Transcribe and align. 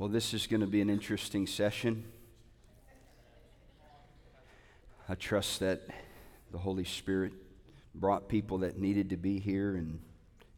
Well, 0.00 0.08
this 0.08 0.32
is 0.32 0.46
going 0.46 0.62
to 0.62 0.66
be 0.66 0.80
an 0.80 0.88
interesting 0.88 1.46
session. 1.46 2.04
I 5.06 5.14
trust 5.14 5.60
that 5.60 5.82
the 6.50 6.56
Holy 6.56 6.84
Spirit 6.84 7.34
brought 7.94 8.26
people 8.26 8.56
that 8.60 8.78
needed 8.78 9.10
to 9.10 9.18
be 9.18 9.38
here 9.38 9.76
and 9.76 10.00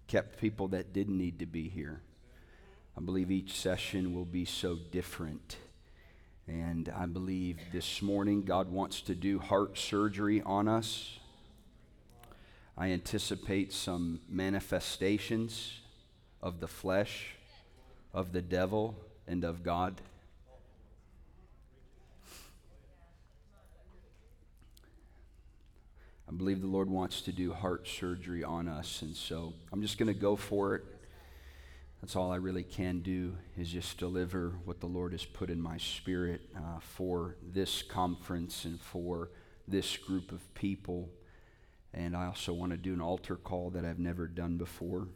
kept 0.07 0.39
people 0.41 0.69
that 0.69 0.93
didn't 0.93 1.19
need 1.19 1.41
to 1.41 1.47
be 1.47 1.69
here. 1.69 2.03
I 2.97 3.01
believe 3.01 3.33
each 3.33 3.59
session 3.59 4.15
will 4.15 4.25
be 4.25 4.45
so 4.45 4.79
different. 4.93 5.57
And 6.47 6.89
I 6.97 7.07
believe 7.07 7.59
this 7.73 8.01
morning 8.01 8.45
God 8.45 8.71
wants 8.71 9.01
to 9.01 9.15
do 9.17 9.41
heart 9.41 9.77
surgery 9.77 10.41
on 10.43 10.69
us. 10.69 11.19
I 12.79 12.93
anticipate 12.93 13.73
some 13.73 14.21
manifestations 14.29 15.81
of 16.41 16.61
the 16.61 16.69
flesh, 16.69 17.35
of 18.15 18.31
the 18.31 18.41
devil, 18.41 18.95
and 19.27 19.45
of 19.45 19.63
God. 19.63 20.01
I 26.33 26.35
believe 26.35 26.63
the 26.63 26.67
Lord 26.67 26.89
wants 26.89 27.21
to 27.23 27.33
do 27.33 27.53
heart 27.53 27.87
surgery 27.87 28.43
on 28.43 28.67
us. 28.67 29.03
And 29.03 29.15
so 29.15 29.53
I'm 29.71 29.83
just 29.83 29.99
going 29.99 30.13
to 30.13 30.19
go 30.19 30.35
for 30.35 30.75
it. 30.77 30.85
That's 32.01 32.17
all 32.17 32.33
I 32.33 32.37
really 32.37 32.63
can 32.63 33.01
do 33.01 33.37
is 33.57 33.71
just 33.71 33.99
deliver 33.99 34.55
what 34.65 34.81
the 34.81 34.87
Lord 34.87 35.13
has 35.13 35.25
put 35.25 35.51
in 35.51 35.61
my 35.61 35.77
spirit 35.77 36.41
uh, 36.57 36.81
for 36.81 37.37
this 37.53 37.83
conference 37.83 38.65
and 38.65 38.81
for 38.81 39.29
this 39.69 39.97
group 39.99 40.33
of 40.33 40.55
people. 40.55 41.11
And 41.95 42.17
I 42.17 42.27
also 42.27 42.53
want 42.55 42.73
to 42.73 42.79
do 42.79 42.95
an 42.95 43.03
altar 43.03 43.37
call 43.37 43.71
that 43.71 43.85
I've 43.85 43.99
never 43.99 44.27
done 44.27 44.57
before. 44.57 45.09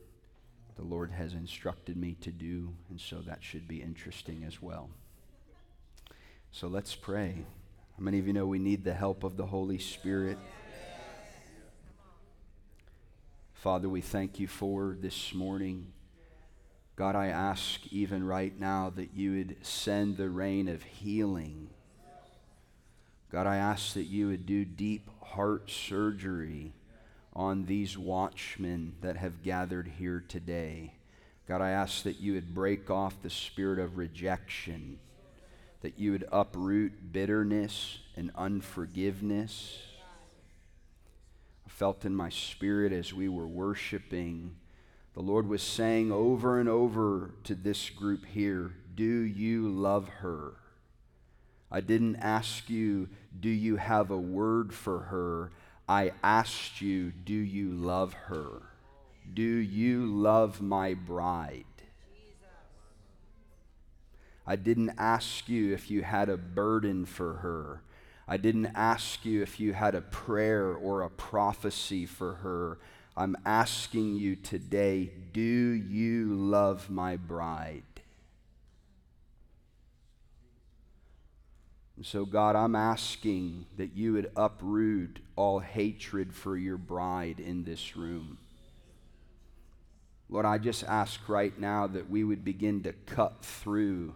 The 0.77 0.85
Lord 0.85 1.11
has 1.11 1.33
instructed 1.33 1.97
me 1.97 2.17
to 2.21 2.31
do, 2.31 2.75
and 2.91 3.01
so 3.01 3.17
that 3.27 3.43
should 3.43 3.67
be 3.67 3.81
interesting 3.81 4.45
as 4.47 4.61
well. 4.61 4.91
So 6.53 6.69
let's 6.69 6.95
pray. 6.95 7.45
How 7.97 8.05
many 8.05 8.19
of 8.19 8.27
you 8.27 8.35
know 8.35 8.47
we 8.47 8.59
need 8.59 8.85
the 8.85 8.93
help 8.93 9.25
of 9.25 9.39
the 9.39 9.47
Holy 9.47 9.79
Spirit? 9.79 10.39
Father, 13.55 13.89
we 13.89 14.03
thank 14.03 14.39
you 14.39 14.47
for 14.47 14.97
this 15.01 15.33
morning. 15.33 15.93
God, 16.95 17.17
I 17.17 17.29
ask 17.29 17.87
even 17.91 18.25
right 18.25 18.59
now 18.59 18.93
that 18.97 19.15
you 19.15 19.33
would 19.33 19.57
send 19.63 20.17
the 20.19 20.29
rain 20.29 20.69
of 20.69 20.83
healing. 20.83 21.69
God, 23.33 23.47
I 23.47 23.57
ask 23.57 23.95
that 23.95 24.05
you 24.05 24.29
would 24.29 24.47
do 24.47 24.65
deep 24.65 25.11
heart 25.23 25.71
surgery 25.71 26.73
on 27.37 27.67
these 27.67 27.97
watchmen 27.97 28.95
that 29.03 29.17
have 29.17 29.45
gathered 29.45 29.87
here 29.99 30.25
today. 30.27 30.95
God, 31.47 31.61
I 31.61 31.71
ask 31.71 32.03
that 32.03 32.19
you 32.19 32.33
would 32.33 32.55
break 32.55 32.91
off 32.91 33.23
the 33.23 33.31
spirit 33.31 33.79
of 33.79 33.99
rejection, 33.99 34.99
that 35.83 35.99
you 35.99 36.11
would 36.13 36.27
uproot 36.33 37.13
bitterness 37.13 37.99
and 38.17 38.33
unforgiveness 38.35 39.83
I 41.67 41.69
felt 41.69 42.05
in 42.05 42.15
my 42.15 42.29
spirit 42.29 42.93
as 42.93 43.13
we 43.13 43.29
were 43.29 43.47
worshiping. 43.47 44.57
The 45.15 45.21
Lord 45.23 45.49
was 45.49 45.63
saying 45.63 46.13
over 46.13 46.61
and 46.61 46.69
over 46.69 47.33
to 47.45 47.55
this 47.55 47.91
group 47.91 48.25
here, 48.25 48.73
Do 48.95 49.05
you 49.05 49.69
love 49.69 50.09
her? 50.21 50.53
I 51.71 51.81
didn't 51.81 52.17
ask 52.17 52.71
you, 52.71 53.09
Do 53.39 53.49
you 53.49 53.77
have 53.77 54.11
a 54.11 54.17
word 54.17 54.73
for 54.73 55.01
her? 55.01 55.51
I 55.89 56.13
asked 56.23 56.81
you, 56.81 57.13
Do 57.13 57.35
you 57.35 57.71
love 57.71 58.13
her? 58.13 58.63
Do 59.33 59.43
you 59.43 60.07
love 60.07 60.61
my 60.61 60.95
bride? 60.95 61.65
I 64.47 64.57
didn't 64.57 64.95
ask 64.99 65.49
you 65.49 65.73
if 65.75 65.91
you 65.91 66.03
had 66.03 66.29
a 66.29 66.37
burden 66.37 67.05
for 67.05 67.35
her. 67.35 67.83
I 68.29 68.37
didn't 68.37 68.73
ask 68.75 69.25
you 69.25 69.43
if 69.43 69.61
you 69.61 69.73
had 69.73 69.95
a 69.95 70.01
prayer 70.01 70.73
or 70.73 71.03
a 71.03 71.11
prophecy 71.11 72.07
for 72.07 72.35
her. 72.35 72.79
I'm 73.17 73.37
asking 73.45 74.17
you 74.17 74.37
today 74.37 75.11
do 75.33 75.41
you 75.43 76.35
love 76.35 76.91
my 76.91 77.17
bride? 77.17 77.83
And 81.97 82.05
so, 82.05 82.27
God, 82.27 82.57
I'm 82.57 82.75
asking 82.75 83.67
that 83.79 83.97
you 83.97 84.13
would 84.13 84.31
uproot 84.37 85.19
all 85.35 85.61
hatred 85.61 86.35
for 86.35 86.57
your 86.57 86.77
bride 86.77 87.41
in 87.41 87.65
this 87.65 87.97
room. 87.97 88.39
Lord, 90.29 90.45
I 90.45 90.59
just 90.59 90.85
ask 90.85 91.29
right 91.29 91.59
now 91.59 91.87
that 91.87 92.11
we 92.11 92.25
would 92.25 92.45
begin 92.45 92.83
to 92.83 92.93
cut 92.93 93.45
through 93.45 94.15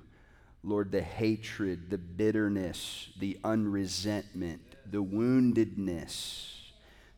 Lord, 0.63 0.93
the 0.93 1.01
hatred, 1.01 1.89
the 1.89 1.99
bitterness, 1.99 3.09
the 3.19 3.39
unresentment, 3.45 4.61
the 4.85 5.03
woundedness. 5.03 6.55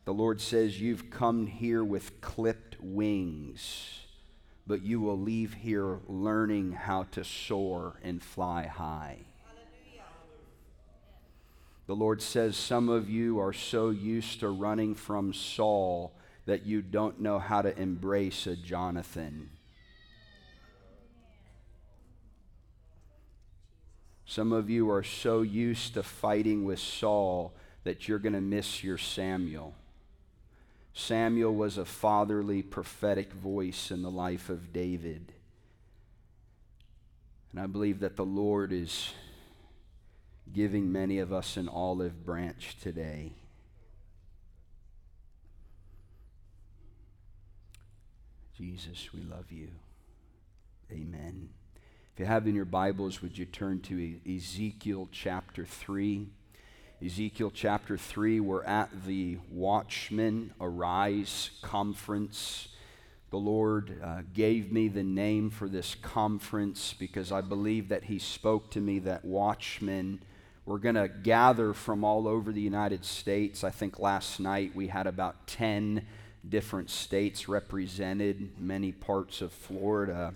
The 0.05 0.13
Lord 0.13 0.39
says, 0.39 0.79
You've 0.79 1.09
come 1.09 1.47
here 1.47 1.83
with 1.83 2.21
clipped 2.21 2.77
wings, 2.79 3.99
but 4.65 4.81
you 4.81 5.01
will 5.01 5.19
leave 5.19 5.55
here 5.55 5.99
learning 6.07 6.71
how 6.71 7.03
to 7.11 7.25
soar 7.25 7.99
and 8.01 8.23
fly 8.23 8.65
high. 8.65 9.25
The 11.85 11.95
Lord 11.95 12.21
says, 12.21 12.55
Some 12.55 12.89
of 12.89 13.09
you 13.09 13.39
are 13.39 13.53
so 13.53 13.89
used 13.89 14.39
to 14.39 14.49
running 14.49 14.95
from 14.95 15.33
Saul 15.33 16.13
that 16.45 16.65
you 16.65 16.81
don't 16.81 17.21
know 17.21 17.39
how 17.39 17.61
to 17.61 17.77
embrace 17.77 18.47
a 18.47 18.55
Jonathan. 18.55 19.49
Some 24.25 24.51
of 24.51 24.69
you 24.69 24.89
are 24.89 25.03
so 25.03 25.41
used 25.41 25.93
to 25.93 26.03
fighting 26.03 26.65
with 26.65 26.79
Saul 26.79 27.53
that 27.83 28.07
you're 28.07 28.19
going 28.19 28.33
to 28.33 28.41
miss 28.41 28.83
your 28.83 28.97
Samuel. 28.97 29.75
Samuel 30.93 31.53
was 31.53 31.77
a 31.77 31.85
fatherly, 31.85 32.61
prophetic 32.61 33.33
voice 33.33 33.91
in 33.91 34.01
the 34.01 34.11
life 34.11 34.49
of 34.49 34.71
David. 34.71 35.33
And 37.51 37.59
I 37.59 37.67
believe 37.67 37.99
that 37.99 38.15
the 38.15 38.25
Lord 38.25 38.71
is 38.71 39.13
giving 40.51 40.91
many 40.91 41.19
of 41.19 41.31
us 41.31 41.57
an 41.57 41.69
olive 41.69 42.25
branch 42.25 42.77
today. 42.81 43.33
Jesus, 48.57 49.11
we 49.13 49.21
love 49.21 49.51
you. 49.51 49.69
Amen. 50.91 51.49
If 52.13 52.19
you 52.19 52.25
have 52.25 52.45
in 52.45 52.53
your 52.53 52.65
Bibles, 52.65 53.21
would 53.21 53.37
you 53.37 53.45
turn 53.45 53.81
to 53.81 54.19
Ezekiel 54.27 55.09
chapter 55.11 55.65
3? 55.65 56.27
Ezekiel 57.03 57.51
chapter 57.51 57.97
3, 57.97 58.39
we're 58.39 58.63
at 58.63 59.05
the 59.05 59.39
Watchmen 59.49 60.53
Arise 60.61 61.49
conference. 61.63 62.67
The 63.31 63.37
Lord 63.37 63.99
uh, 64.01 64.21
gave 64.33 64.71
me 64.71 64.87
the 64.87 65.03
name 65.03 65.49
for 65.49 65.67
this 65.67 65.95
conference 65.95 66.93
because 66.93 67.31
I 67.31 67.41
believe 67.41 67.89
that 67.89 68.03
He 68.03 68.19
spoke 68.19 68.69
to 68.71 68.79
me 68.79 68.99
that 68.99 69.25
watchmen 69.25 70.21
were 70.65 70.79
going 70.79 70.95
to 70.95 71.07
gather 71.09 71.73
from 71.73 72.03
all 72.03 72.27
over 72.27 72.51
the 72.51 72.61
United 72.61 73.03
States. 73.03 73.63
I 73.63 73.69
think 73.69 73.99
last 73.99 74.39
night 74.39 74.75
we 74.75 74.87
had 74.87 75.07
about 75.07 75.47
10 75.47 76.05
different 76.47 76.89
states 76.89 77.49
represented, 77.49 78.51
many 78.59 78.91
parts 78.91 79.41
of 79.41 79.51
Florida. 79.51 80.33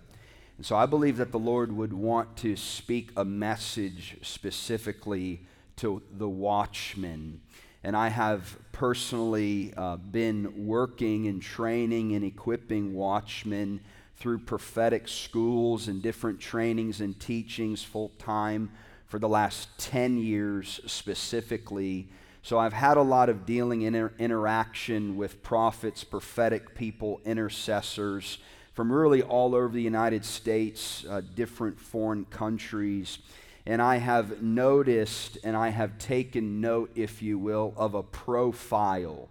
And 0.57 0.65
so 0.65 0.75
I 0.75 0.85
believe 0.85 1.17
that 1.17 1.31
the 1.31 1.39
Lord 1.39 1.71
would 1.71 1.93
want 1.93 2.35
to 2.37 2.55
speak 2.55 3.11
a 3.15 3.23
message 3.23 4.17
specifically 4.21 5.41
to 5.77 6.01
the 6.17 6.27
watchmen. 6.27 7.41
And 7.83 7.95
I 7.95 8.09
have 8.09 8.57
personally 8.71 9.73
uh, 9.77 9.97
been 9.97 10.65
working 10.65 11.27
and 11.27 11.41
training 11.41 12.15
and 12.15 12.25
equipping 12.25 12.93
watchmen 12.93 13.79
through 14.17 14.39
prophetic 14.39 15.07
schools 15.07 15.87
and 15.87 16.01
different 16.01 16.39
trainings 16.39 16.99
and 17.01 17.17
teachings 17.19 17.83
full 17.83 18.09
time 18.17 18.71
for 19.07 19.19
the 19.19 19.29
last 19.29 19.69
10 19.77 20.17
years 20.17 20.79
specifically. 20.85 22.07
So 22.41 22.57
I've 22.57 22.73
had 22.73 22.97
a 22.97 23.01
lot 23.01 23.29
of 23.29 23.45
dealing 23.45 23.85
and 23.85 23.95
inter- 23.95 24.13
interaction 24.19 25.15
with 25.15 25.41
prophets, 25.43 26.03
prophetic 26.03 26.75
people, 26.75 27.21
intercessors 27.25 28.37
from 28.73 28.91
really 28.91 29.23
all 29.23 29.55
over 29.55 29.69
the 29.69 29.81
United 29.81 30.23
States, 30.23 31.03
uh, 31.09 31.21
different 31.35 31.79
foreign 31.79 32.25
countries. 32.25 33.17
And 33.65 33.81
I 33.81 33.97
have 33.97 34.41
noticed 34.41 35.37
and 35.43 35.57
I 35.57 35.69
have 35.69 35.97
taken 35.97 36.61
note, 36.61 36.91
if 36.95 37.21
you 37.21 37.39
will, 37.39 37.73
of 37.75 37.95
a 37.95 38.03
profile, 38.03 39.29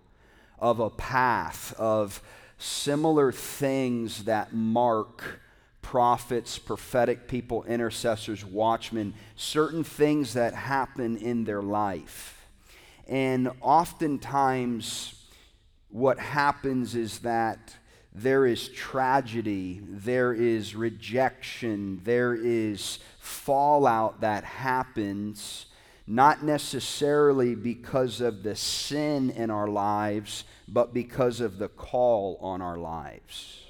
of 0.58 0.80
a 0.80 0.90
path, 0.90 1.74
of 1.78 2.20
similar 2.58 3.30
things 3.30 4.24
that 4.24 4.52
mark 4.52 5.40
prophets, 5.86 6.58
prophetic 6.58 7.28
people, 7.28 7.62
intercessors, 7.62 8.44
watchmen, 8.44 9.14
certain 9.36 9.84
things 9.84 10.34
that 10.34 10.52
happen 10.52 11.16
in 11.16 11.44
their 11.44 11.62
life. 11.62 12.44
And 13.06 13.52
oftentimes, 13.60 15.14
what 15.88 16.18
happens 16.18 16.96
is 16.96 17.20
that 17.20 17.76
there 18.12 18.46
is 18.46 18.68
tragedy, 18.70 19.80
there 19.88 20.32
is 20.32 20.74
rejection, 20.74 22.00
there 22.02 22.34
is 22.34 22.98
fallout 23.20 24.22
that 24.22 24.42
happens, 24.42 25.66
not 26.04 26.42
necessarily 26.42 27.54
because 27.54 28.20
of 28.20 28.42
the 28.42 28.56
sin 28.56 29.30
in 29.30 29.50
our 29.50 29.68
lives, 29.68 30.42
but 30.66 30.92
because 30.92 31.40
of 31.40 31.58
the 31.58 31.68
call 31.68 32.38
on 32.40 32.60
our 32.60 32.76
lives. 32.76 33.65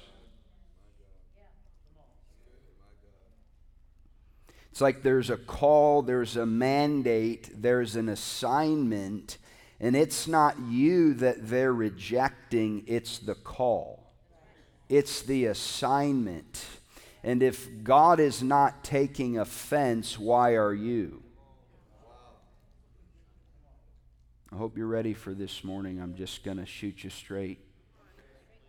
It's 4.77 4.81
like 4.83 5.01
there's 5.01 5.31
a 5.31 5.37
call, 5.37 6.03
there's 6.03 6.37
a 6.37 6.45
mandate, 6.45 7.49
there's 7.51 7.95
an 7.95 8.09
assignment, 8.09 9.39
and 9.79 9.95
it's 9.95 10.27
not 10.27 10.59
you 10.59 11.15
that 11.15 11.49
they're 11.49 11.73
rejecting, 11.73 12.83
it's 12.85 13.17
the 13.17 13.33
call. 13.33 14.13
It's 14.87 15.23
the 15.23 15.45
assignment. 15.45 16.63
And 17.23 17.41
if 17.41 17.67
God 17.83 18.19
is 18.19 18.43
not 18.43 18.83
taking 18.83 19.39
offense, 19.39 20.19
why 20.19 20.51
are 20.51 20.75
you? 20.75 21.23
I 24.53 24.57
hope 24.57 24.77
you're 24.77 24.85
ready 24.85 25.15
for 25.15 25.33
this 25.33 25.63
morning. 25.63 25.99
I'm 25.99 26.13
just 26.13 26.43
going 26.43 26.57
to 26.57 26.67
shoot 26.67 27.03
you 27.03 27.09
straight. 27.09 27.57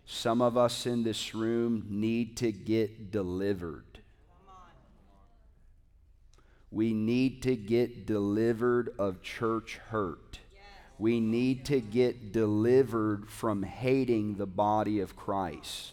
Some 0.06 0.40
of 0.40 0.56
us 0.56 0.86
in 0.86 1.02
this 1.02 1.34
room 1.34 1.84
need 1.90 2.38
to 2.38 2.50
get 2.50 3.10
delivered. 3.10 3.84
We 6.70 6.92
need 6.92 7.42
to 7.42 7.56
get 7.56 8.06
delivered 8.06 8.94
of 8.98 9.22
church 9.22 9.78
hurt. 9.88 10.38
We 10.98 11.20
need 11.20 11.64
to 11.66 11.80
get 11.80 12.32
delivered 12.32 13.30
from 13.30 13.62
hating 13.62 14.34
the 14.34 14.46
body 14.46 15.00
of 15.00 15.16
Christ, 15.16 15.92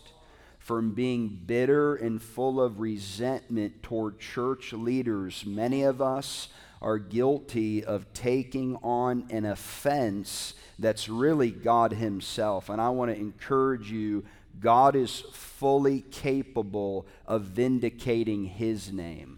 from 0.57 0.93
being 0.93 1.39
bitter 1.45 1.95
and 1.95 2.21
full 2.21 2.59
of 2.59 2.79
resentment 2.79 3.83
toward 3.83 4.19
church 4.19 4.73
leaders. 4.73 5.45
Many 5.45 5.83
of 5.83 6.01
us 6.01 6.49
are 6.81 6.97
guilty 6.97 7.83
of 7.83 8.11
taking 8.13 8.75
on 8.77 9.25
an 9.29 9.45
offense 9.45 10.55
that's 10.77 11.07
really 11.07 11.51
God 11.51 11.93
Himself. 11.93 12.69
And 12.69 12.81
I 12.81 12.89
want 12.89 13.11
to 13.11 13.17
encourage 13.17 13.91
you 13.91 14.25
God 14.59 14.95
is 14.95 15.23
fully 15.31 16.01
capable 16.01 17.05
of 17.27 17.43
vindicating 17.43 18.45
His 18.45 18.91
name. 18.91 19.34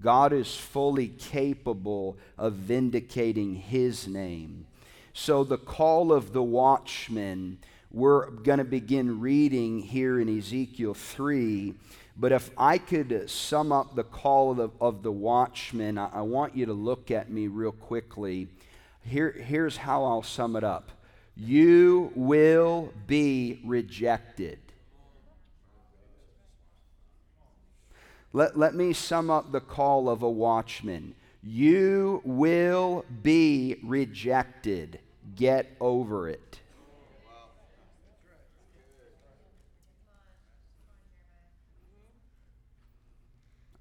God 0.00 0.32
is 0.32 0.54
fully 0.56 1.08
capable 1.08 2.16
of 2.38 2.54
vindicating 2.54 3.54
his 3.54 4.08
name. 4.08 4.66
So, 5.12 5.44
the 5.44 5.58
call 5.58 6.12
of 6.12 6.32
the 6.32 6.42
watchman, 6.42 7.58
we're 7.90 8.30
going 8.30 8.58
to 8.58 8.64
begin 8.64 9.20
reading 9.20 9.80
here 9.80 10.20
in 10.20 10.38
Ezekiel 10.38 10.94
3. 10.94 11.74
But 12.16 12.32
if 12.32 12.50
I 12.56 12.78
could 12.78 13.28
sum 13.28 13.72
up 13.72 13.94
the 13.94 14.04
call 14.04 14.52
of 14.52 14.56
the, 14.56 14.68
of 14.80 15.02
the 15.02 15.12
watchman, 15.12 15.98
I, 15.98 16.10
I 16.12 16.20
want 16.20 16.56
you 16.56 16.66
to 16.66 16.72
look 16.72 17.10
at 17.10 17.30
me 17.30 17.48
real 17.48 17.72
quickly. 17.72 18.48
Here, 19.02 19.32
here's 19.32 19.76
how 19.76 20.04
I'll 20.04 20.22
sum 20.22 20.56
it 20.56 20.64
up 20.64 20.90
You 21.36 22.12
will 22.14 22.92
be 23.06 23.60
rejected. 23.64 24.58
Let, 28.32 28.56
let 28.56 28.74
me 28.74 28.92
sum 28.92 29.30
up 29.30 29.50
the 29.50 29.60
call 29.60 30.08
of 30.08 30.22
a 30.22 30.30
watchman. 30.30 31.14
You 31.42 32.22
will 32.24 33.04
be 33.22 33.76
rejected. 33.82 35.00
Get 35.34 35.74
over 35.80 36.28
it. 36.28 36.60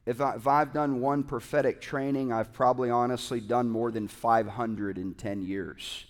If, 0.05 0.21
I, 0.21 0.35
if 0.35 0.47
I've 0.47 0.73
done 0.73 1.01
one 1.01 1.21
prophetic 1.21 1.81
training, 1.81 2.33
I've 2.33 2.51
probably 2.51 2.89
honestly 2.89 3.39
done 3.39 3.69
more 3.69 3.91
than 3.91 4.07
500 4.07 4.97
in 4.97 5.13
10 5.13 5.43
years. 5.43 6.05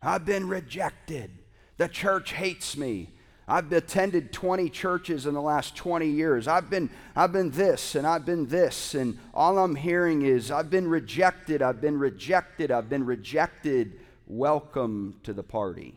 I've 0.00 0.24
been 0.24 0.48
rejected. 0.48 1.30
The 1.76 1.88
church 1.88 2.32
hates 2.32 2.78
me. 2.78 3.10
I've 3.48 3.72
attended 3.72 4.32
20 4.32 4.70
churches 4.70 5.26
in 5.26 5.34
the 5.34 5.42
last 5.42 5.74
20 5.74 6.06
years. 6.06 6.46
I've 6.46 6.70
been, 6.70 6.90
I've 7.16 7.32
been 7.32 7.50
this 7.50 7.96
and 7.96 8.06
I've 8.06 8.24
been 8.24 8.46
this, 8.46 8.94
and 8.94 9.18
all 9.34 9.58
I'm 9.58 9.74
hearing 9.74 10.22
is, 10.22 10.50
I've 10.50 10.70
been 10.70 10.86
rejected, 10.86 11.60
I've 11.60 11.80
been 11.80 11.98
rejected, 11.98 12.70
I've 12.70 12.88
been 12.88 13.04
rejected. 13.04 13.98
Welcome 14.28 15.16
to 15.24 15.32
the 15.32 15.42
party. 15.42 15.96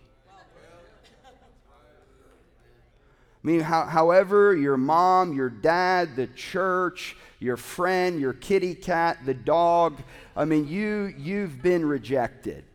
I 3.46 3.48
mean, 3.48 3.60
how, 3.60 3.86
however, 3.86 4.56
your 4.56 4.76
mom, 4.76 5.36
your 5.36 5.52
dad, 5.52 6.16
the 6.16 6.26
church, 6.26 7.16
your 7.40 7.58
friend, 7.58 8.20
your 8.20 8.34
kitty 8.34 8.74
cat, 8.74 9.20
the 9.24 9.36
dog, 9.36 10.02
I 10.36 10.46
mean, 10.46 10.68
you, 10.68 11.14
you've 11.16 11.62
been 11.62 11.86
rejected. 11.86 12.66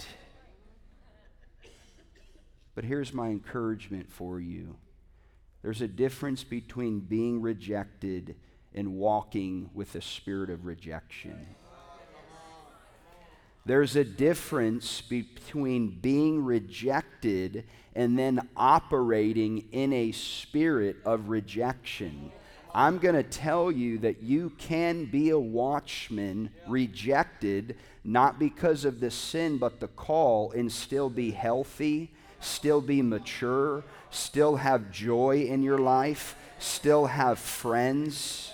But 2.75 2.85
here's 2.85 3.13
my 3.13 3.29
encouragement 3.29 4.11
for 4.11 4.41
you 4.41 4.77
there's 5.63 5.83
a 5.83 5.89
difference 5.89 6.43
between 6.43 7.01
being 7.01 7.43
rejected 7.43 8.37
and 8.75 8.95
walking 8.95 9.69
with 9.75 9.95
a 9.95 10.01
spirit 10.01 10.49
of 10.49 10.65
rejection. 10.65 11.47
There's 13.67 13.95
a 13.95 14.05
difference 14.05 15.03
between 15.03 16.01
being 16.01 16.45
rejected 16.45 17.65
and 17.95 18.19
then 18.19 18.49
operating 18.57 19.69
in 19.71 19.93
a 19.93 20.13
spirit 20.13 20.97
of 21.05 21.29
rejection. 21.29 22.33
I'm 22.73 22.99
going 22.99 23.17
to 23.17 23.23
tell 23.23 23.71
you 23.71 23.99
that 23.99 24.23
you 24.23 24.51
can 24.57 25.05
be 25.05 25.31
a 25.31 25.39
watchman 25.39 26.51
rejected, 26.69 27.77
not 28.03 28.39
because 28.39 28.87
of 28.87 29.01
the 29.01 29.11
sin, 29.11 29.59
but 29.59 29.79
the 29.79 29.89
call, 29.89 30.53
and 30.53 30.73
still 30.73 31.11
be 31.11 31.31
healthy 31.33 32.13
still 32.41 32.81
be 32.81 33.03
mature, 33.03 33.85
still 34.11 34.57
have 34.57 34.91
joy 34.91 35.43
in 35.43 35.63
your 35.63 35.79
life, 35.79 36.35
still 36.59 37.07
have 37.07 37.39
friends. 37.39 38.53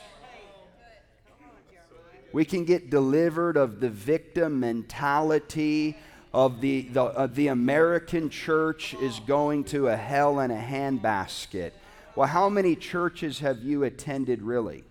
We 2.32 2.44
can 2.44 2.64
get 2.64 2.90
delivered 2.90 3.56
of 3.56 3.80
the 3.80 3.88
victim 3.88 4.60
mentality 4.60 5.96
of 6.34 6.60
the, 6.60 6.82
the, 6.82 7.02
of 7.02 7.34
the 7.34 7.48
American 7.48 8.28
church 8.28 8.92
is 8.94 9.20
going 9.20 9.64
to 9.64 9.88
a 9.88 9.96
hell 9.96 10.40
in 10.40 10.50
a 10.50 10.54
handbasket. 10.54 11.70
Well, 12.14 12.28
how 12.28 12.50
many 12.50 12.76
churches 12.76 13.38
have 13.38 13.62
you 13.62 13.84
attended 13.84 14.42
really? 14.42 14.84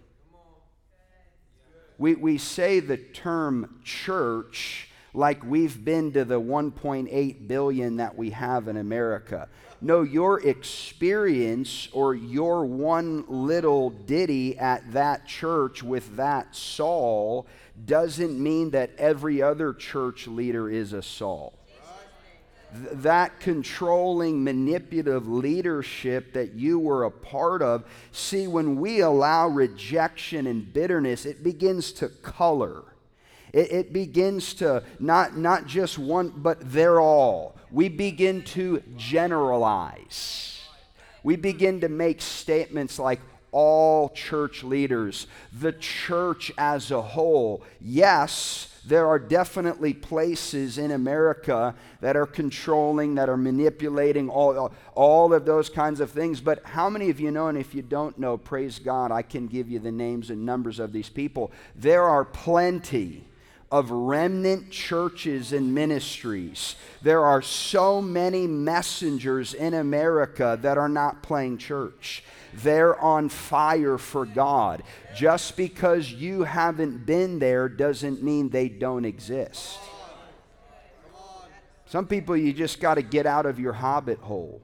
We, 1.99 2.15
we 2.15 2.39
say 2.39 2.79
the 2.79 2.97
term 2.97 3.79
church 3.83 4.89
like 5.15 5.43
we've 5.43 5.83
been 5.83 6.11
to 6.13 6.25
the 6.25 6.39
1.8 6.39 7.47
billion 7.47 7.97
that 7.97 8.15
we 8.17 8.31
have 8.31 8.67
in 8.67 8.77
America. 8.77 9.47
No, 9.81 10.01
your 10.01 10.41
experience 10.41 11.89
or 11.91 12.15
your 12.15 12.65
one 12.65 13.25
little 13.27 13.89
ditty 13.89 14.57
at 14.57 14.91
that 14.93 15.25
church 15.25 15.83
with 15.83 16.15
that 16.15 16.55
Saul 16.55 17.47
doesn't 17.85 18.41
mean 18.41 18.71
that 18.71 18.91
every 18.97 19.41
other 19.41 19.73
church 19.73 20.27
leader 20.27 20.69
is 20.69 20.93
a 20.93 21.01
Saul 21.01 21.53
that 22.75 23.39
controlling, 23.39 24.43
manipulative 24.43 25.27
leadership 25.27 26.33
that 26.33 26.55
you 26.55 26.77
were 26.77 27.05
a 27.05 27.11
part 27.11 27.61
of. 27.61 27.85
See, 28.11 28.47
when 28.47 28.75
we 28.77 28.99
allow 28.99 29.47
rejection 29.47 30.47
and 30.47 30.73
bitterness, 30.73 31.25
it 31.25 31.43
begins 31.43 31.93
to 31.93 32.09
color 32.09 32.83
it, 33.55 33.71
it 33.71 33.93
begins 33.93 34.53
to 34.55 34.83
not, 34.99 35.37
not 35.37 35.65
just 35.65 35.97
one, 35.97 36.33
but 36.35 36.57
they're 36.61 36.99
all. 36.99 37.55
We 37.71 37.87
begin 37.87 38.43
to 38.43 38.83
generalize. 38.97 40.61
We 41.23 41.37
begin 41.37 41.79
to 41.81 41.89
make 41.89 42.21
statements 42.21 42.99
like, 42.99 43.21
all 43.51 44.09
church 44.09 44.65
leaders, 44.65 45.27
the 45.57 45.71
church 45.71 46.51
as 46.57 46.91
a 46.91 47.01
whole. 47.01 47.63
Yes, 47.79 48.67
there 48.85 49.07
are 49.07 49.17
definitely 49.17 49.93
places 49.93 50.77
in 50.77 50.91
America 50.91 51.73
that 52.01 52.17
are 52.17 52.25
controlling, 52.25 53.15
that 53.15 53.29
are 53.29 53.37
manipulating, 53.37 54.27
all, 54.27 54.73
all 54.93 55.33
of 55.33 55.45
those 55.45 55.69
kinds 55.69 56.01
of 56.01 56.11
things. 56.11 56.41
But 56.41 56.65
how 56.65 56.89
many 56.89 57.09
of 57.09 57.21
you 57.21 57.31
know, 57.31 57.47
and 57.47 57.57
if 57.57 57.73
you 57.73 57.81
don't 57.81 58.19
know, 58.19 58.35
praise 58.35 58.77
God, 58.77 59.09
I 59.09 59.21
can 59.21 59.47
give 59.47 59.69
you 59.69 59.79
the 59.79 59.89
names 59.89 60.29
and 60.29 60.45
numbers 60.45 60.77
of 60.77 60.91
these 60.91 61.07
people. 61.07 61.53
There 61.77 62.03
are 62.03 62.25
plenty 62.25 63.25
of 63.71 63.91
remnant 63.91 64.71
churches 64.71 65.51
and 65.51 65.73
ministries. 65.73 66.75
There 67.01 67.25
are 67.25 67.41
so 67.41 68.01
many 68.01 68.47
messengers 68.47 69.53
in 69.53 69.73
America 69.73 70.57
that 70.61 70.77
are 70.77 70.89
not 70.89 71.23
playing 71.23 71.57
church. 71.57 72.23
They're 72.53 72.97
on 72.99 73.29
fire 73.29 73.97
for 73.97 74.25
God. 74.25 74.83
Just 75.15 75.57
because 75.57 76.11
you 76.11 76.43
haven't 76.43 77.05
been 77.05 77.39
there 77.39 77.67
doesn't 77.67 78.23
mean 78.23 78.49
they 78.49 78.69
don't 78.69 79.05
exist. 79.05 79.77
Some 81.87 82.07
people, 82.07 82.35
you 82.35 82.53
just 82.53 82.79
got 82.79 82.95
to 82.95 83.01
get 83.01 83.25
out 83.25 83.45
of 83.45 83.59
your 83.59 83.73
hobbit 83.73 84.19
hole. 84.19 84.61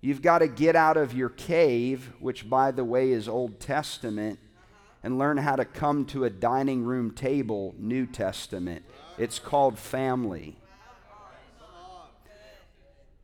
You've 0.00 0.22
got 0.22 0.38
to 0.38 0.48
get 0.48 0.76
out 0.76 0.96
of 0.96 1.12
your 1.12 1.28
cave, 1.28 2.12
which, 2.20 2.48
by 2.48 2.70
the 2.70 2.84
way, 2.84 3.10
is 3.10 3.28
Old 3.28 3.58
Testament, 3.58 4.38
and 5.02 5.18
learn 5.18 5.36
how 5.38 5.56
to 5.56 5.64
come 5.64 6.04
to 6.06 6.24
a 6.24 6.30
dining 6.30 6.84
room 6.84 7.10
table, 7.12 7.74
New 7.78 8.06
Testament. 8.06 8.84
It's 9.16 9.38
called 9.38 9.78
family. 9.78 10.56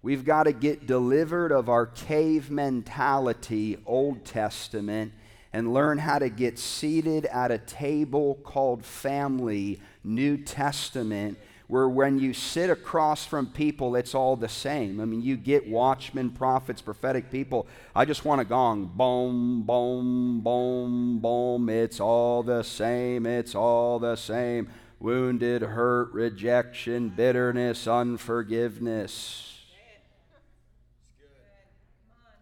We've 0.02 0.25
got 0.25 0.43
to 0.43 0.52
get 0.52 0.87
delivered 0.87 1.50
of 1.50 1.71
our 1.71 1.87
cave 1.87 2.50
mentality, 2.50 3.78
Old 3.87 4.25
Testament, 4.26 5.12
and 5.50 5.73
learn 5.73 5.99
how 5.99 6.19
to 6.19 6.28
get 6.28 6.59
seated 6.59 7.25
at 7.26 7.50
a 7.50 7.59
table 7.59 8.35
called 8.45 8.85
family, 8.85 9.81
New 10.02 10.37
Testament, 10.37 11.38
where 11.66 11.88
when 11.88 12.18
you 12.18 12.35
sit 12.35 12.68
across 12.68 13.25
from 13.25 13.47
people, 13.47 13.97
it's 13.97 14.14
all 14.14 14.37
the 14.37 14.49
same. 14.49 15.00
I 15.00 15.06
mean, 15.06 15.23
you 15.23 15.37
get 15.37 15.66
watchmen, 15.66 16.30
prophets, 16.30 16.83
prophetic 16.83 17.30
people. 17.30 17.66
I 17.94 18.04
just 18.04 18.25
want 18.25 18.42
a 18.42 18.44
gong. 18.44 18.92
Boom, 18.94 19.62
boom, 19.62 20.40
boom, 20.40 21.18
boom. 21.21 21.68
It's 21.71 22.00
all 22.00 22.42
the 22.42 22.62
same. 22.62 23.25
It's 23.25 23.54
all 23.54 23.99
the 23.99 24.16
same. 24.16 24.68
Wounded, 25.00 25.62
hurt, 25.62 26.12
rejection, 26.12 27.09
bitterness, 27.09 27.87
unforgiveness. 27.88 29.50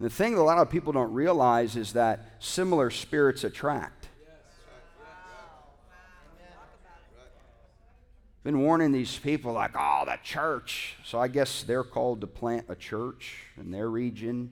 The 0.01 0.11
thing 0.11 0.35
that 0.35 0.41
a 0.41 0.43
lot 0.43 0.59
of 0.59 0.69
people 0.69 0.93
don't 0.93 1.13
realize 1.13 1.77
is 1.77 1.93
that 1.93 2.27
similar 2.41 2.91
spirits 2.91 3.45
attract. 3.45 4.02
Been 8.45 8.59
warning 8.59 8.91
these 8.91 9.19
people 9.19 9.53
like, 9.53 9.73
oh, 9.79 10.03
the 10.05 10.19
church. 10.25 10.97
So 11.05 11.21
I 11.21 11.29
guess 11.29 11.63
they're 11.63 11.85
called 11.85 12.21
to 12.23 12.27
plant 12.27 12.67
a 12.69 12.75
church 12.75 13.37
in 13.57 13.71
their 13.71 13.89
region, 13.89 14.51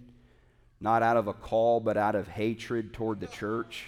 not 0.80 1.02
out 1.02 1.16
of 1.16 1.26
a 1.26 1.32
call, 1.32 1.80
but 1.80 1.97
out 1.97 2.14
of 2.14 2.28
hatred 2.28 2.92
toward 2.92 3.18
the 3.18 3.26
church. 3.26 3.87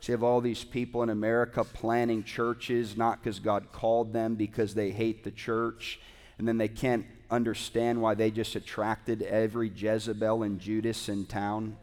So 0.00 0.12
you 0.12 0.14
have 0.14 0.24
all 0.24 0.40
these 0.40 0.64
people 0.64 1.04
in 1.04 1.10
America 1.10 1.62
planting 1.62 2.24
churches, 2.24 2.96
not 2.96 3.22
because 3.22 3.38
God 3.38 3.70
called 3.70 4.12
them, 4.12 4.34
because 4.34 4.74
they 4.74 4.90
hate 4.90 5.22
the 5.22 5.30
church. 5.30 6.00
And 6.38 6.46
then 6.46 6.58
they 6.58 6.68
can't 6.68 7.06
understand 7.30 8.02
why 8.02 8.14
they 8.14 8.30
just 8.30 8.56
attracted 8.56 9.22
every 9.22 9.70
Jezebel 9.74 10.42
and 10.42 10.60
Judas 10.60 11.08
in 11.08 11.26
town? 11.26 11.76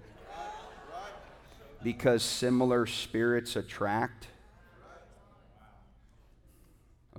Because 1.81 2.23
similar 2.23 2.85
spirits 2.85 3.55
attract. 3.55 4.27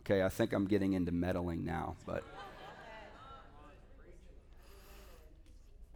Okay, 0.06 0.22
I 0.22 0.28
think 0.28 0.52
I'm 0.52 0.66
getting 0.66 0.92
into 0.92 1.12
meddling 1.12 1.64
now, 1.64 1.96
but 2.04 2.24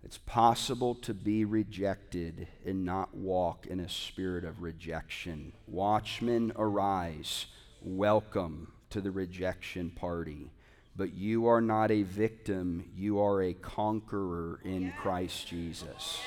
it's 0.03 0.17
possible 0.17 0.95
to 0.95 1.13
be 1.13 1.45
rejected 1.45 2.49
and 2.65 2.87
not 2.87 3.15
walk 3.15 3.67
in 3.67 3.81
a 3.81 3.89
spirit 3.91 4.47
of 4.47 4.63
rejection. 4.63 5.53
Watchmen, 5.67 6.53
arise. 6.57 7.47
Welcome 7.83 8.73
to 8.89 9.03
the 9.03 9.11
rejection 9.11 9.91
party. 9.91 10.53
But 10.97 11.13
you 11.13 11.47
are 11.47 11.61
not 11.61 11.91
a 11.91 12.03
victim, 12.03 12.91
you 12.97 13.21
are 13.21 13.43
a 13.43 13.53
conqueror 13.53 14.61
in 14.65 14.91
Christ 15.03 15.49
Jesus. 15.49 16.19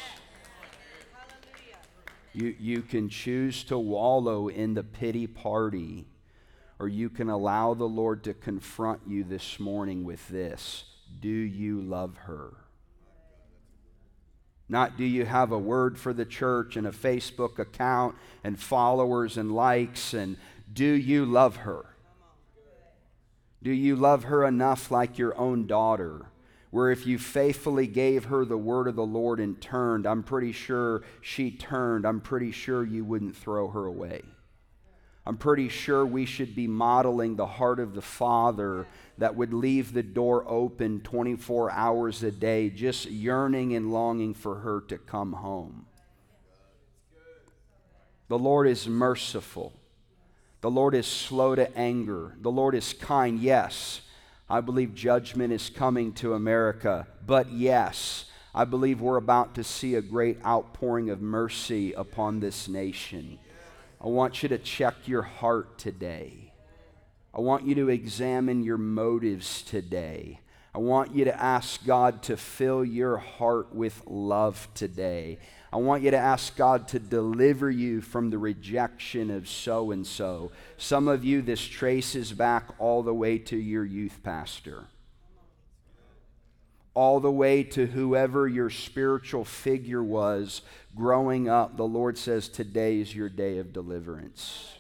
You, 2.34 2.56
you 2.60 2.84
can 2.84 3.10
choose 3.10 3.64
to 3.64 3.80
wallow 3.80 4.50
in 4.50 4.76
the 4.76 4.84
pity 4.84 5.26
party, 5.26 6.06
or 6.82 6.88
you 6.88 7.12
can 7.12 7.30
allow 7.30 7.76
the 7.76 7.88
Lord 7.88 8.24
to 8.24 8.34
confront 8.34 9.02
you 9.06 9.24
this 9.24 9.60
morning 9.60 10.04
with 10.04 10.28
this 10.30 10.84
Do 11.20 11.30
you 11.30 11.80
love 11.80 12.18
her? 12.26 12.54
Not 14.68 14.98
do 14.98 15.04
you 15.04 15.26
have 15.26 15.52
a 15.52 15.60
word 15.60 16.00
for 16.00 16.12
the 16.12 16.26
church 16.26 16.76
and 16.76 16.88
a 16.88 16.92
Facebook 16.92 17.60
account 17.60 18.16
and 18.44 18.60
followers 18.60 19.38
and 19.38 19.52
likes, 19.52 20.16
and 20.16 20.38
do 20.74 20.86
you 20.86 21.24
love 21.24 21.58
her? 21.58 21.86
Do 23.62 23.72
you 23.72 23.96
love 23.96 24.24
her 24.24 24.44
enough 24.44 24.90
like 24.90 25.20
your 25.20 25.38
own 25.38 25.68
daughter? 25.68 26.26
Where 26.72 26.90
if 26.90 27.06
you 27.06 27.20
faithfully 27.20 27.86
gave 27.86 28.26
her 28.26 28.44
the 28.44 28.58
word 28.58 28.88
of 28.88 28.96
the 28.96 29.06
Lord 29.06 29.40
and 29.40 29.62
turned, 29.62 30.08
I'm 30.08 30.24
pretty 30.24 30.54
sure 30.54 31.04
she 31.20 31.52
turned. 31.52 32.08
I'm 32.08 32.22
pretty 32.22 32.52
sure 32.52 32.84
you 32.84 33.06
wouldn't 33.06 33.36
throw 33.36 33.68
her 33.68 33.86
away. 33.86 34.24
I'm 35.26 35.38
pretty 35.38 35.70
sure 35.70 36.06
we 36.06 36.26
should 36.26 36.56
be 36.56 36.68
modeling 36.68 37.36
the 37.36 37.46
heart 37.46 37.80
of 37.80 37.94
the 37.94 38.02
Father 38.02 38.88
that 39.20 39.36
would 39.36 39.54
leave 39.54 39.94
the 39.94 40.02
door 40.02 40.44
open 40.48 41.02
24 41.02 41.72
hours 41.72 42.24
a 42.24 42.32
day, 42.32 42.70
just 42.72 43.06
yearning 43.06 43.76
and 43.76 43.94
longing 43.94 44.34
for 44.34 44.56
her 44.56 44.82
to 44.88 44.98
come 44.98 45.34
home. 45.34 45.86
The 48.30 48.40
Lord 48.40 48.68
is 48.68 48.88
merciful. 48.88 49.74
The 50.62 50.72
Lord 50.72 50.96
is 50.96 51.06
slow 51.06 51.54
to 51.54 51.76
anger. 51.78 52.36
The 52.40 52.52
Lord 52.52 52.74
is 52.74 52.94
kind. 52.94 53.40
Yes, 53.40 54.02
I 54.50 54.62
believe 54.62 54.96
judgment 54.96 55.54
is 55.54 55.70
coming 55.70 56.14
to 56.14 56.34
America. 56.34 57.08
But 57.26 57.52
yes, 57.52 58.26
I 58.56 58.66
believe 58.66 59.02
we're 59.02 59.18
about 59.18 59.56
to 59.56 59.64
see 59.64 59.96
a 59.96 60.02
great 60.02 60.44
outpouring 60.46 61.10
of 61.10 61.22
mercy 61.22 61.94
upon 61.94 62.40
this 62.40 62.68
nation. 62.68 63.38
I 64.04 64.08
want 64.08 64.42
you 64.42 64.50
to 64.50 64.58
check 64.58 65.08
your 65.08 65.22
heart 65.22 65.78
today. 65.78 66.54
I 67.36 67.40
want 67.40 67.68
you 67.68 67.76
to 67.76 67.90
examine 67.90 68.64
your 68.64 68.80
motives 68.80 69.62
today. 69.62 70.40
I 70.74 70.80
want 70.80 71.14
you 71.14 71.26
to 71.26 71.42
ask 71.42 71.86
God 71.86 72.24
to 72.24 72.36
fill 72.36 72.84
your 72.84 73.18
heart 73.18 73.76
with 73.76 74.02
love 74.08 74.68
today. 74.74 75.38
I 75.72 75.78
want 75.78 76.02
you 76.02 76.12
to 76.12 76.18
ask 76.18 76.56
God 76.56 76.88
to 76.90 77.00
deliver 77.00 77.70
you 77.70 78.02
from 78.02 78.32
the 78.32 78.40
rejection 78.40 79.30
of 79.30 79.48
so 79.48 79.92
and 79.92 80.08
so. 80.08 80.52
Some 80.78 81.08
of 81.08 81.24
you, 81.24 81.44
this 81.44 81.62
traces 81.62 82.34
back 82.34 82.70
all 82.80 83.04
the 83.04 83.14
way 83.14 83.38
to 83.38 83.58
your 83.58 83.86
youth 83.86 84.22
pastor, 84.24 84.86
all 86.94 87.20
the 87.20 87.32
way 87.32 87.64
to 87.64 87.86
whoever 87.88 88.48
your 88.48 88.70
spiritual 88.70 89.46
figure 89.46 90.04
was 90.04 90.62
growing 90.96 91.48
up. 91.48 91.78
The 91.78 91.84
Lord 91.84 92.18
says, 92.18 92.50
Today 92.50 93.00
is 93.00 93.16
your 93.16 93.30
day 93.30 93.60
of 93.60 93.72
deliverance. 93.72 94.74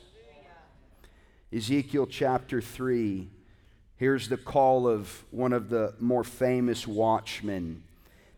Ezekiel 1.54 2.08
chapter 2.08 2.62
3. 2.62 3.30
Here's 3.98 4.30
the 4.30 4.38
call 4.38 4.88
of 4.88 5.24
one 5.32 5.54
of 5.54 5.70
the 5.70 5.94
more 6.00 6.24
famous 6.24 6.88
watchmen. 6.88 7.84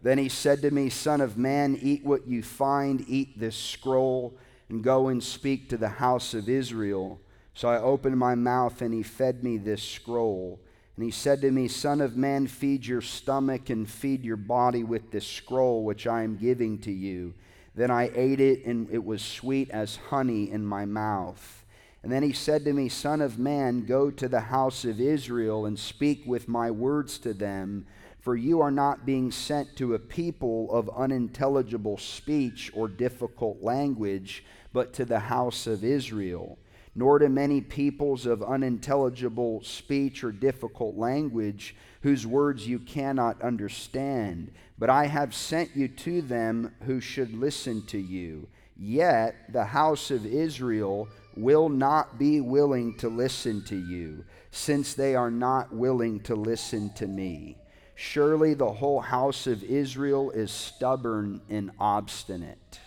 Then 0.01 0.17
he 0.17 0.27
said 0.27 0.61
to 0.63 0.71
me, 0.71 0.89
Son 0.89 1.21
of 1.21 1.37
man, 1.37 1.79
eat 1.81 2.03
what 2.03 2.27
you 2.27 2.43
find, 2.43 3.05
eat 3.07 3.39
this 3.39 3.55
scroll, 3.55 4.37
and 4.67 4.83
go 4.83 5.07
and 5.07 5.23
speak 5.23 5.69
to 5.69 5.77
the 5.77 5.87
house 5.87 6.33
of 6.33 6.49
Israel. 6.49 7.21
So 7.53 7.69
I 7.69 7.79
opened 7.79 8.17
my 8.17 8.35
mouth, 8.35 8.81
and 8.81 8.93
he 8.93 9.03
fed 9.03 9.43
me 9.43 9.57
this 9.57 9.81
scroll. 9.81 10.59
And 10.95 11.05
he 11.05 11.11
said 11.11 11.41
to 11.41 11.51
me, 11.51 11.67
Son 11.67 12.01
of 12.01 12.15
man, 12.15 12.47
feed 12.47 12.85
your 12.85 13.01
stomach 13.01 13.69
and 13.69 13.89
feed 13.89 14.23
your 14.23 14.37
body 14.37 14.83
with 14.83 15.11
this 15.11 15.25
scroll 15.25 15.83
which 15.83 16.05
I 16.05 16.23
am 16.23 16.37
giving 16.37 16.79
to 16.79 16.91
you. 16.91 17.33
Then 17.75 17.89
I 17.89 18.11
ate 18.13 18.39
it, 18.39 18.65
and 18.65 18.87
it 18.91 19.03
was 19.03 19.23
sweet 19.23 19.71
as 19.71 19.95
honey 19.95 20.51
in 20.51 20.65
my 20.65 20.85
mouth. 20.85 21.65
And 22.03 22.11
then 22.11 22.21
he 22.21 22.33
said 22.33 22.65
to 22.65 22.73
me, 22.73 22.89
Son 22.89 23.21
of 23.21 23.39
man, 23.39 23.85
go 23.85 24.11
to 24.11 24.27
the 24.27 24.41
house 24.41 24.85
of 24.85 25.01
Israel 25.01 25.65
and 25.65 25.79
speak 25.79 26.23
with 26.25 26.47
my 26.47 26.69
words 26.69 27.17
to 27.19 27.33
them 27.33 27.87
for 28.23 28.37
you 28.37 28.61
are 28.61 28.71
not 28.71 29.05
being 29.05 29.29
sent 29.31 29.75
to 29.75 29.93
a 29.93 29.99
people 29.99 30.71
of 30.71 30.89
unintelligible 30.95 31.97
speech 31.97 32.71
or 32.73 32.87
difficult 32.87 33.61
language, 33.61 34.45
but 34.71 34.93
to 34.93 35.03
the 35.03 35.19
house 35.19 35.67
of 35.67 35.83
Israel, 35.83 36.57
nor 36.95 37.19
to 37.19 37.29
many 37.29 37.59
peoples 37.61 38.25
of 38.25 38.43
unintelligible 38.43 39.63
speech 39.63 40.23
or 40.23 40.31
difficult 40.31 40.95
language, 40.95 41.75
whose 42.01 42.27
words 42.27 42.67
you 42.67 42.79
cannot 42.79 43.41
understand. 43.41 44.51
But 44.77 44.89
I 44.89 45.07
have 45.07 45.33
sent 45.33 45.75
you 45.75 45.87
to 45.87 46.21
them 46.21 46.73
who 46.83 46.99
should 46.99 47.33
listen 47.33 47.85
to 47.87 47.97
you. 47.97 48.47
Yet 48.77 49.35
the 49.51 49.65
house 49.65 50.11
of 50.11 50.25
Israel 50.25 51.07
will 51.35 51.69
not 51.69 52.19
be 52.19 52.41
willing 52.41 52.95
to 52.97 53.09
listen 53.09 53.63
to 53.65 53.75
you, 53.75 54.25
since 54.51 54.93
they 54.93 55.15
are 55.15 55.31
not 55.31 55.73
willing 55.73 56.19
to 56.21 56.35
listen 56.35 56.93
to 56.95 57.07
me. 57.07 57.57
Surely 57.95 58.53
the 58.53 58.73
whole 58.73 58.99
house 58.99 59.47
of 59.47 59.63
Israel 59.63 60.31
is 60.31 60.51
stubborn 60.51 61.41
and 61.49 61.71
obstinate. 61.79 62.79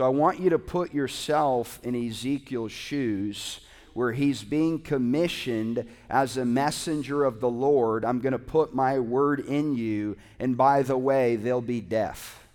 So 0.00 0.06
I 0.06 0.08
want 0.08 0.40
you 0.40 0.48
to 0.48 0.58
put 0.58 0.94
yourself 0.94 1.78
in 1.82 1.94
Ezekiel's 1.94 2.72
shoes 2.72 3.60
where 3.92 4.12
he's 4.12 4.42
being 4.42 4.78
commissioned 4.78 5.86
as 6.08 6.38
a 6.38 6.44
messenger 6.46 7.22
of 7.22 7.40
the 7.40 7.50
Lord. 7.50 8.06
I'm 8.06 8.20
going 8.20 8.32
to 8.32 8.38
put 8.38 8.74
my 8.74 8.98
word 8.98 9.40
in 9.40 9.76
you, 9.76 10.16
and 10.38 10.56
by 10.56 10.80
the 10.80 10.96
way, 10.96 11.36
they'll 11.36 11.60
be 11.60 11.82
deaf. 11.82 12.48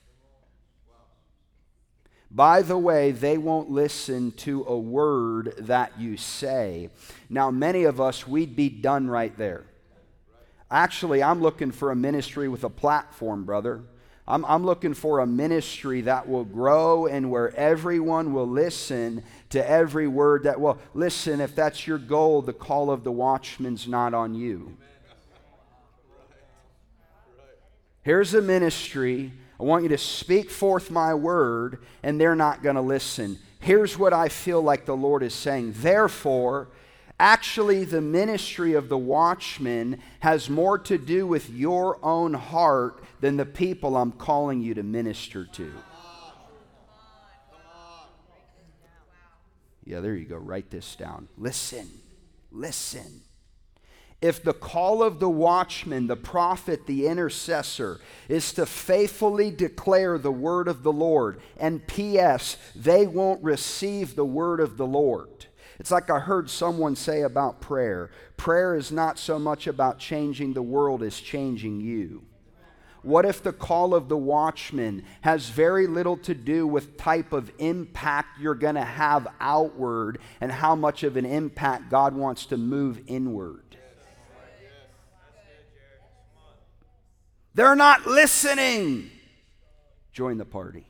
By 2.31 2.63
the 2.63 2.79
way, 2.79 3.11
they 3.11 3.37
won't 3.37 3.69
listen 3.69 4.31
to 4.37 4.65
a 4.67 4.75
word 4.75 5.53
that 5.59 5.99
you 5.99 6.17
say. 6.17 6.89
Now, 7.29 7.51
many 7.51 7.83
of 7.83 8.01
us, 8.01 8.27
we'd 8.27 8.55
be 8.55 8.69
done 8.69 9.07
right 9.07 9.37
there. 9.37 9.65
Actually, 10.71 11.21
I'm 11.21 11.43
looking 11.43 11.69
for 11.69 11.91
a 11.91 11.95
ministry 11.95 12.49
with 12.49 12.63
a 12.63 12.71
platform, 12.71 13.45
brother. 13.45 13.83
I'm, 14.27 14.43
I'm 14.45 14.65
looking 14.65 14.95
for 14.95 15.19
a 15.19 15.27
ministry 15.27 16.01
that 16.01 16.27
will 16.27 16.45
grow 16.45 17.05
and 17.05 17.29
where 17.29 17.55
everyone 17.55 18.33
will 18.33 18.47
listen 18.47 19.23
to 19.51 19.69
every 19.69 20.07
word 20.07 20.43
that 20.43 20.59
will. 20.59 20.79
Listen, 20.95 21.41
if 21.41 21.55
that's 21.55 21.85
your 21.85 21.99
goal, 21.99 22.41
the 22.41 22.53
call 22.53 22.89
of 22.89 23.03
the 23.03 23.11
watchman's 23.11 23.87
not 23.87 24.15
on 24.15 24.33
you. 24.33 24.77
Here's 28.01 28.33
a 28.33 28.41
ministry. 28.41 29.31
I 29.59 29.63
want 29.63 29.83
you 29.83 29.89
to 29.89 29.97
speak 29.97 30.49
forth 30.49 30.91
my 30.91 31.13
word, 31.13 31.83
and 32.03 32.19
they're 32.19 32.35
not 32.35 32.63
going 32.63 32.75
to 32.75 32.81
listen. 32.81 33.39
Here's 33.59 33.97
what 33.97 34.13
I 34.13 34.29
feel 34.29 34.61
like 34.61 34.85
the 34.85 34.95
Lord 34.95 35.23
is 35.23 35.33
saying. 35.33 35.73
Therefore, 35.77 36.67
Actually, 37.19 37.85
the 37.85 38.01
ministry 38.01 38.73
of 38.73 38.89
the 38.89 38.97
watchman 38.97 39.99
has 40.19 40.49
more 40.49 40.77
to 40.77 40.97
do 40.97 41.25
with 41.25 41.49
your 41.49 41.97
own 42.03 42.33
heart 42.33 43.01
than 43.21 43.37
the 43.37 43.45
people 43.45 43.95
I'm 43.95 44.11
calling 44.11 44.61
you 44.61 44.73
to 44.73 44.83
minister 44.83 45.45
to. 45.45 45.71
Yeah, 49.85 49.99
there 50.01 50.15
you 50.15 50.25
go. 50.25 50.35
Write 50.35 50.69
this 50.71 50.95
down. 50.95 51.29
Listen. 51.37 51.87
Listen. 52.51 53.21
If 54.21 54.43
the 54.43 54.53
call 54.53 55.03
of 55.03 55.19
the 55.19 55.29
watchman, 55.29 56.07
the 56.07 56.15
prophet, 56.15 56.85
the 56.87 57.07
intercessor 57.07 57.99
is 58.27 58.51
to 58.53 58.65
faithfully 58.65 59.51
declare 59.51 60.17
the 60.17 60.31
word 60.31 60.67
of 60.67 60.83
the 60.83 60.91
Lord, 60.91 61.39
and 61.57 61.85
P.S., 61.85 62.57
they 62.75 63.05
won't 63.05 63.43
receive 63.43 64.15
the 64.15 64.25
word 64.25 64.59
of 64.59 64.77
the 64.77 64.87
Lord 64.87 65.45
it's 65.79 65.91
like 65.91 66.09
I 66.09 66.19
heard 66.19 66.49
someone 66.49 66.95
say 66.95 67.21
about 67.21 67.61
prayer 67.61 68.09
prayer 68.37 68.75
is 68.75 68.91
not 68.91 69.17
so 69.17 69.39
much 69.39 69.67
about 69.67 69.99
changing 69.99 70.53
the 70.53 70.61
world 70.61 71.03
as 71.03 71.19
changing 71.19 71.81
you. 71.81 72.23
What 73.01 73.25
if 73.25 73.43
the 73.43 73.53
call 73.53 73.93
of 73.93 74.09
the 74.09 74.17
watchman 74.17 75.03
has 75.21 75.49
very 75.49 75.85
little 75.85 76.17
to 76.17 76.33
do 76.33 76.65
with 76.65 76.97
type 76.97 77.33
of 77.33 77.51
impact 77.59 78.39
you're 78.39 78.55
going 78.55 78.75
to 78.75 78.83
have 78.83 79.27
outward 79.39 80.17
and 80.41 80.51
how 80.51 80.75
much 80.75 81.03
of 81.03 81.15
an 81.15 81.25
impact 81.25 81.91
God 81.91 82.15
wants 82.15 82.47
to 82.47 82.57
move 82.57 82.99
inward? 83.05 83.77
They're 87.53 87.75
not 87.75 88.07
listening. 88.07 89.11
Join 90.11 90.37
the 90.39 90.45
party. 90.45 90.87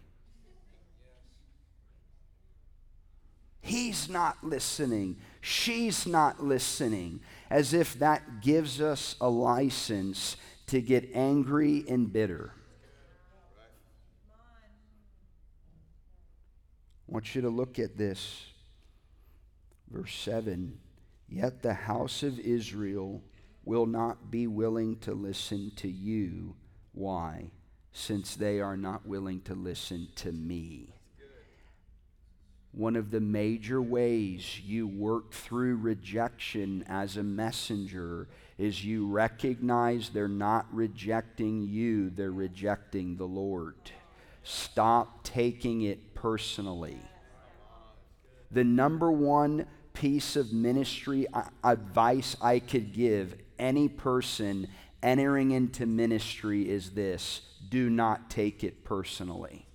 He's 3.65 4.07
not 4.07 4.43
listening. 4.43 5.17
She's 5.41 6.05
not 6.05 6.43
listening. 6.43 7.21
As 7.49 7.73
if 7.73 7.97
that 7.97 8.41
gives 8.41 8.79
us 8.79 9.15
a 9.19 9.27
license 9.27 10.37
to 10.67 10.79
get 10.81 11.09
angry 11.15 11.83
and 11.89 12.13
bitter. 12.13 12.51
I 17.07 17.11
want 17.11 17.33
you 17.33 17.41
to 17.41 17.49
look 17.49 17.79
at 17.79 17.97
this. 17.97 18.45
Verse 19.89 20.13
7 20.13 20.77
Yet 21.27 21.63
the 21.63 21.73
house 21.73 22.21
of 22.21 22.39
Israel 22.39 23.23
will 23.63 23.87
not 23.87 24.29
be 24.29 24.45
willing 24.45 24.99
to 24.99 25.15
listen 25.15 25.71
to 25.77 25.89
you. 25.89 26.55
Why? 26.91 27.49
Since 27.93 28.35
they 28.35 28.59
are 28.59 28.77
not 28.77 29.07
willing 29.07 29.41
to 29.41 29.55
listen 29.55 30.09
to 30.17 30.31
me. 30.31 30.93
One 32.75 32.97
of 32.97 33.09
the 33.09 33.21
major 33.21 33.81
ways 33.81 34.59
you 34.59 34.85
work 34.85 35.31
through 35.31 35.77
rejection 35.77 36.83
as 36.89 37.15
a 37.15 37.23
messenger 37.23 38.27
is 38.57 38.83
you 38.83 39.07
recognize 39.07 40.09
they're 40.09 40.27
not 40.27 40.67
rejecting 40.73 41.63
you, 41.63 42.09
they're 42.09 42.31
rejecting 42.33 43.15
the 43.15 43.27
Lord. 43.27 43.75
Stop 44.43 45.23
taking 45.23 45.83
it 45.83 46.15
personally. 46.15 46.99
The 48.51 48.65
number 48.65 49.09
one 49.09 49.67
piece 49.93 50.35
of 50.35 50.51
ministry 50.51 51.27
advice 51.63 52.35
I 52.41 52.59
could 52.59 52.91
give 52.91 53.35
any 53.57 53.87
person 53.87 54.67
entering 55.01 55.51
into 55.51 55.85
ministry 55.85 56.69
is 56.69 56.91
this 56.91 57.41
do 57.69 57.89
not 57.89 58.29
take 58.29 58.65
it 58.65 58.83
personally. 58.83 59.65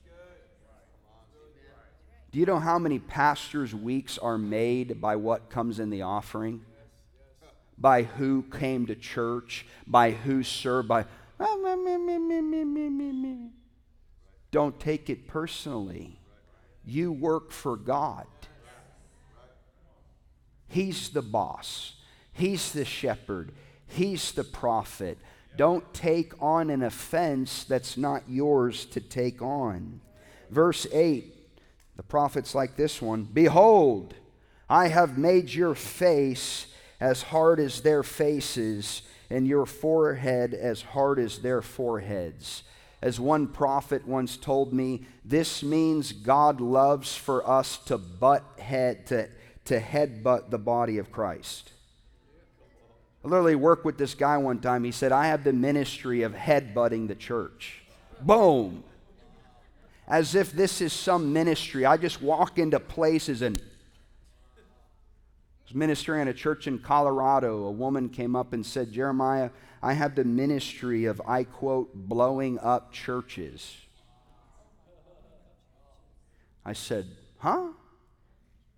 Do 2.33 2.39
you 2.39 2.47
know 2.47 2.61
how 2.61 2.79
many 2.79 3.01
pastors' 3.01 3.75
weeks 3.75 4.17
are 4.17 4.39
made 4.39 5.01
by 5.01 5.17
what 5.17 5.51
comes 5.51 5.81
in 5.81 5.91
the 5.91 6.03
offering? 6.03 6.63
By 7.77 8.05
who 8.05 8.43
came 8.43 8.87
to 8.87 8.95
church, 8.95 9.67
by 9.87 10.13
who 10.13 10.43
served, 10.45 10.87
by. 10.87 11.07
Ah, 11.41 11.57
Don't 14.51 14.79
take 14.79 15.11
it 15.11 15.27
personally. 15.27 16.21
You 16.85 17.11
work 17.11 17.51
for 17.51 17.77
God. 17.77 18.27
He's 20.69 21.09
the 21.09 21.23
boss, 21.23 21.95
He's 22.33 22.73
the 22.73 22.85
shepherd, 22.85 23.51
He's 23.87 24.31
the 24.33 24.45
prophet. 24.45 25.19
Don't 25.57 25.93
take 25.93 26.33
on 26.41 26.71
an 26.71 26.85
offense 26.85 27.65
that's 27.65 27.97
not 27.97 28.23
yours 28.29 28.85
to 28.87 29.01
take 29.01 29.43
on. 29.43 30.01
Verse 30.49 30.87
8 30.93 31.40
the 32.01 32.05
prophets 32.05 32.55
like 32.55 32.77
this 32.77 33.03
one 33.03 33.25
Behold, 33.25 34.15
I 34.71 34.89
have 34.89 35.19
made 35.19 35.53
your 35.53 35.75
face 35.75 36.67
as 36.99 37.25
hard 37.25 37.61
as 37.61 37.83
their 37.83 38.03
faces, 38.03 39.03
and 39.29 39.47
your 39.47 39.67
forehead 39.67 40.55
as 40.55 40.81
hard 40.81 41.19
as 41.19 41.41
their 41.41 41.61
foreheads. 41.61 42.63
As 43.03 43.21
one 43.21 43.47
prophet 43.47 44.09
once 44.09 44.39
told 44.39 44.73
me, 44.73 45.09
this 45.27 45.63
means 45.63 46.13
God 46.13 46.59
loves 46.59 47.15
for 47.15 47.47
us 47.47 47.77
to 47.85 47.99
butt 47.99 48.45
head 48.59 49.07
to, 49.09 49.29
to 49.67 49.79
headbutt 49.79 50.49
the 50.49 50.59
body 50.59 50.97
of 50.97 51.13
Christ. 51.13 51.73
I 53.23 53.29
literally 53.29 53.57
worked 53.57 53.85
with 53.85 53.99
this 53.99 54.15
guy 54.15 54.39
one 54.39 54.61
time. 54.61 54.85
He 54.85 54.93
said, 54.93 55.13
I 55.13 55.27
have 55.27 55.45
the 55.45 55.53
ministry 55.53 56.23
of 56.23 56.33
headbutting 56.33 57.09
the 57.09 57.15
church. 57.15 57.83
Boom 58.23 58.85
as 60.11 60.35
if 60.35 60.53
this 60.53 60.81
is 60.81 60.93
some 60.93 61.33
ministry. 61.33 61.87
I 61.87 61.97
just 61.97 62.21
walk 62.21 62.59
into 62.59 62.81
places 62.81 63.43
and 63.43 63.57
was 65.65 65.75
ministering 65.75 66.23
at 66.23 66.29
a 66.29 66.35
church 66.35 66.67
in 66.67 66.81
Colorado. 66.81 67.65
A 67.65 67.71
woman 67.71 68.09
came 68.09 68.35
up 68.35 68.53
and 68.53 68.67
said, 68.67 68.91
Jeremiah, 68.93 69.51
I 69.81 69.93
have 69.93 70.17
the 70.17 70.25
ministry 70.25 71.05
of, 71.05 71.23
I 71.27 71.45
quote, 71.45 71.95
blowing 71.95 72.59
up 72.59 72.93
churches. 72.93 73.77
I 76.65 76.73
said, 76.73 77.07
Huh? 77.39 77.69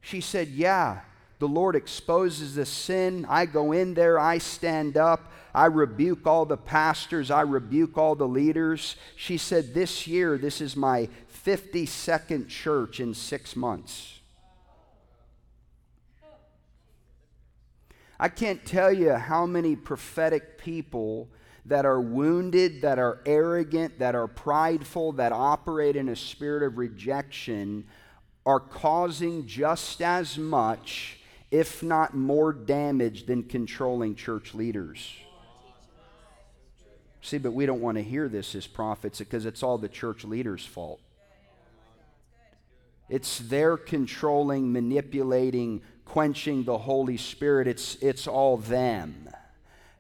She 0.03 0.21
said, 0.21 0.49
Yeah. 0.49 1.01
The 1.39 1.49
Lord 1.49 1.75
exposes 1.75 2.55
the 2.55 2.65
sin. 2.65 3.27
I 3.29 3.47
go 3.47 3.73
in 3.73 3.95
there, 3.95 4.17
I 4.17 4.39
stand 4.39 4.97
up, 4.97 5.33
I 5.55 5.67
rebuke 5.67 6.27
all 6.27 6.47
the 6.47 6.57
pastors, 6.57 7.31
I 7.31 7.43
rebuke 7.43 7.99
all 7.99 8.15
the 8.15 8.29
leaders. 8.29 8.97
She 9.17 9.37
said, 9.37 9.75
This 9.75 10.07
year, 10.07 10.39
this 10.39 10.61
is 10.61 10.77
my 10.77 11.09
52nd 11.45 12.49
church 12.49 13.01
in 13.01 13.15
six 13.15 13.55
months. 13.55 14.21
I 18.19 18.29
can't 18.29 18.65
tell 18.65 18.93
you 18.93 19.15
how 19.15 19.47
many 19.47 19.75
prophetic 19.75 20.57
people 20.57 21.29
that 21.67 21.85
are 21.85 22.01
wounded, 22.01 22.83
that 22.83 22.99
are 22.99 23.21
arrogant, 23.27 23.99
that 23.99 24.15
are 24.15 24.29
prideful, 24.29 25.13
that 25.13 25.33
operate 25.33 25.97
in 25.97 26.09
a 26.09 26.17
spirit 26.17 26.63
of 26.63 26.79
rejection 26.79 27.85
are 28.47 28.61
causing 28.61 29.47
just 29.47 30.01
as 30.01 30.39
much 30.39 31.19
if 31.51 31.83
not 31.83 32.15
more 32.15 32.53
damage 32.53 33.27
than 33.27 33.43
controlling 33.43 34.15
church 34.15 34.55
leaders. 34.55 35.15
See, 37.23 37.39
but 37.39 37.53
we 37.53 37.67
don't 37.67 37.81
want 37.81 37.97
to 37.97 38.03
hear 38.03 38.29
this 38.29 38.55
as 38.57 38.67
prophets 38.67 39.21
because 39.21 39.47
it's 39.47 39.63
all 39.63 39.79
the 39.79 39.89
church 39.89 40.25
leaders' 40.25 40.67
fault. 40.67 41.01
It's 43.09 43.39
their 43.39 43.77
controlling, 43.77 44.73
manipulating, 44.73 45.83
quenching 46.05 46.65
the 46.65 46.79
Holy 46.79 47.17
Spirit. 47.17 47.69
It's, 47.69 47.95
it's 47.97 48.27
all 48.27 48.57
them. 48.57 49.31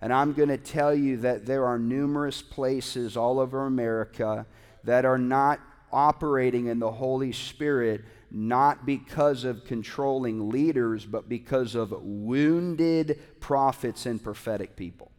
And 0.00 0.12
I'm 0.12 0.32
going 0.32 0.48
to 0.48 0.58
tell 0.58 0.92
you 0.92 1.18
that 1.18 1.46
there 1.46 1.64
are 1.64 1.78
numerous 1.78 2.42
places 2.42 3.16
all 3.16 3.38
over 3.38 3.66
America 3.66 4.44
that 4.82 5.04
are 5.04 5.18
not 5.18 5.60
operating 5.92 6.66
in 6.66 6.80
the 6.80 6.90
Holy 6.90 7.30
Spirit 7.30 8.04
not 8.32 8.84
because 8.84 9.44
of 9.44 9.64
controlling 9.64 10.48
leaders, 10.48 11.04
but 11.04 11.28
because 11.28 11.76
of 11.76 11.92
wounded 12.02 13.20
prophets 13.38 14.06
and 14.06 14.20
prophetic 14.20 14.74
people. 14.74 15.11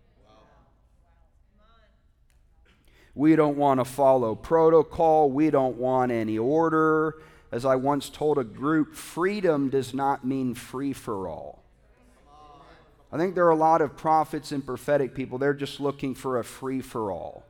We 3.16 3.36
don't 3.36 3.58
want 3.58 3.80
to 3.80 3.86
follow 3.86 4.36
protocol. 4.36 5.30
We 5.30 5.50
don't 5.50 5.78
want 5.78 6.12
any 6.12 6.38
order. 6.38 7.18
As 7.52 7.66
I 7.66 7.76
once 7.76 8.10
told 8.10 8.40
a 8.40 8.44
group, 8.44 8.96
freedom 8.96 9.70
does 9.70 9.94
not 9.94 10.26
mean 10.26 10.56
free 10.56 10.94
for 10.94 11.28
all. 11.28 11.64
I 13.12 13.18
think 13.18 13.36
there 13.36 13.46
are 13.46 13.52
a 13.52 13.56
lot 13.56 13.82
of 13.82 13.96
prophets 13.96 14.52
and 14.52 14.66
prophetic 14.66 15.14
people, 15.14 15.38
they're 15.38 15.54
just 15.54 15.80
looking 15.80 16.16
for 16.16 16.40
a 16.40 16.44
free 16.44 16.82
for 16.82 17.12
all. 17.12 17.44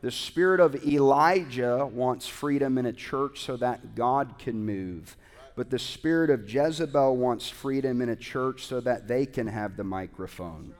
The 0.00 0.12
spirit 0.12 0.60
of 0.60 0.86
Elijah 0.86 1.84
wants 1.86 2.28
freedom 2.28 2.78
in 2.78 2.86
a 2.86 2.92
church 2.92 3.40
so 3.40 3.56
that 3.56 3.96
God 3.96 4.38
can 4.38 4.64
move. 4.64 5.16
But 5.56 5.70
the 5.70 5.78
spirit 5.80 6.30
of 6.30 6.48
Jezebel 6.48 7.16
wants 7.16 7.48
freedom 7.48 8.00
in 8.00 8.10
a 8.10 8.14
church 8.14 8.64
so 8.64 8.80
that 8.82 9.08
they 9.08 9.26
can 9.26 9.48
have 9.48 9.76
the 9.76 9.82
microphone. 9.82 10.72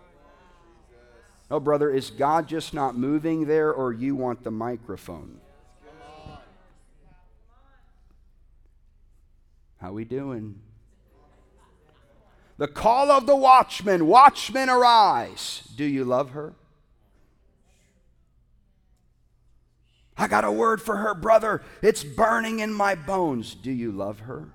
Oh, 1.51 1.61
brother, 1.61 1.91
is 1.91 2.11
God 2.11 2.47
just 2.47 2.75
not 2.75 2.97
moving 2.97 3.47
there 3.47 3.73
or 3.73 3.93
you 3.93 4.15
want 4.15 4.45
the 4.45 4.51
microphone? 4.51 5.41
How 9.79 9.93
we 9.93 10.05
doing? 10.05 10.61
The 12.59 12.69
call 12.69 13.11
of 13.11 13.27
the 13.27 13.37
watchman, 13.37 14.07
watchman 14.07 14.69
arise. 14.69 15.63
Do 15.77 15.85
you 15.85 16.05
love 16.05 16.31
her? 16.31 16.55
I 20.17 20.27
got 20.27 20.45
a 20.45 20.51
word 20.51 20.83
for 20.83 20.97
her, 20.97 21.15
brother. 21.15 21.63
It's 21.81 22.03
burning 22.03 22.59
in 22.59 22.75
my 22.75 22.97
bones. 22.97 23.55
Do 23.55 23.71
you 23.71 23.93
love 23.93 24.21
her? 24.21 24.49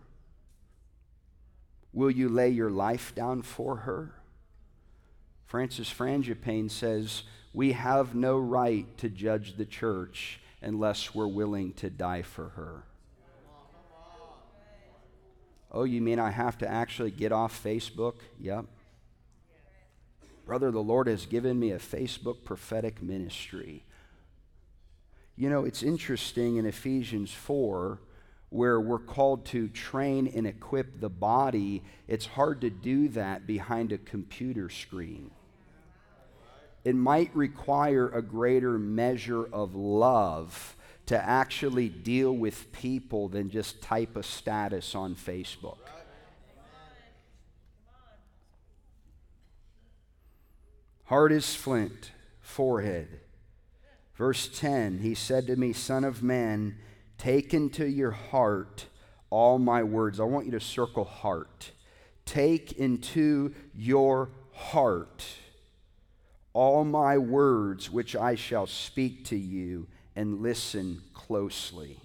Will 1.93 2.11
you 2.11 2.27
lay 2.27 2.49
your 2.49 2.69
life 2.69 3.15
down 3.15 3.43
for 3.43 3.77
her? 3.77 4.13
Francis 5.53 5.87
Frangipane 5.87 6.71
says, 6.71 7.21
We 7.53 7.73
have 7.73 8.15
no 8.15 8.39
right 8.39 8.87
to 8.97 9.07
judge 9.07 9.55
the 9.55 9.67
church 9.67 10.39
unless 10.63 11.13
we're 11.13 11.27
willing 11.27 11.73
to 11.73 11.91
die 11.91 12.23
for 12.23 12.49
her. 12.55 12.85
Oh, 15.71 15.83
you 15.83 16.01
mean 16.01 16.17
I 16.17 16.31
have 16.31 16.57
to 16.57 16.67
actually 16.67 17.11
get 17.11 17.31
off 17.31 17.63
Facebook? 17.63 18.15
Yep. 18.39 18.65
Brother, 20.47 20.71
the 20.71 20.81
Lord 20.81 21.05
has 21.05 21.27
given 21.27 21.59
me 21.59 21.69
a 21.69 21.77
Facebook 21.77 22.43
prophetic 22.43 23.03
ministry. 23.03 23.83
You 25.35 25.51
know, 25.51 25.65
it's 25.65 25.83
interesting 25.83 26.57
in 26.57 26.65
Ephesians 26.65 27.31
4 27.31 27.99
where 28.49 28.81
we're 28.81 28.97
called 28.97 29.45
to 29.45 29.67
train 29.67 30.25
and 30.33 30.47
equip 30.47 30.99
the 30.99 31.09
body, 31.09 31.83
it's 32.07 32.25
hard 32.25 32.61
to 32.61 32.71
do 32.71 33.07
that 33.09 33.45
behind 33.45 33.91
a 33.91 33.99
computer 33.99 34.67
screen. 34.67 35.29
It 36.83 36.95
might 36.95 37.35
require 37.35 38.09
a 38.09 38.21
greater 38.21 38.77
measure 38.77 39.45
of 39.53 39.75
love 39.75 40.75
to 41.05 41.21
actually 41.21 41.89
deal 41.89 42.33
with 42.33 42.71
people 42.71 43.29
than 43.29 43.49
just 43.49 43.81
type 43.81 44.15
a 44.15 44.23
status 44.23 44.95
on 44.95 45.15
Facebook. 45.15 45.77
Heart 51.05 51.31
is 51.33 51.55
flint, 51.55 52.11
forehead 52.41 53.19
Verse 54.15 54.47
10 54.47 54.99
He 54.99 55.15
said 55.15 55.47
to 55.47 55.55
me, 55.55 55.73
Son 55.73 56.03
of 56.03 56.23
man, 56.23 56.77
take 57.17 57.53
into 57.53 57.85
your 57.85 58.11
heart 58.11 58.85
all 59.29 59.59
my 59.59 59.83
words. 59.83 60.19
I 60.19 60.23
want 60.23 60.45
you 60.45 60.51
to 60.51 60.59
circle 60.59 61.03
heart. 61.03 61.71
Take 62.25 62.73
into 62.73 63.53
your 63.75 64.29
heart 64.51 65.25
all 66.53 66.85
my 66.85 67.17
words 67.17 67.89
which 67.89 68.15
I 68.15 68.35
shall 68.35 68.67
speak 68.67 69.25
to 69.25 69.35
you, 69.35 69.87
and 70.15 70.41
listen 70.41 71.01
closely. 71.13 71.97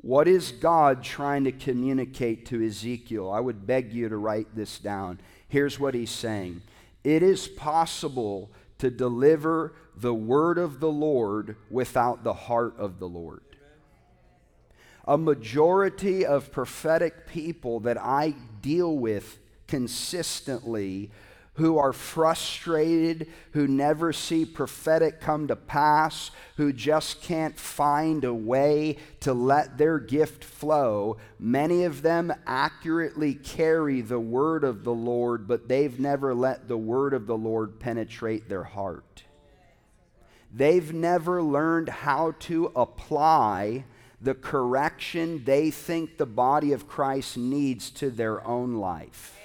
What 0.00 0.26
is 0.26 0.50
God 0.50 1.04
trying 1.04 1.44
to 1.44 1.52
communicate 1.52 2.46
to 2.46 2.64
Ezekiel? 2.64 3.30
I 3.30 3.40
would 3.40 3.66
beg 3.66 3.92
you 3.92 4.08
to 4.08 4.16
write 4.16 4.56
this 4.56 4.78
down. 4.78 5.20
Here's 5.48 5.78
what 5.78 5.94
he's 5.94 6.10
saying 6.10 6.62
It 7.04 7.22
is 7.22 7.48
possible 7.48 8.50
to 8.78 8.90
deliver 8.90 9.74
the 9.94 10.14
word 10.14 10.56
of 10.58 10.80
the 10.80 10.90
Lord 10.90 11.56
without 11.70 12.24
the 12.24 12.32
heart 12.32 12.74
of 12.78 12.98
the 12.98 13.08
Lord. 13.08 13.42
A 15.06 15.18
majority 15.18 16.24
of 16.24 16.52
prophetic 16.52 17.26
people 17.26 17.80
that 17.80 17.98
I 17.98 18.34
deal 18.62 18.96
with 18.96 19.38
consistently 19.66 21.10
who 21.60 21.76
are 21.76 21.92
frustrated, 21.92 23.26
who 23.52 23.68
never 23.68 24.14
see 24.14 24.46
prophetic 24.46 25.20
come 25.20 25.46
to 25.46 25.54
pass, 25.54 26.30
who 26.56 26.72
just 26.72 27.20
can't 27.20 27.58
find 27.58 28.24
a 28.24 28.32
way 28.32 28.96
to 29.20 29.34
let 29.34 29.76
their 29.76 29.98
gift 29.98 30.42
flow. 30.42 31.18
Many 31.38 31.84
of 31.84 32.00
them 32.00 32.32
accurately 32.46 33.34
carry 33.34 34.00
the 34.00 34.18
word 34.18 34.64
of 34.64 34.84
the 34.84 34.94
Lord, 34.94 35.46
but 35.46 35.68
they've 35.68 36.00
never 36.00 36.34
let 36.34 36.66
the 36.66 36.78
word 36.78 37.12
of 37.12 37.26
the 37.26 37.36
Lord 37.36 37.78
penetrate 37.78 38.48
their 38.48 38.64
heart. 38.64 39.24
They've 40.52 40.92
never 40.92 41.42
learned 41.42 41.90
how 41.90 42.32
to 42.40 42.72
apply 42.74 43.84
the 44.18 44.34
correction 44.34 45.44
they 45.44 45.70
think 45.70 46.16
the 46.16 46.26
body 46.26 46.72
of 46.72 46.88
Christ 46.88 47.36
needs 47.36 47.90
to 47.90 48.10
their 48.10 48.46
own 48.46 48.76
life. 48.76 49.39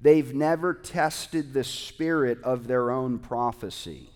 They've 0.00 0.32
never 0.32 0.74
tested 0.74 1.52
the 1.52 1.64
spirit 1.64 2.42
of 2.42 2.66
their 2.66 2.90
own 2.90 3.18
prophecy. 3.18 4.10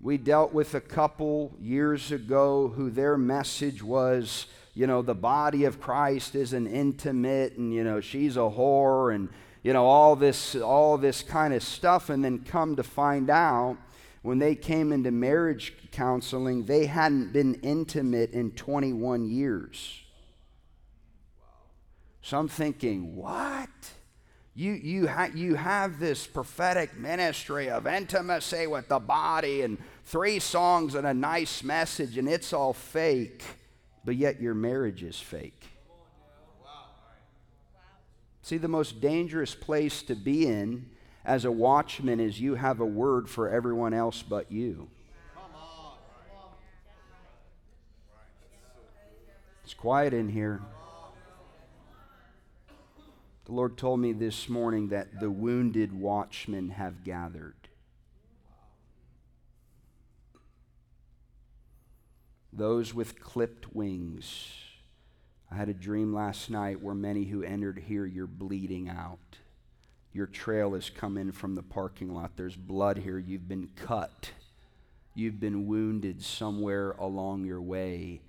We 0.00 0.18
dealt 0.18 0.52
with 0.52 0.74
a 0.74 0.80
couple 0.80 1.56
years 1.58 2.12
ago 2.12 2.68
who 2.68 2.90
their 2.90 3.16
message 3.16 3.82
was, 3.82 4.46
you 4.74 4.86
know, 4.86 5.00
the 5.00 5.14
body 5.14 5.64
of 5.64 5.80
Christ 5.80 6.34
is 6.34 6.52
an 6.52 6.66
intimate 6.66 7.56
and, 7.56 7.72
you 7.72 7.82
know, 7.82 8.00
she's 8.00 8.36
a 8.36 8.40
whore 8.40 9.14
and, 9.14 9.30
you 9.62 9.72
know, 9.72 9.86
all 9.86 10.14
this, 10.14 10.54
all 10.54 10.98
this 10.98 11.22
kind 11.22 11.54
of 11.54 11.62
stuff. 11.62 12.10
And 12.10 12.22
then 12.22 12.44
come 12.44 12.76
to 12.76 12.82
find 12.82 13.30
out 13.30 13.78
when 14.20 14.38
they 14.38 14.54
came 14.54 14.92
into 14.92 15.10
marriage 15.10 15.72
counseling, 15.92 16.66
they 16.66 16.86
hadn't 16.86 17.32
been 17.32 17.54
intimate 17.62 18.32
in 18.32 18.50
21 18.50 19.26
years. 19.26 20.02
So 22.26 22.36
I'm 22.36 22.48
thinking, 22.48 23.14
what? 23.14 23.68
You, 24.56 24.72
you, 24.72 25.06
ha- 25.06 25.30
you 25.32 25.54
have 25.54 26.00
this 26.00 26.26
prophetic 26.26 26.98
ministry 26.98 27.70
of 27.70 27.86
intimacy 27.86 28.66
with 28.66 28.88
the 28.88 28.98
body 28.98 29.62
and 29.62 29.78
three 30.02 30.40
songs 30.40 30.96
and 30.96 31.06
a 31.06 31.14
nice 31.14 31.62
message, 31.62 32.18
and 32.18 32.28
it's 32.28 32.52
all 32.52 32.72
fake, 32.72 33.44
but 34.04 34.16
yet 34.16 34.40
your 34.40 34.54
marriage 34.54 35.04
is 35.04 35.20
fake. 35.20 35.66
See, 38.42 38.56
the 38.56 38.66
most 38.66 39.00
dangerous 39.00 39.54
place 39.54 40.02
to 40.02 40.16
be 40.16 40.48
in 40.48 40.90
as 41.24 41.44
a 41.44 41.52
watchman 41.52 42.18
is 42.18 42.40
you 42.40 42.56
have 42.56 42.80
a 42.80 42.84
word 42.84 43.30
for 43.30 43.48
everyone 43.48 43.94
else 43.94 44.24
but 44.24 44.50
you. 44.50 44.88
It's 49.62 49.74
quiet 49.74 50.12
in 50.12 50.28
here. 50.28 50.60
The 53.46 53.52
Lord 53.52 53.78
told 53.78 54.00
me 54.00 54.12
this 54.12 54.48
morning 54.48 54.88
that 54.88 55.20
the 55.20 55.30
wounded 55.30 55.92
watchmen 55.92 56.70
have 56.70 57.04
gathered. 57.04 57.54
Those 62.52 62.92
with 62.92 63.20
clipped 63.20 63.72
wings. 63.72 64.48
I 65.48 65.54
had 65.54 65.68
a 65.68 65.74
dream 65.74 66.12
last 66.12 66.50
night 66.50 66.82
where 66.82 66.94
many 66.94 67.24
who 67.26 67.44
entered 67.44 67.84
here, 67.86 68.04
you're 68.04 68.26
bleeding 68.26 68.88
out. 68.88 69.38
Your 70.12 70.26
trail 70.26 70.74
has 70.74 70.90
come 70.90 71.16
in 71.16 71.30
from 71.30 71.54
the 71.54 71.62
parking 71.62 72.12
lot. 72.12 72.32
There's 72.36 72.56
blood 72.56 72.98
here. 72.98 73.18
You've 73.18 73.46
been 73.46 73.68
cut. 73.76 74.32
You've 75.14 75.38
been 75.38 75.68
wounded 75.68 76.20
somewhere 76.20 76.92
along 76.92 77.44
your 77.44 77.62
way. 77.62 78.22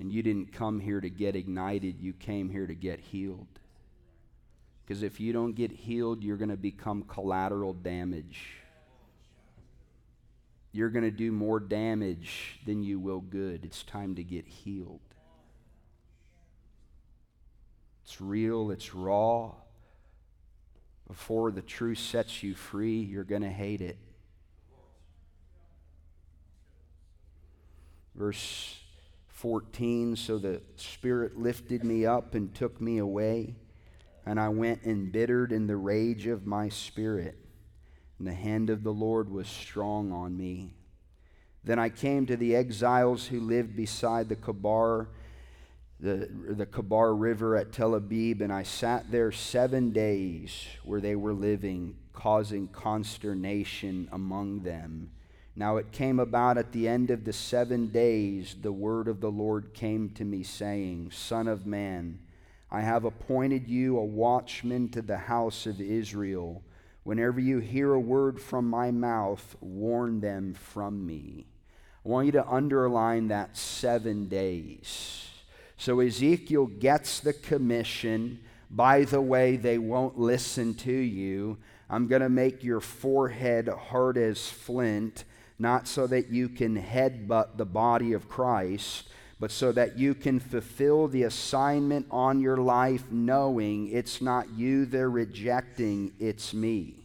And 0.00 0.10
you 0.10 0.20
didn't 0.20 0.52
come 0.52 0.80
here 0.80 1.00
to 1.00 1.10
get 1.10 1.36
ignited, 1.36 2.00
you 2.00 2.12
came 2.12 2.50
here 2.50 2.66
to 2.66 2.74
get 2.74 2.98
healed. 2.98 3.60
Because 4.84 5.02
if 5.02 5.18
you 5.18 5.32
don't 5.32 5.54
get 5.54 5.70
healed, 5.70 6.22
you're 6.22 6.36
going 6.36 6.50
to 6.50 6.56
become 6.56 7.04
collateral 7.04 7.72
damage. 7.72 8.50
You're 10.72 10.90
going 10.90 11.04
to 11.04 11.10
do 11.10 11.32
more 11.32 11.58
damage 11.58 12.60
than 12.66 12.82
you 12.82 12.98
will 12.98 13.20
good. 13.20 13.64
It's 13.64 13.82
time 13.82 14.16
to 14.16 14.24
get 14.24 14.46
healed. 14.46 15.00
It's 18.04 18.20
real, 18.20 18.70
it's 18.70 18.94
raw. 18.94 19.52
Before 21.08 21.50
the 21.50 21.62
truth 21.62 21.98
sets 21.98 22.42
you 22.42 22.54
free, 22.54 22.98
you're 22.98 23.24
going 23.24 23.42
to 23.42 23.48
hate 23.48 23.80
it. 23.80 23.96
Verse 28.14 28.78
14 29.28 30.16
So 30.16 30.38
the 30.38 30.60
Spirit 30.76 31.38
lifted 31.38 31.84
me 31.84 32.04
up 32.04 32.34
and 32.34 32.54
took 32.54 32.80
me 32.80 32.98
away 32.98 33.54
and 34.26 34.40
I 34.40 34.48
went 34.48 34.84
embittered 34.84 35.52
in 35.52 35.66
the 35.66 35.76
rage 35.76 36.26
of 36.26 36.46
my 36.46 36.68
spirit, 36.68 37.36
and 38.18 38.26
the 38.26 38.34
hand 38.34 38.70
of 38.70 38.82
the 38.82 38.92
Lord 38.92 39.30
was 39.30 39.48
strong 39.48 40.12
on 40.12 40.36
me. 40.36 40.74
Then 41.64 41.78
I 41.78 41.88
came 41.88 42.26
to 42.26 42.36
the 42.36 42.54
exiles 42.54 43.26
who 43.26 43.40
lived 43.40 43.74
beside 43.74 44.28
the 44.28 44.36
Chebar, 44.36 45.08
the, 45.98 46.28
the 46.48 46.66
Kabar 46.66 47.14
River 47.14 47.56
at 47.56 47.72
Tel 47.72 47.92
Aviv, 47.92 48.42
and 48.42 48.52
I 48.52 48.62
sat 48.62 49.10
there 49.10 49.32
seven 49.32 49.90
days 49.90 50.66
where 50.84 51.00
they 51.00 51.16
were 51.16 51.32
living, 51.32 51.96
causing 52.12 52.68
consternation 52.68 54.08
among 54.12 54.62
them. 54.62 55.10
Now 55.56 55.76
it 55.76 55.92
came 55.92 56.18
about 56.18 56.58
at 56.58 56.72
the 56.72 56.88
end 56.88 57.10
of 57.10 57.24
the 57.24 57.32
seven 57.32 57.88
days, 57.88 58.56
the 58.60 58.72
word 58.72 59.08
of 59.08 59.20
the 59.20 59.30
Lord 59.30 59.72
came 59.72 60.10
to 60.10 60.24
me, 60.24 60.42
saying, 60.42 61.12
Son 61.12 61.46
of 61.46 61.64
man, 61.64 62.18
I 62.74 62.80
have 62.80 63.04
appointed 63.04 63.68
you 63.68 63.96
a 63.96 64.04
watchman 64.04 64.88
to 64.88 65.00
the 65.00 65.16
house 65.16 65.64
of 65.64 65.80
Israel. 65.80 66.60
Whenever 67.04 67.38
you 67.38 67.60
hear 67.60 67.94
a 67.94 68.00
word 68.00 68.40
from 68.40 68.68
my 68.68 68.90
mouth, 68.90 69.54
warn 69.60 70.20
them 70.20 70.54
from 70.54 71.06
me. 71.06 71.46
I 72.04 72.08
want 72.08 72.26
you 72.26 72.32
to 72.32 72.48
underline 72.48 73.28
that 73.28 73.56
seven 73.56 74.26
days. 74.26 75.28
So 75.76 76.00
Ezekiel 76.00 76.66
gets 76.66 77.20
the 77.20 77.32
commission. 77.32 78.40
By 78.68 79.04
the 79.04 79.20
way, 79.20 79.54
they 79.56 79.78
won't 79.78 80.18
listen 80.18 80.74
to 80.78 80.92
you. 80.92 81.58
I'm 81.88 82.08
going 82.08 82.22
to 82.22 82.28
make 82.28 82.64
your 82.64 82.80
forehead 82.80 83.68
hard 83.68 84.18
as 84.18 84.50
flint, 84.50 85.22
not 85.60 85.86
so 85.86 86.08
that 86.08 86.30
you 86.30 86.48
can 86.48 86.82
headbutt 86.82 87.56
the 87.56 87.66
body 87.66 88.14
of 88.14 88.28
Christ, 88.28 89.10
but 89.40 89.50
so 89.50 89.72
that 89.72 89.98
you 89.98 90.14
can 90.14 90.38
fulfill 90.40 91.08
the 91.08 91.24
assignment 91.24 92.06
on 92.10 92.40
your 92.40 92.56
life, 92.56 93.04
knowing 93.10 93.88
it's 93.88 94.22
not 94.22 94.50
you 94.50 94.86
they're 94.86 95.10
rejecting, 95.10 96.12
it's 96.18 96.54
me. 96.54 97.04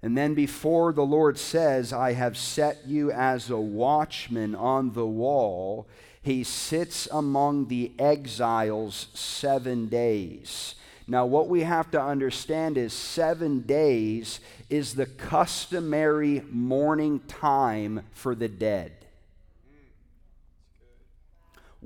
And 0.00 0.16
then 0.16 0.34
before 0.34 0.92
the 0.92 1.04
Lord 1.04 1.38
says, 1.38 1.92
I 1.92 2.12
have 2.12 2.36
set 2.36 2.86
you 2.86 3.10
as 3.10 3.50
a 3.50 3.58
watchman 3.58 4.54
on 4.54 4.92
the 4.92 5.06
wall, 5.06 5.88
he 6.22 6.44
sits 6.44 7.08
among 7.10 7.66
the 7.66 7.92
exiles 7.98 9.08
seven 9.14 9.86
days. 9.88 10.76
Now, 11.06 11.24
what 11.24 11.48
we 11.48 11.62
have 11.62 11.90
to 11.92 12.02
understand 12.02 12.76
is 12.76 12.92
seven 12.92 13.60
days 13.60 14.40
is 14.68 14.94
the 14.94 15.06
customary 15.06 16.42
mourning 16.50 17.20
time 17.20 18.02
for 18.12 18.34
the 18.34 18.48
dead. 18.48 18.97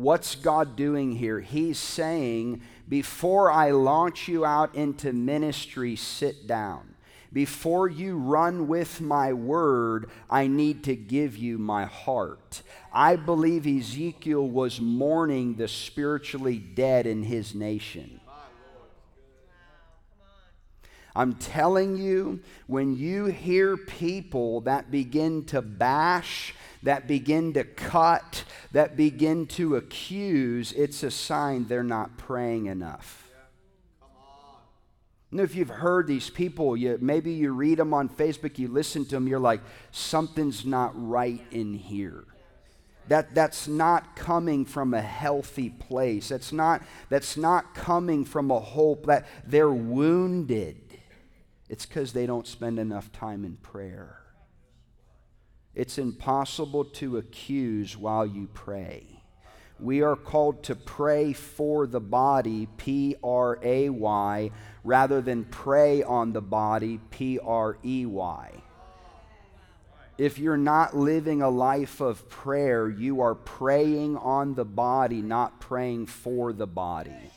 What's 0.02 0.34
God 0.34 0.74
doing 0.74 1.12
here? 1.12 1.38
He's 1.38 1.78
saying, 1.78 2.60
Before 2.88 3.52
I 3.52 3.70
launch 3.70 4.26
you 4.26 4.44
out 4.44 4.74
into 4.74 5.12
ministry, 5.12 5.94
sit 5.94 6.48
down. 6.48 6.96
Before 7.32 7.88
you 7.88 8.18
run 8.18 8.66
with 8.66 9.00
my 9.00 9.32
word, 9.32 10.10
I 10.28 10.48
need 10.48 10.82
to 10.84 10.96
give 10.96 11.36
you 11.36 11.56
my 11.56 11.84
heart. 11.84 12.62
I 12.92 13.14
believe 13.14 13.64
Ezekiel 13.64 14.48
was 14.48 14.80
mourning 14.80 15.54
the 15.54 15.68
spiritually 15.68 16.58
dead 16.58 17.06
in 17.06 17.22
his 17.22 17.54
nation. 17.54 18.21
I'm 21.14 21.34
telling 21.34 21.96
you, 21.96 22.40
when 22.66 22.96
you 22.96 23.26
hear 23.26 23.76
people 23.76 24.62
that 24.62 24.90
begin 24.90 25.44
to 25.46 25.60
bash, 25.60 26.54
that 26.82 27.06
begin 27.06 27.52
to 27.52 27.64
cut, 27.64 28.44
that 28.72 28.96
begin 28.96 29.46
to 29.46 29.76
accuse, 29.76 30.72
it's 30.72 31.02
a 31.02 31.10
sign 31.10 31.66
they're 31.66 31.82
not 31.82 32.16
praying 32.16 32.66
enough. 32.66 33.28
Know, 35.30 35.42
if 35.42 35.54
you've 35.54 35.70
heard 35.70 36.06
these 36.06 36.28
people, 36.28 36.76
you, 36.76 36.98
maybe 37.00 37.32
you 37.32 37.52
read 37.52 37.78
them 37.78 37.94
on 37.94 38.10
Facebook, 38.10 38.58
you 38.58 38.68
listen 38.68 39.04
to 39.06 39.12
them, 39.12 39.26
you're 39.26 39.38
like, 39.38 39.62
something's 39.90 40.66
not 40.66 40.92
right 40.94 41.40
in 41.50 41.72
here. 41.72 42.24
That, 43.08 43.34
that's 43.34 43.66
not 43.66 44.14
coming 44.14 44.66
from 44.66 44.92
a 44.92 45.00
healthy 45.00 45.70
place. 45.70 46.28
That's 46.28 46.52
not, 46.52 46.82
that's 47.08 47.38
not 47.38 47.74
coming 47.74 48.26
from 48.26 48.50
a 48.50 48.60
hope 48.60 49.06
that 49.06 49.26
they're 49.46 49.70
wounded. 49.72 50.81
It's 51.72 51.86
because 51.86 52.12
they 52.12 52.26
don't 52.26 52.46
spend 52.46 52.78
enough 52.78 53.10
time 53.12 53.46
in 53.46 53.56
prayer. 53.56 54.18
It's 55.74 55.96
impossible 55.96 56.84
to 57.00 57.16
accuse 57.16 57.96
while 57.96 58.26
you 58.26 58.50
pray. 58.52 59.06
We 59.80 60.02
are 60.02 60.14
called 60.14 60.64
to 60.64 60.74
pray 60.74 61.32
for 61.32 61.86
the 61.86 61.98
body, 61.98 62.68
P 62.76 63.16
R 63.24 63.58
A 63.62 63.88
Y, 63.88 64.50
rather 64.84 65.22
than 65.22 65.46
pray 65.46 66.02
on 66.02 66.34
the 66.34 66.42
body, 66.42 67.00
P 67.10 67.38
R 67.38 67.78
E 67.82 68.04
Y. 68.04 68.50
If 70.18 70.38
you're 70.38 70.58
not 70.58 70.94
living 70.94 71.40
a 71.40 71.48
life 71.48 72.02
of 72.02 72.28
prayer, 72.28 72.86
you 72.90 73.22
are 73.22 73.34
praying 73.34 74.18
on 74.18 74.56
the 74.56 74.66
body, 74.66 75.22
not 75.22 75.58
praying 75.58 76.04
for 76.04 76.52
the 76.52 76.66
body. 76.66 77.31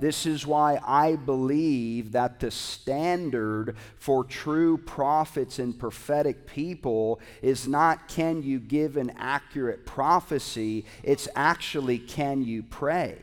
This 0.00 0.26
is 0.26 0.46
why 0.46 0.80
I 0.86 1.16
believe 1.16 2.12
that 2.12 2.40
the 2.40 2.50
standard 2.50 3.76
for 3.96 4.24
true 4.24 4.78
prophets 4.78 5.58
and 5.58 5.78
prophetic 5.78 6.46
people 6.46 7.20
is 7.42 7.66
not 7.66 8.08
can 8.08 8.42
you 8.42 8.60
give 8.60 8.96
an 8.96 9.12
accurate 9.16 9.86
prophecy, 9.86 10.84
it's 11.02 11.28
actually 11.34 11.98
can 11.98 12.42
you 12.42 12.62
pray. 12.62 13.18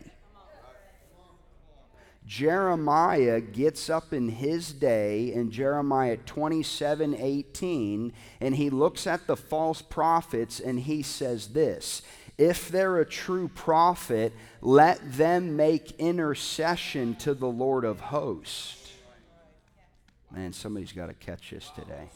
Jeremiah 2.26 3.40
gets 3.40 3.88
up 3.88 4.12
in 4.12 4.30
his 4.30 4.74
day 4.74 5.32
in 5.32 5.52
Jeremiah 5.52 6.18
27 6.18 7.16
18, 7.16 8.14
and 8.42 8.56
he 8.56 8.70
looks 8.72 9.06
at 9.06 9.28
the 9.28 9.38
false 9.38 9.82
prophets 9.84 10.60
and 10.60 10.80
he 10.80 11.04
says 11.04 11.50
this 11.50 12.02
If 12.38 12.70
they're 12.70 13.00
a 13.00 13.06
true 13.06 13.48
prophet, 13.48 14.34
let 14.62 15.00
them 15.14 15.56
make 15.56 15.92
intercession 16.00 17.16
to 17.18 17.34
the 17.34 17.48
Lord 17.48 17.86
of 17.86 18.00
hosts. 18.00 18.92
Man, 20.32 20.52
somebody's 20.52 20.92
got 20.92 21.08
to 21.08 21.14
catch 21.14 21.52
this 21.52 21.70
today. 21.76 22.10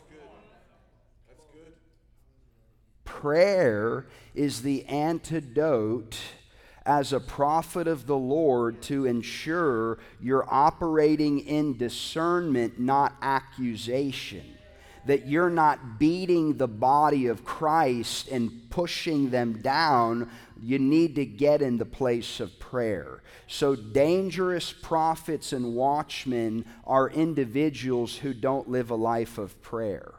Prayer 3.05 4.05
is 4.35 4.61
the 4.61 4.85
antidote 4.85 6.17
as 6.85 7.13
a 7.13 7.19
prophet 7.19 7.87
of 7.87 8.05
the 8.07 8.17
Lord 8.17 8.81
to 8.83 9.05
ensure 9.05 9.99
you're 10.19 10.45
operating 10.49 11.39
in 11.39 11.77
discernment, 11.77 12.79
not 12.79 13.15
accusation. 13.21 14.58
That 15.05 15.27
you're 15.27 15.49
not 15.49 15.99
beating 15.99 16.57
the 16.57 16.67
body 16.67 17.27
of 17.27 17.43
Christ 17.43 18.27
and 18.29 18.69
pushing 18.69 19.29
them 19.29 19.61
down. 19.61 20.29
You 20.61 20.79
need 20.79 21.15
to 21.15 21.25
get 21.25 21.61
in 21.61 21.77
the 21.77 21.85
place 21.85 22.39
of 22.39 22.59
prayer. 22.59 23.21
So, 23.47 23.75
dangerous 23.75 24.71
prophets 24.73 25.53
and 25.53 25.73
watchmen 25.73 26.65
are 26.85 27.09
individuals 27.09 28.17
who 28.17 28.33
don't 28.33 28.69
live 28.69 28.91
a 28.91 28.95
life 28.95 29.37
of 29.37 29.61
prayer 29.61 30.18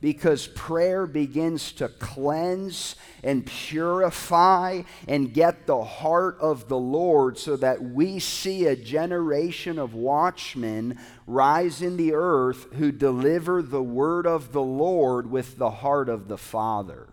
because 0.00 0.46
prayer 0.48 1.06
begins 1.06 1.72
to 1.72 1.88
cleanse 1.88 2.96
and 3.22 3.44
purify 3.44 4.82
and 5.06 5.34
get 5.34 5.66
the 5.66 5.84
heart 5.84 6.38
of 6.40 6.68
the 6.68 6.78
Lord 6.78 7.36
so 7.36 7.56
that 7.56 7.82
we 7.82 8.18
see 8.18 8.66
a 8.66 8.76
generation 8.76 9.78
of 9.78 9.94
watchmen 9.94 10.98
rise 11.26 11.82
in 11.82 11.96
the 11.96 12.14
earth 12.14 12.72
who 12.74 12.92
deliver 12.92 13.62
the 13.62 13.82
word 13.82 14.26
of 14.26 14.52
the 14.52 14.62
Lord 14.62 15.30
with 15.30 15.58
the 15.58 15.70
heart 15.70 16.08
of 16.08 16.28
the 16.28 16.38
Father. 16.38 17.08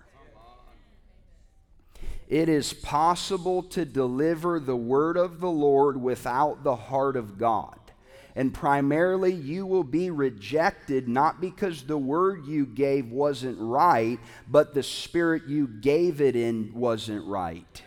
It 2.28 2.50
is 2.50 2.73
possible 2.73 3.63
to 3.63 3.86
deliver 3.86 4.60
the 4.60 4.76
word 4.76 5.15
of 5.15 5.39
the 5.39 5.50
Lord 5.50 6.02
without 6.02 6.63
the 6.63 6.76
heart 6.76 7.15
of 7.15 7.38
God. 7.38 7.80
And 8.38 8.54
primarily, 8.54 9.34
you 9.34 9.65
will 9.65 9.84
be 9.84 10.12
rejected 10.12 11.08
not 11.08 11.41
because 11.41 11.82
the 11.82 11.97
word 11.97 12.45
you 12.45 12.67
gave 12.67 13.10
wasn't 13.10 13.58
right, 13.60 14.19
but 14.47 14.76
the 14.76 14.84
spirit 14.84 15.47
you 15.47 15.67
gave 15.67 16.21
it 16.21 16.36
in 16.36 16.71
wasn't 16.76 17.26
right. 17.26 17.82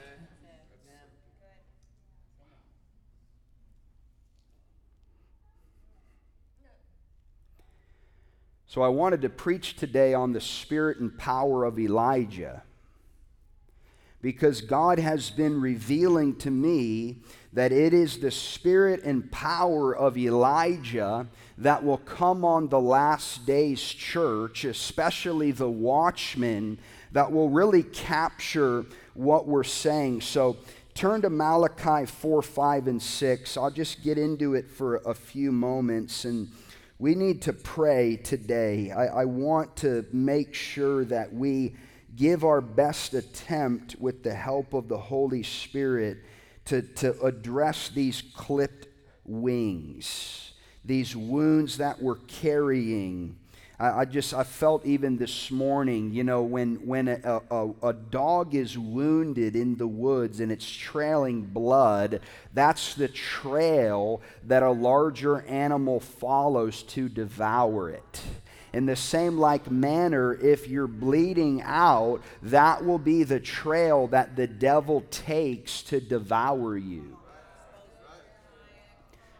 So, 8.66 8.82
I 8.82 8.88
wanted 8.88 9.22
to 9.22 9.28
preach 9.28 9.76
today 9.76 10.14
on 10.14 10.32
the 10.32 10.40
spirit 10.40 10.98
and 10.98 11.16
power 11.16 11.64
of 11.64 11.78
Elijah 11.78 12.64
because 14.20 14.60
God 14.60 14.98
has 14.98 15.30
been 15.30 15.60
revealing 15.60 16.36
to 16.38 16.50
me 16.50 17.22
that 17.52 17.72
it 17.72 17.92
is 17.92 18.18
the 18.18 18.30
spirit 18.30 19.02
and 19.02 19.30
power 19.32 19.94
of 19.96 20.16
Elijah 20.16 21.26
that 21.58 21.82
will 21.82 21.98
come 21.98 22.44
on 22.44 22.68
the 22.68 22.80
last 22.80 23.44
days 23.44 23.82
church, 23.82 24.64
especially 24.64 25.50
the 25.50 25.68
watchmen, 25.68 26.78
that 27.12 27.30
will 27.30 27.48
really 27.48 27.82
capture 27.82 28.84
what 29.14 29.48
we're 29.48 29.64
saying. 29.64 30.20
So 30.20 30.58
turn 30.94 31.22
to 31.22 31.30
Malachi 31.30 32.06
4, 32.06 32.40
5, 32.40 32.86
and 32.86 33.02
6. 33.02 33.56
I'll 33.56 33.70
just 33.70 34.02
get 34.02 34.16
into 34.16 34.54
it 34.54 34.70
for 34.70 34.96
a 34.98 35.14
few 35.14 35.50
moments. 35.50 36.24
And 36.24 36.52
we 37.00 37.16
need 37.16 37.42
to 37.42 37.52
pray 37.52 38.16
today. 38.16 38.92
I, 38.92 39.06
I 39.06 39.24
want 39.24 39.74
to 39.76 40.06
make 40.12 40.54
sure 40.54 41.04
that 41.06 41.32
we 41.32 41.74
give 42.14 42.44
our 42.44 42.60
best 42.60 43.14
attempt 43.14 43.96
with 43.98 44.22
the 44.22 44.34
help 44.34 44.72
of 44.72 44.88
the 44.88 44.98
Holy 44.98 45.42
Spirit 45.42 46.18
to, 46.66 46.82
to 46.82 47.20
address 47.22 47.88
these 47.88 48.22
clipped 48.34 48.88
wings, 49.24 50.52
these 50.84 51.16
wounds 51.16 51.78
that 51.78 52.02
we're 52.02 52.16
carrying. 52.16 53.36
I, 53.78 54.00
I 54.00 54.04
just, 54.04 54.34
I 54.34 54.44
felt 54.44 54.84
even 54.84 55.16
this 55.16 55.50
morning, 55.50 56.12
you 56.12 56.24
know, 56.24 56.42
when, 56.42 56.86
when 56.86 57.08
a, 57.08 57.40
a, 57.50 57.70
a 57.82 57.92
dog 57.92 58.54
is 58.54 58.76
wounded 58.76 59.56
in 59.56 59.76
the 59.76 59.86
woods 59.86 60.40
and 60.40 60.52
it's 60.52 60.70
trailing 60.70 61.42
blood, 61.42 62.20
that's 62.52 62.94
the 62.94 63.08
trail 63.08 64.20
that 64.44 64.62
a 64.62 64.70
larger 64.70 65.42
animal 65.46 66.00
follows 66.00 66.82
to 66.84 67.08
devour 67.08 67.90
it. 67.90 68.22
In 68.72 68.86
the 68.86 68.96
same 68.96 69.36
like 69.36 69.70
manner, 69.70 70.34
if 70.34 70.68
you're 70.68 70.86
bleeding 70.86 71.60
out, 71.62 72.22
that 72.42 72.84
will 72.84 72.98
be 72.98 73.24
the 73.24 73.40
trail 73.40 74.06
that 74.08 74.36
the 74.36 74.46
devil 74.46 75.04
takes 75.10 75.82
to 75.84 76.00
devour 76.00 76.76
you. 76.76 77.18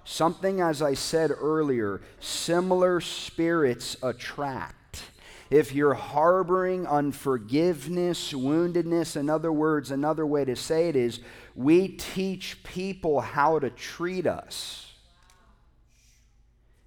Something, 0.05 0.61
as 0.61 0.83
I 0.83 0.95
said 0.95 1.31
earlier, 1.31 2.01
similar 2.19 3.01
spirits 3.01 3.97
attract. 4.03 5.05
If 5.51 5.73
you're 5.73 5.95
harboring 5.95 6.87
unforgiveness, 6.87 8.33
woundedness, 8.33 9.17
in 9.17 9.31
other 9.31 9.53
words, 9.53 9.93
another 9.93 10.27
way 10.27 10.45
to 10.45 10.57
say 10.57 10.89
it 10.89 10.97
is, 10.97 11.21
we 11.55 11.89
teach 11.89 12.63
people 12.65 13.21
how 13.21 13.61
to 13.61 13.71
treat 13.71 14.27
us. 14.27 14.90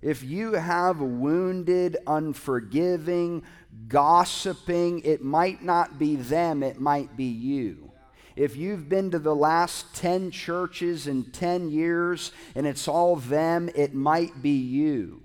If 0.04 0.22
you 0.22 0.54
have 0.54 1.00
wounded, 1.00 1.96
unforgiving, 2.06 3.44
gossiping, 3.88 5.00
it 5.00 5.24
might 5.24 5.63
not 5.63 5.98
be 5.98 6.18
them, 6.18 6.62
it 6.62 6.78
might 6.78 7.16
be 7.16 7.24
you. 7.24 7.89
If 8.36 8.58
you've 8.58 8.89
been 8.89 9.12
to 9.12 9.20
the 9.20 9.36
last 9.36 9.96
10 9.96 10.32
churches 10.32 11.08
in 11.08 11.32
10 11.32 11.70
years 11.70 12.34
and 12.54 12.68
it's 12.68 12.89
all 12.89 13.16
them, 13.16 13.70
it 13.76 13.94
might 13.94 14.42
be 14.42 14.58
you. 14.58 15.24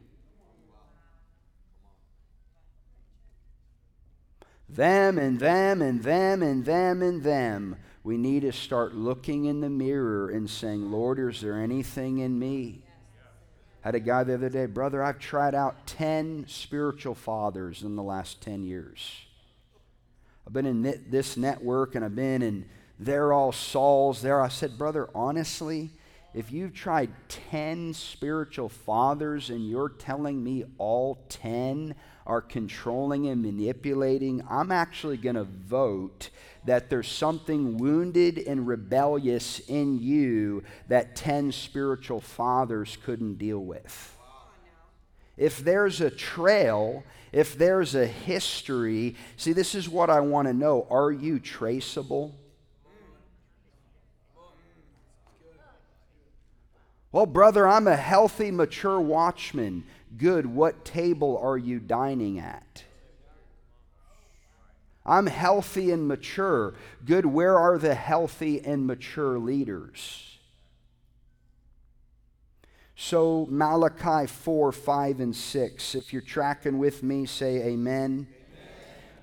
Them 4.69 5.19
and 5.19 5.41
them 5.41 5.83
and 5.83 6.05
them 6.05 6.41
and 6.41 6.65
them 6.65 7.03
and 7.03 7.25
them. 7.25 7.77
We 8.05 8.17
need 8.17 8.43
to 8.43 8.53
start 8.53 8.95
looking 8.95 9.47
in 9.47 9.61
the 9.61 9.71
mirror 9.71 10.31
and 10.31 10.49
saying, 10.49 10.89
Lord, 10.89 11.19
is 11.19 11.41
there 11.41 11.61
anything 11.61 12.19
in 12.19 12.39
me? 12.39 12.85
Had 13.89 13.95
a 13.95 14.01
guy 14.01 14.23
the 14.23 14.35
other 14.35 14.51
day, 14.51 14.67
brother, 14.67 15.03
I've 15.03 15.19
tried 15.19 15.55
out 15.55 15.87
10 15.87 16.45
spiritual 16.47 17.15
fathers 17.15 17.83
in 17.83 17.97
the 17.97 18.03
last 18.03 18.43
10 18.43 18.63
years. 18.63 19.23
I've 20.47 20.53
been 20.53 20.67
in 20.67 20.83
this 21.09 21.39
network 21.39 21.95
and 21.95 22.05
I've 22.05 22.15
been 22.15 22.43
in 22.43 22.67
they're 22.99 23.33
all 23.33 23.51
Saul's 23.51 24.21
there. 24.21 24.43
I 24.43 24.49
said, 24.49 24.77
brother, 24.77 25.09
honestly, 25.15 25.89
if 26.35 26.53
you've 26.53 26.75
tried 26.75 27.09
10 27.51 27.95
spiritual 27.95 28.69
fathers 28.69 29.49
and 29.49 29.67
you're 29.67 29.89
telling 29.89 30.45
me 30.45 30.65
all 30.77 31.25
10 31.31 31.95
are 32.29 32.43
controlling 32.43 33.27
and 33.27 33.43
manipulating, 33.43 34.45
I'm 34.49 34.71
actually 34.71 35.17
going 35.17 35.37
to 35.37 35.45
vote 35.45 36.29
that 36.65 36.91
there's 36.91 37.09
something 37.09 37.79
wounded 37.79 38.39
and 38.39 38.69
rebellious 38.69 39.61
in 39.61 39.99
you 39.99 40.63
that 40.89 41.17
10 41.17 41.51
spiritual 41.51 42.21
fathers 42.21 42.99
couldn't 43.03 43.39
deal 43.39 43.61
with. 43.61 44.15
If 45.39 45.59
there's 45.59 46.01
a 46.01 46.11
trail, 46.11 47.05
if 47.33 47.57
there's 47.57 47.95
a 47.95 48.07
history, 48.07 49.17
see, 49.37 49.53
this 49.53 49.75
is 49.75 49.89
what 49.89 50.11
I 50.11 50.21
want 50.21 50.49
to 50.49 50.55
know. 50.55 50.87
Are 50.91 51.11
you 51.11 51.39
traceable? 51.39 52.35
Well, 57.11 57.27
brother, 57.27 57.67
I'm 57.67 57.87
a 57.87 57.97
healthy, 57.97 58.51
mature 58.51 59.01
watchman. 59.01 59.85
Good. 60.19 60.47
What 60.47 60.85
table 60.85 61.39
are 61.39 61.57
you 61.57 61.79
dining 61.79 62.39
at? 62.39 62.85
I'm 65.07 65.27
healthy 65.27 65.91
and 65.91 66.07
mature. 66.07 66.75
Good. 67.07 67.25
Where 67.25 67.57
are 67.57 67.79
the 67.79 67.95
healthy 67.95 68.61
and 68.63 68.87
mature 68.87 69.39
leaders? 69.39 70.39
So, 73.01 73.47
Malachi 73.49 74.27
4, 74.27 74.73
5, 74.73 75.21
and 75.21 75.35
6. 75.35 75.95
If 75.95 76.13
you're 76.13 76.21
tracking 76.21 76.79
with 76.79 77.05
me, 77.05 77.27
say 77.27 77.63
amen. 77.63 78.27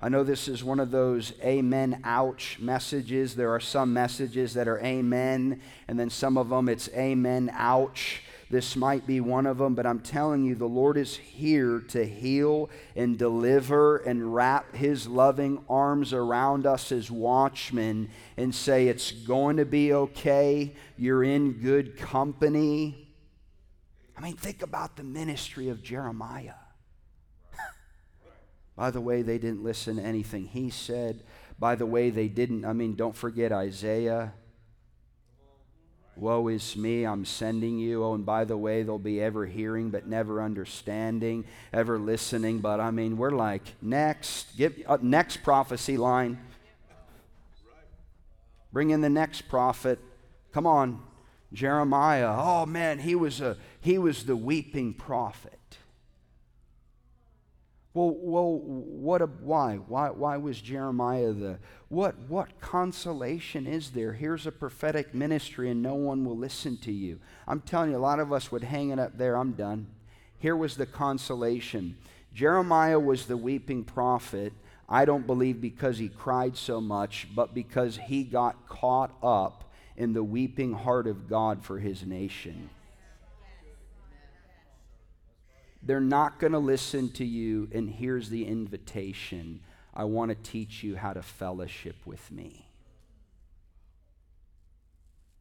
I 0.00 0.08
know 0.08 0.24
this 0.24 0.48
is 0.48 0.64
one 0.64 0.80
of 0.80 0.90
those 0.90 1.32
amen, 1.42 2.00
ouch 2.04 2.58
messages. 2.58 3.34
There 3.34 3.50
are 3.50 3.60
some 3.60 3.92
messages 3.92 4.54
that 4.54 4.66
are 4.66 4.78
amen, 4.80 5.60
and 5.88 6.00
then 6.00 6.10
some 6.10 6.38
of 6.38 6.48
them 6.48 6.68
it's 6.68 6.88
amen, 6.90 7.50
ouch. 7.54 8.22
This 8.48 8.76
might 8.76 9.08
be 9.08 9.20
one 9.20 9.44
of 9.44 9.58
them, 9.58 9.74
but 9.74 9.86
I'm 9.86 9.98
telling 9.98 10.44
you, 10.44 10.54
the 10.54 10.68
Lord 10.68 10.96
is 10.96 11.16
here 11.16 11.80
to 11.88 12.06
heal 12.06 12.70
and 12.94 13.18
deliver 13.18 13.96
and 13.96 14.32
wrap 14.32 14.76
his 14.76 15.08
loving 15.08 15.64
arms 15.68 16.12
around 16.12 16.64
us 16.64 16.92
as 16.92 17.10
watchmen 17.10 18.08
and 18.36 18.54
say, 18.54 18.86
It's 18.86 19.10
going 19.10 19.56
to 19.56 19.64
be 19.64 19.92
okay. 19.92 20.76
You're 20.96 21.24
in 21.24 21.54
good 21.54 21.96
company. 21.96 23.08
I 24.16 24.20
mean, 24.20 24.36
think 24.36 24.62
about 24.62 24.96
the 24.96 25.02
ministry 25.02 25.68
of 25.68 25.82
Jeremiah. 25.82 26.54
By 28.76 28.92
the 28.92 29.00
way, 29.00 29.22
they 29.22 29.38
didn't 29.38 29.64
listen 29.64 29.96
to 29.96 30.02
anything 30.02 30.46
he 30.46 30.70
said. 30.70 31.24
By 31.58 31.74
the 31.74 31.86
way, 31.86 32.10
they 32.10 32.28
didn't, 32.28 32.64
I 32.64 32.74
mean, 32.74 32.94
don't 32.94 33.16
forget 33.16 33.50
Isaiah. 33.50 34.34
Woe 36.16 36.48
is 36.48 36.76
me, 36.76 37.04
I'm 37.04 37.26
sending 37.26 37.78
you. 37.78 38.02
Oh, 38.02 38.14
and 38.14 38.24
by 38.24 38.44
the 38.44 38.56
way, 38.56 38.82
they'll 38.82 38.98
be 38.98 39.20
ever 39.20 39.44
hearing 39.44 39.90
but 39.90 40.06
never 40.06 40.42
understanding, 40.42 41.44
ever 41.72 41.98
listening. 41.98 42.60
But 42.60 42.80
I 42.80 42.90
mean, 42.90 43.18
we're 43.18 43.30
like, 43.30 43.74
next, 43.82 44.56
give, 44.56 44.80
uh, 44.86 44.96
next 45.02 45.42
prophecy 45.42 45.98
line. 45.98 46.38
Bring 48.72 48.90
in 48.90 49.02
the 49.02 49.10
next 49.10 49.42
prophet. 49.42 49.98
Come 50.52 50.66
on, 50.66 51.02
Jeremiah. 51.52 52.34
Oh 52.36 52.64
man, 52.64 52.98
he 52.98 53.14
was, 53.14 53.40
a, 53.40 53.58
he 53.80 53.98
was 53.98 54.24
the 54.24 54.36
weeping 54.36 54.94
prophet. 54.94 55.55
Well, 57.96 58.14
well 58.20 58.58
what 58.58 59.22
a, 59.22 59.26
why? 59.26 59.76
why? 59.76 60.10
Why 60.10 60.36
was 60.36 60.60
Jeremiah 60.60 61.32
the 61.32 61.58
what 61.88 62.18
what 62.28 62.60
consolation 62.60 63.66
is 63.66 63.92
there? 63.92 64.12
Here's 64.12 64.46
a 64.46 64.52
prophetic 64.52 65.14
ministry 65.14 65.70
and 65.70 65.82
no 65.82 65.94
one 65.94 66.22
will 66.26 66.36
listen 66.36 66.76
to 66.82 66.92
you. 66.92 67.18
I'm 67.48 67.62
telling 67.62 67.92
you, 67.92 67.96
a 67.96 67.98
lot 67.98 68.20
of 68.20 68.34
us 68.34 68.52
would 68.52 68.64
hang 68.64 68.90
it 68.90 68.98
up 68.98 69.16
there. 69.16 69.38
I'm 69.38 69.52
done. 69.52 69.86
Here 70.38 70.54
was 70.54 70.76
the 70.76 70.84
consolation. 70.84 71.96
Jeremiah 72.34 73.00
was 73.00 73.24
the 73.24 73.36
weeping 73.38 73.82
prophet. 73.82 74.52
I 74.90 75.06
don't 75.06 75.26
believe 75.26 75.62
because 75.62 75.96
he 75.96 76.10
cried 76.10 76.58
so 76.58 76.82
much, 76.82 77.28
but 77.34 77.54
because 77.54 77.96
he 77.96 78.24
got 78.24 78.68
caught 78.68 79.16
up 79.22 79.72
in 79.96 80.12
the 80.12 80.22
weeping 80.22 80.74
heart 80.74 81.06
of 81.06 81.30
God 81.30 81.64
for 81.64 81.78
his 81.78 82.04
nation. 82.04 82.68
They're 85.86 86.00
not 86.00 86.40
going 86.40 86.52
to 86.52 86.58
listen 86.58 87.10
to 87.10 87.24
you, 87.24 87.68
and 87.72 87.88
here's 87.88 88.28
the 88.28 88.44
invitation 88.44 89.60
I 89.94 90.02
want 90.02 90.30
to 90.30 90.50
teach 90.50 90.82
you 90.82 90.96
how 90.96 91.12
to 91.12 91.22
fellowship 91.22 91.94
with 92.04 92.32
me. 92.32 92.66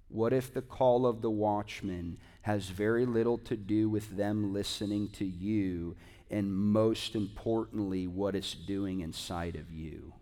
What 0.08 0.34
if 0.34 0.54
the 0.54 0.62
call 0.62 1.08
of 1.08 1.24
the 1.24 1.32
watchman 1.32 2.20
has 2.44 2.70
very 2.70 3.08
little 3.08 3.40
to 3.40 3.58
do 3.58 3.90
with 3.90 4.16
them 4.16 4.54
listening 4.54 5.10
to 5.14 5.26
you, 5.26 5.96
and 6.30 6.56
most 6.56 7.16
importantly, 7.16 8.06
what 8.06 8.36
it's 8.36 8.54
doing 8.54 9.00
inside 9.00 9.56
of 9.56 9.74
you? 9.74 10.14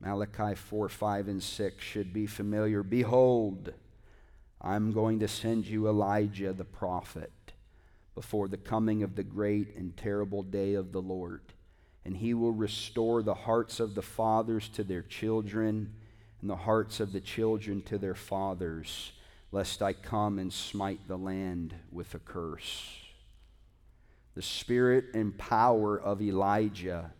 Malachi 0.00 0.56
4, 0.56 0.88
5, 0.88 1.28
and 1.28 1.42
6 1.42 1.82
should 1.82 2.12
be 2.12 2.26
familiar. 2.26 2.82
Behold, 2.82 3.72
I'm 4.66 4.92
going 4.92 5.20
to 5.20 5.28
send 5.28 5.66
you 5.66 5.88
Elijah 5.88 6.54
the 6.54 6.64
prophet 6.64 7.30
before 8.14 8.48
the 8.48 8.56
coming 8.56 9.02
of 9.02 9.14
the 9.14 9.22
great 9.22 9.76
and 9.76 9.94
terrible 9.94 10.42
day 10.42 10.72
of 10.72 10.90
the 10.90 11.02
Lord. 11.02 11.42
And 12.06 12.16
he 12.16 12.32
will 12.32 12.52
restore 12.52 13.22
the 13.22 13.34
hearts 13.34 13.78
of 13.78 13.94
the 13.94 14.02
fathers 14.02 14.70
to 14.70 14.82
their 14.82 15.02
children 15.02 15.92
and 16.40 16.48
the 16.48 16.56
hearts 16.56 16.98
of 16.98 17.12
the 17.12 17.20
children 17.20 17.82
to 17.82 17.98
their 17.98 18.14
fathers, 18.14 19.12
lest 19.52 19.82
I 19.82 19.92
come 19.92 20.38
and 20.38 20.50
smite 20.50 21.08
the 21.08 21.18
land 21.18 21.74
with 21.92 22.14
a 22.14 22.18
curse. 22.18 22.88
The 24.34 24.42
spirit 24.42 25.06
and 25.12 25.36
power 25.36 26.00
of 26.00 26.22
Elijah, 26.22 27.12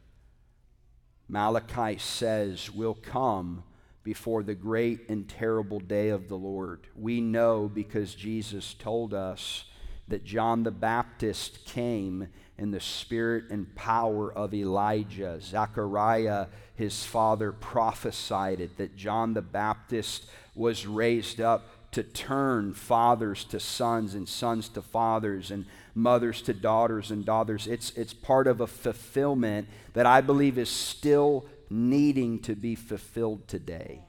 Malachi 1.28 1.98
says, 1.98 2.70
will 2.70 2.94
come 2.94 3.64
before 4.04 4.42
the 4.42 4.54
great 4.54 5.08
and 5.08 5.28
terrible 5.28 5.80
day 5.80 6.10
of 6.10 6.28
the 6.28 6.36
Lord. 6.36 6.86
We 6.94 7.20
know 7.20 7.70
because 7.72 8.14
Jesus 8.14 8.74
told 8.74 9.14
us 9.14 9.64
that 10.06 10.24
John 10.24 10.62
the 10.62 10.70
Baptist 10.70 11.64
came 11.64 12.28
in 12.58 12.70
the 12.70 12.80
spirit 12.80 13.44
and 13.50 13.74
power 13.74 14.32
of 14.32 14.54
Elijah. 14.54 15.40
Zechariah, 15.40 16.46
his 16.76 17.02
father, 17.04 17.50
prophesied 17.50 18.60
it 18.60 18.76
that 18.76 18.96
John 18.96 19.34
the 19.34 19.42
Baptist 19.42 20.26
was 20.54 20.86
raised 20.86 21.40
up 21.40 21.68
to 21.92 22.02
turn 22.02 22.74
fathers 22.74 23.44
to 23.44 23.58
sons 23.58 24.14
and 24.14 24.28
sons 24.28 24.68
to 24.68 24.82
fathers 24.82 25.50
and 25.50 25.64
mothers 25.94 26.42
to 26.42 26.52
daughters 26.52 27.10
and 27.10 27.24
daughters. 27.24 27.66
It's, 27.66 27.90
it's 27.92 28.12
part 28.12 28.46
of 28.46 28.60
a 28.60 28.66
fulfillment 28.66 29.68
that 29.94 30.04
I 30.04 30.20
believe 30.20 30.58
is 30.58 30.68
still 30.68 31.46
needing 31.74 32.38
to 32.40 32.54
be 32.54 32.74
fulfilled 32.74 33.48
today. 33.48 34.00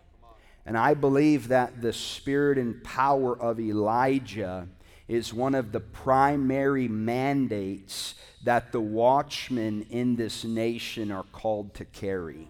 And 0.66 0.78
I 0.78 0.94
believe 0.94 1.50
that 1.50 1.82
the 1.82 1.94
spirit 1.94 2.58
and 2.58 2.84
power 2.84 3.40
of 3.40 3.60
Elijah 3.60 4.68
is 5.08 5.34
one 5.34 5.54
of 5.54 5.72
the 5.72 5.80
primary 5.80 6.88
mandates 6.88 8.16
that 8.44 8.72
the 8.72 8.82
watchmen 8.82 9.86
in 9.90 10.16
this 10.16 10.44
nation 10.44 11.12
are 11.12 11.26
called 11.32 11.74
to 11.76 11.86
carry. 11.86 12.50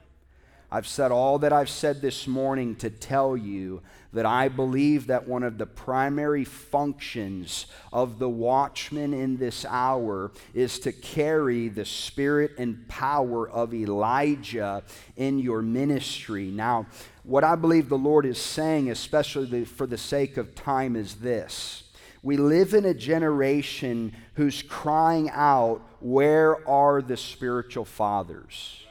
I've 0.72 0.88
said 0.88 1.12
all 1.12 1.40
that 1.40 1.54
I've 1.54 1.70
said 1.70 2.02
this 2.02 2.28
morning 2.28 2.76
to 2.78 2.90
tell 2.90 3.38
you 3.38 3.82
that 4.14 4.26
I 4.26 4.48
believe 4.48 5.08
that 5.08 5.28
one 5.28 5.44
of 5.44 5.58
the 5.58 5.66
primary 5.66 6.46
functions 6.46 7.66
of 7.92 8.18
the 8.18 8.30
watchman 8.30 9.14
in 9.14 9.38
this 9.38 9.66
hour 9.66 10.32
is 10.54 10.80
to 10.80 10.92
carry 10.92 11.68
the 11.68 11.86
spirit 11.86 12.54
and 12.58 12.88
power 12.88 13.50
of 13.50 13.74
Elijah 13.74 14.84
in 15.18 15.38
your 15.38 15.62
ministry. 15.62 16.46
Now, 16.46 16.88
what 17.24 17.44
I 17.44 17.56
believe 17.56 17.90
the 17.90 17.98
Lord 17.98 18.26
is 18.26 18.38
saying, 18.38 18.90
especially 18.90 19.66
for 19.66 19.86
the 19.86 19.98
sake 19.98 20.38
of 20.38 20.56
time, 20.56 20.96
is 20.96 21.16
this. 21.16 21.84
We 22.24 22.38
live 22.38 22.74
in 22.74 22.86
a 22.86 22.94
generation 22.94 24.16
who's 24.36 24.64
crying 24.64 25.30
out, 25.32 25.82
Where 26.00 26.68
are 26.68 27.02
the 27.02 27.18
spiritual 27.18 27.86
fathers? 27.86 28.85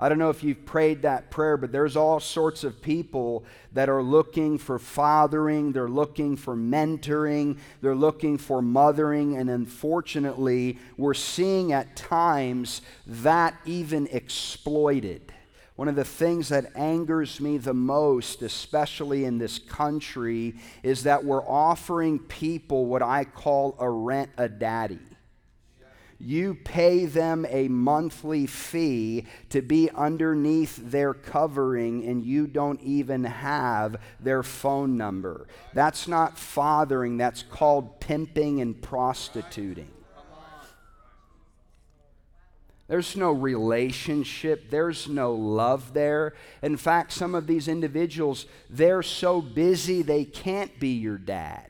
I 0.00 0.08
don't 0.08 0.18
know 0.18 0.30
if 0.30 0.44
you've 0.44 0.64
prayed 0.64 1.02
that 1.02 1.28
prayer, 1.28 1.56
but 1.56 1.72
there's 1.72 1.96
all 1.96 2.20
sorts 2.20 2.62
of 2.62 2.80
people 2.80 3.44
that 3.72 3.88
are 3.88 4.02
looking 4.02 4.56
for 4.56 4.78
fathering, 4.78 5.72
they're 5.72 5.88
looking 5.88 6.36
for 6.36 6.54
mentoring, 6.54 7.58
they're 7.80 7.96
looking 7.96 8.38
for 8.38 8.62
mothering, 8.62 9.36
and 9.36 9.50
unfortunately, 9.50 10.78
we're 10.96 11.14
seeing 11.14 11.72
at 11.72 11.96
times 11.96 12.80
that 13.06 13.56
even 13.64 14.06
exploited. 14.12 15.32
One 15.74 15.88
of 15.88 15.96
the 15.96 16.04
things 16.04 16.48
that 16.50 16.76
angers 16.76 17.40
me 17.40 17.58
the 17.58 17.74
most, 17.74 18.42
especially 18.42 19.24
in 19.24 19.38
this 19.38 19.58
country, 19.58 20.54
is 20.84 21.04
that 21.04 21.24
we're 21.24 21.44
offering 21.44 22.20
people 22.20 22.86
what 22.86 23.02
I 23.02 23.24
call 23.24 23.76
a 23.80 23.90
rent 23.90 24.30
a 24.38 24.48
daddy 24.48 24.98
you 26.20 26.54
pay 26.54 27.06
them 27.06 27.46
a 27.48 27.68
monthly 27.68 28.46
fee 28.46 29.24
to 29.50 29.62
be 29.62 29.88
underneath 29.90 30.76
their 30.90 31.14
covering, 31.14 32.04
and 32.04 32.24
you 32.24 32.46
don't 32.46 32.80
even 32.82 33.24
have 33.24 33.96
their 34.18 34.42
phone 34.42 34.96
number. 34.96 35.46
That's 35.74 36.08
not 36.08 36.36
fathering, 36.36 37.18
that's 37.18 37.42
called 37.42 38.00
pimping 38.00 38.60
and 38.60 38.80
prostituting. 38.80 39.90
There's 42.88 43.16
no 43.16 43.32
relationship. 43.32 44.70
There's 44.70 45.08
no 45.08 45.34
love 45.34 45.92
there. 45.92 46.34
In 46.62 46.78
fact, 46.78 47.12
some 47.12 47.34
of 47.34 47.46
these 47.46 47.68
individuals, 47.68 48.46
they're 48.70 49.02
so 49.02 49.42
busy 49.42 50.00
they 50.00 50.24
can't 50.24 50.80
be 50.80 50.94
your 50.94 51.18
dad. 51.18 51.67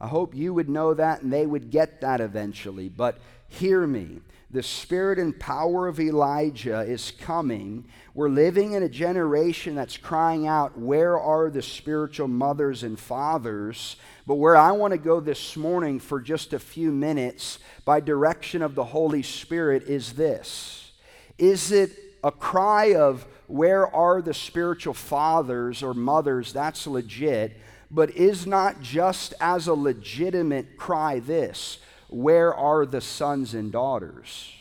I 0.00 0.08
hope 0.08 0.34
you 0.34 0.52
would 0.52 0.68
know 0.68 0.94
that 0.94 1.22
and 1.22 1.32
they 1.32 1.46
would 1.46 1.70
get 1.70 2.00
that 2.02 2.20
eventually. 2.20 2.88
But 2.88 3.18
hear 3.48 3.86
me. 3.86 4.20
The 4.50 4.62
spirit 4.62 5.18
and 5.18 5.38
power 5.38 5.88
of 5.88 5.98
Elijah 5.98 6.80
is 6.80 7.10
coming. 7.10 7.86
We're 8.14 8.28
living 8.28 8.72
in 8.72 8.82
a 8.82 8.88
generation 8.88 9.74
that's 9.74 9.96
crying 9.96 10.46
out, 10.46 10.78
Where 10.78 11.18
are 11.18 11.50
the 11.50 11.62
spiritual 11.62 12.28
mothers 12.28 12.82
and 12.82 12.98
fathers? 12.98 13.96
But 14.26 14.36
where 14.36 14.56
I 14.56 14.70
want 14.72 14.92
to 14.92 14.98
go 14.98 15.18
this 15.18 15.56
morning 15.56 15.98
for 15.98 16.20
just 16.20 16.52
a 16.52 16.58
few 16.58 16.92
minutes 16.92 17.58
by 17.84 18.00
direction 18.00 18.62
of 18.62 18.74
the 18.74 18.84
Holy 18.84 19.22
Spirit 19.22 19.84
is 19.84 20.12
this 20.12 20.92
Is 21.38 21.72
it 21.72 21.90
a 22.22 22.30
cry 22.30 22.94
of, 22.94 23.26
Where 23.48 23.92
are 23.94 24.22
the 24.22 24.34
spiritual 24.34 24.94
fathers 24.94 25.82
or 25.82 25.92
mothers? 25.92 26.52
That's 26.52 26.86
legit 26.86 27.56
but 27.90 28.10
is 28.10 28.46
not 28.46 28.80
just 28.80 29.34
as 29.40 29.66
a 29.66 29.74
legitimate 29.74 30.76
cry 30.76 31.20
this 31.20 31.78
where 32.08 32.54
are 32.54 32.86
the 32.86 33.00
sons 33.00 33.52
and 33.54 33.72
daughters? 33.72 34.52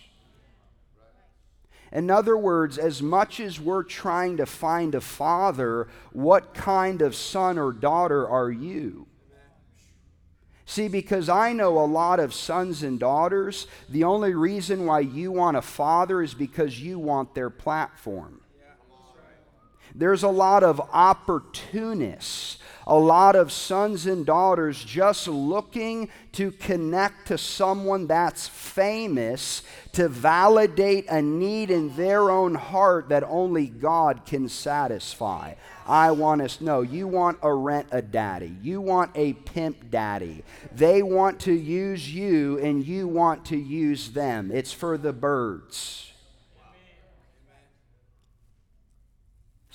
In 1.92 2.12
other 2.12 2.36
words, 2.36 2.78
as 2.78 3.02
much 3.02 3.40
as 3.40 3.60
we're 3.60 3.84
trying 3.84 4.38
to 4.38 4.46
find 4.46 4.96
a 4.96 5.02
father, 5.02 5.88
what 6.12 6.54
kind 6.54 7.02
of 7.02 7.16
son 7.16 7.58
or 7.58 7.72
daughter 7.72 8.28
are 8.28 8.52
you? 8.52 9.08
See, 10.66 10.88
because 10.88 11.30
I 11.30 11.54
know 11.54 11.78
a 11.78 11.86
lot 11.86 12.20
of 12.20 12.34
sons 12.34 12.82
and 12.82 13.00
daughters, 13.00 13.68
the 13.88 14.04
only 14.04 14.34
reason 14.34 14.86
why 14.86 15.02
you 15.02 15.32
want 15.32 15.58
a 15.58 15.62
father 15.62 16.24
is 16.24 16.34
because 16.34 16.82
you 16.82 16.98
want 16.98 17.36
their 17.36 17.52
platform. 17.52 18.42
There's 19.94 20.24
a 20.24 20.30
lot 20.30 20.64
of 20.64 20.82
opportunists 20.92 22.58
a 22.88 22.98
lot 22.98 23.36
of 23.36 23.52
sons 23.52 24.06
and 24.06 24.26
daughters 24.26 24.84
just 24.84 25.28
looking 25.28 26.10
to 26.34 26.52
connect 26.52 27.28
to 27.28 27.38
someone 27.38 28.08
that's 28.08 28.48
famous 28.48 29.64
to 29.94 30.08
validate 30.08 31.08
a 31.10 31.22
need 31.22 31.72
in 31.72 31.96
their 31.96 32.30
own 32.30 32.54
heart 32.56 33.10
that 33.10 33.24
only 33.24 33.68
God 33.68 34.26
can 34.26 34.48
satisfy. 34.48 35.56
I 35.88 36.12
want 36.12 36.42
us 36.42 36.62
no, 36.62 36.82
you 36.82 37.08
want 37.08 37.40
a 37.42 37.54
rent 37.54 37.88
a 37.92 38.02
daddy. 38.02 38.56
You 38.62 38.82
want 38.82 39.12
a 39.16 39.34
pimp 39.34 39.90
daddy. 39.92 40.44
They 40.74 41.02
want 41.02 41.40
to 41.42 41.54
use 41.54 42.14
you 42.14 42.60
and 42.60 42.86
you 42.86 43.08
want 43.08 43.46
to 43.46 43.58
use 43.58 44.10
them. 44.10 44.52
It's 44.52 44.74
for 44.74 44.98
the 44.98 45.14
birds. 45.14 46.12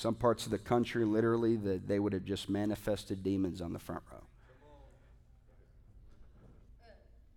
Some 0.00 0.14
parts 0.14 0.46
of 0.46 0.50
the 0.50 0.56
country, 0.56 1.04
literally, 1.04 1.56
that 1.56 1.86
they 1.86 1.98
would 1.98 2.14
have 2.14 2.24
just 2.24 2.48
manifested 2.48 3.22
demons 3.22 3.60
on 3.60 3.74
the 3.74 3.78
front 3.78 4.02
row. 4.10 4.22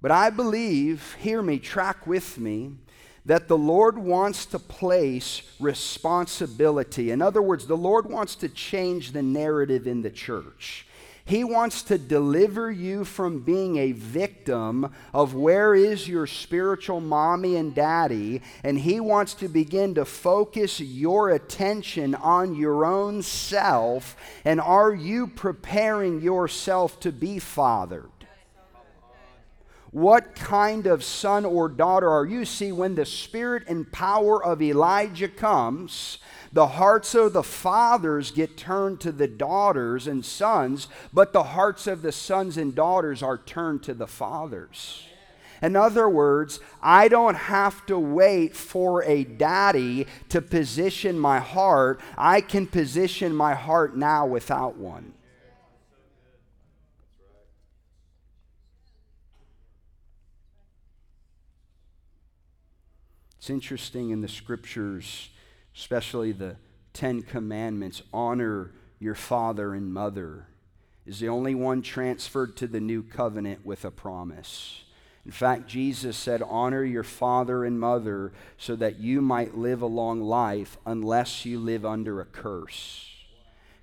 But 0.02 0.12
I 0.12 0.30
believe, 0.30 1.18
hear 1.20 1.42
me, 1.42 1.60
track 1.60 2.08
with 2.08 2.38
me, 2.38 2.78
that 3.26 3.50
the 3.50 3.58
Lord 3.58 3.98
wants 3.98 4.46
to 4.46 4.60
place 4.60 5.42
responsibility. 5.60 7.12
In 7.12 7.22
other 7.22 7.42
words, 7.42 7.68
the 7.68 7.76
Lord 7.76 8.10
wants 8.10 8.34
to 8.36 8.48
change 8.48 9.12
the 9.12 9.22
narrative 9.22 9.86
in 9.86 10.02
the 10.02 10.10
church. 10.10 10.88
He 11.26 11.46
wants 11.46 11.84
to 11.84 11.98
deliver 11.98 12.70
you 12.70 13.06
from 13.06 13.44
being 13.44 13.78
a 13.78 13.94
victim 13.94 14.94
of 15.14 15.34
where 15.34 15.74
is 15.74 16.08
your 16.08 16.28
spiritual 16.28 17.00
mommy 17.00 17.56
and 17.56 17.74
daddy, 17.74 18.42
and 18.62 18.78
He 18.78 19.00
wants 19.00 19.34
to 19.36 19.48
begin 19.48 19.96
to 19.96 20.04
focus 20.04 20.82
your 20.82 21.30
attention 21.30 22.14
on 22.14 22.56
your 22.56 22.84
own 22.86 23.22
self. 23.22 24.18
And 24.44 24.60
are 24.60 24.94
you 24.94 25.28
preparing 25.28 26.22
yourself 26.22 27.00
to 27.02 27.12
be 27.14 27.40
fathered? 27.40 28.10
What 29.92 30.34
kind 30.34 30.88
of 30.88 31.04
son 31.04 31.46
or 31.46 31.70
daughter 31.70 32.10
are 32.10 32.26
you? 32.26 32.46
See, 32.46 32.72
when 32.72 32.96
the 32.96 33.06
spirit 33.06 33.66
and 33.68 33.90
power 33.92 34.44
of 34.44 34.60
Elijah 34.60 35.28
comes, 35.28 36.18
the 36.54 36.68
hearts 36.68 37.16
of 37.16 37.34
the 37.34 37.44
fathers 37.44 38.30
get 38.30 38.56
turned 38.56 39.02
to 39.02 39.12
the 39.12 39.28
daughters 39.28 40.06
and 40.06 40.24
sons, 40.24 40.88
but 41.12 41.34
the 41.34 41.44
hearts 41.44 41.88
of 41.88 42.04
the 42.04 42.12
sons 42.12 42.58
and 42.58 42.76
daughters 42.76 43.24
are 43.24 43.40
turned 43.40 43.82
to 43.84 43.94
the 43.96 44.06
fathers. 44.06 45.04
In 45.64 45.76
other 45.76 46.08
words, 46.08 46.60
I 46.82 47.08
don't 47.08 47.36
have 47.36 47.86
to 47.88 47.98
wait 47.98 48.56
for 48.56 49.04
a 49.04 49.24
daddy 49.24 50.06
to 50.30 50.42
position 50.42 51.18
my 51.18 51.40
heart. 51.40 52.00
I 52.18 52.42
can 52.42 52.68
position 52.68 53.34
my 53.34 53.56
heart 53.56 53.98
now 53.98 54.28
without 54.28 54.78
one. 54.78 55.14
It's 63.40 63.50
interesting 63.50 64.12
in 64.12 64.22
the 64.22 64.28
scriptures 64.28 65.30
especially 65.76 66.32
the 66.32 66.56
Ten 66.94 67.22
Commandments 67.22 68.04
honor 68.14 68.72
your 69.00 69.16
father 69.16 69.74
and 69.74 69.94
mother, 69.94 70.48
is 71.06 71.20
the 71.20 71.30
only 71.30 71.56
one 71.56 71.82
transferred 71.82 72.56
to 72.58 72.68
the 72.68 72.80
new 72.80 73.04
covenant 73.04 73.66
with 73.66 73.84
a 73.84 73.92
promise. 73.92 74.84
In 75.26 75.32
fact, 75.32 75.68
Jesus 75.68 76.18
said, 76.18 76.42
Honor 76.42 76.84
your 76.84 77.04
father 77.04 77.66
and 77.66 77.80
mother 77.80 78.34
so 78.58 78.76
that 78.76 79.00
you 79.00 79.22
might 79.22 79.58
live 79.58 79.82
a 79.82 79.88
long 79.88 80.22
life 80.22 80.78
unless 80.86 81.46
you 81.46 81.60
live 81.60 81.86
under 81.86 82.20
a 82.22 82.26
curse. 82.26 83.13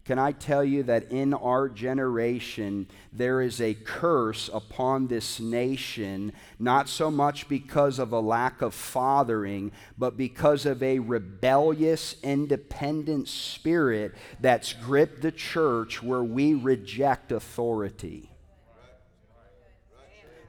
Can 0.05 0.19
I 0.19 0.33
tell 0.33 0.65
you 0.65 0.83
that 0.85 1.13
in 1.13 1.35
our 1.35 1.69
generation, 1.69 2.89
there 3.13 3.41
is 3.43 3.61
a 3.61 3.75
curse 3.75 4.49
upon 4.53 5.07
this 5.07 5.39
nation, 5.39 6.33
not 6.59 6.89
so 6.89 7.11
much 7.11 7.49
because 7.49 7.99
of 7.99 8.13
a 8.13 8.21
lack 8.21 8.63
of 8.63 8.75
fathering, 8.75 9.73
but 9.99 10.17
because 10.17 10.65
of 10.65 10.83
a 10.83 10.99
rebellious, 10.99 12.17
independent 12.23 13.29
spirit 13.29 14.15
that's 14.41 14.73
gripped 14.73 15.21
the 15.21 15.33
church 15.33 16.03
where 16.03 16.25
we 16.25 16.55
reject 16.55 17.31
authority. 17.31 18.31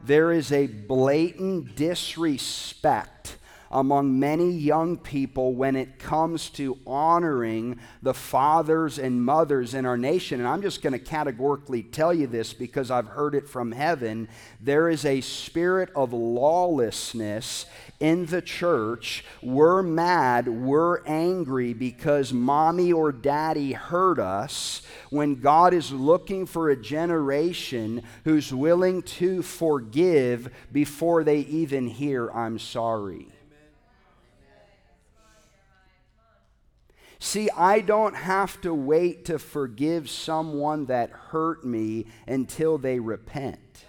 There 0.04 0.32
is 0.32 0.52
a 0.52 0.66
blatant 0.66 1.76
disrespect 1.76 3.38
among 3.72 4.20
many 4.20 4.52
young 4.52 4.98
people 4.98 5.56
when 5.56 5.76
it 5.76 5.98
comes 5.98 6.50
to 6.52 6.78
honoring 6.86 7.80
the 8.02 8.14
fathers 8.14 9.00
and 9.00 9.24
mothers 9.24 9.74
in 9.74 9.86
our 9.86 9.98
nation. 9.98 10.40
And 10.40 10.48
I'm 10.48 10.62
just 10.62 10.82
going 10.82 10.94
to 10.94 11.00
categorically 11.00 11.82
tell 11.82 12.14
you 12.14 12.28
this 12.28 12.54
because 12.54 12.92
I've 12.92 13.08
heard 13.08 13.34
it 13.34 13.48
from 13.48 13.72
heaven. 13.72 14.28
There 14.60 14.90
is 14.90 15.06
a 15.06 15.22
spirit 15.22 15.90
of 15.96 16.12
lawlessness 16.12 17.66
in 18.02 18.26
the 18.26 18.42
church. 18.42 19.24
We're 19.42 19.84
mad, 19.84 20.48
we're 20.50 21.04
angry 21.06 21.74
because 21.74 22.34
mommy 22.34 22.92
or 22.92 23.12
daddy 23.12 23.72
hurt 23.72 24.20
us 24.20 24.82
when 25.10 25.36
God 25.36 25.74
is 25.74 25.92
looking 25.92 26.46
for 26.46 26.70
a 26.70 26.76
generation 26.76 28.04
who's 28.26 28.54
willing 28.54 29.02
to 29.04 29.42
forgive 29.42 30.50
before 30.72 31.24
they 31.24 31.40
even 31.40 31.88
hear, 31.88 32.30
I'm 32.30 32.60
sorry. 32.60 33.31
See, 37.24 37.52
I 37.56 37.82
don't 37.82 38.16
have 38.16 38.60
to 38.62 38.74
wait 38.74 39.26
to 39.26 39.38
forgive 39.38 40.10
someone 40.10 40.88
that 40.88 41.12
hurt 41.12 41.64
me 41.64 42.08
until 42.26 42.80
they 42.80 43.00
repent. 43.00 43.86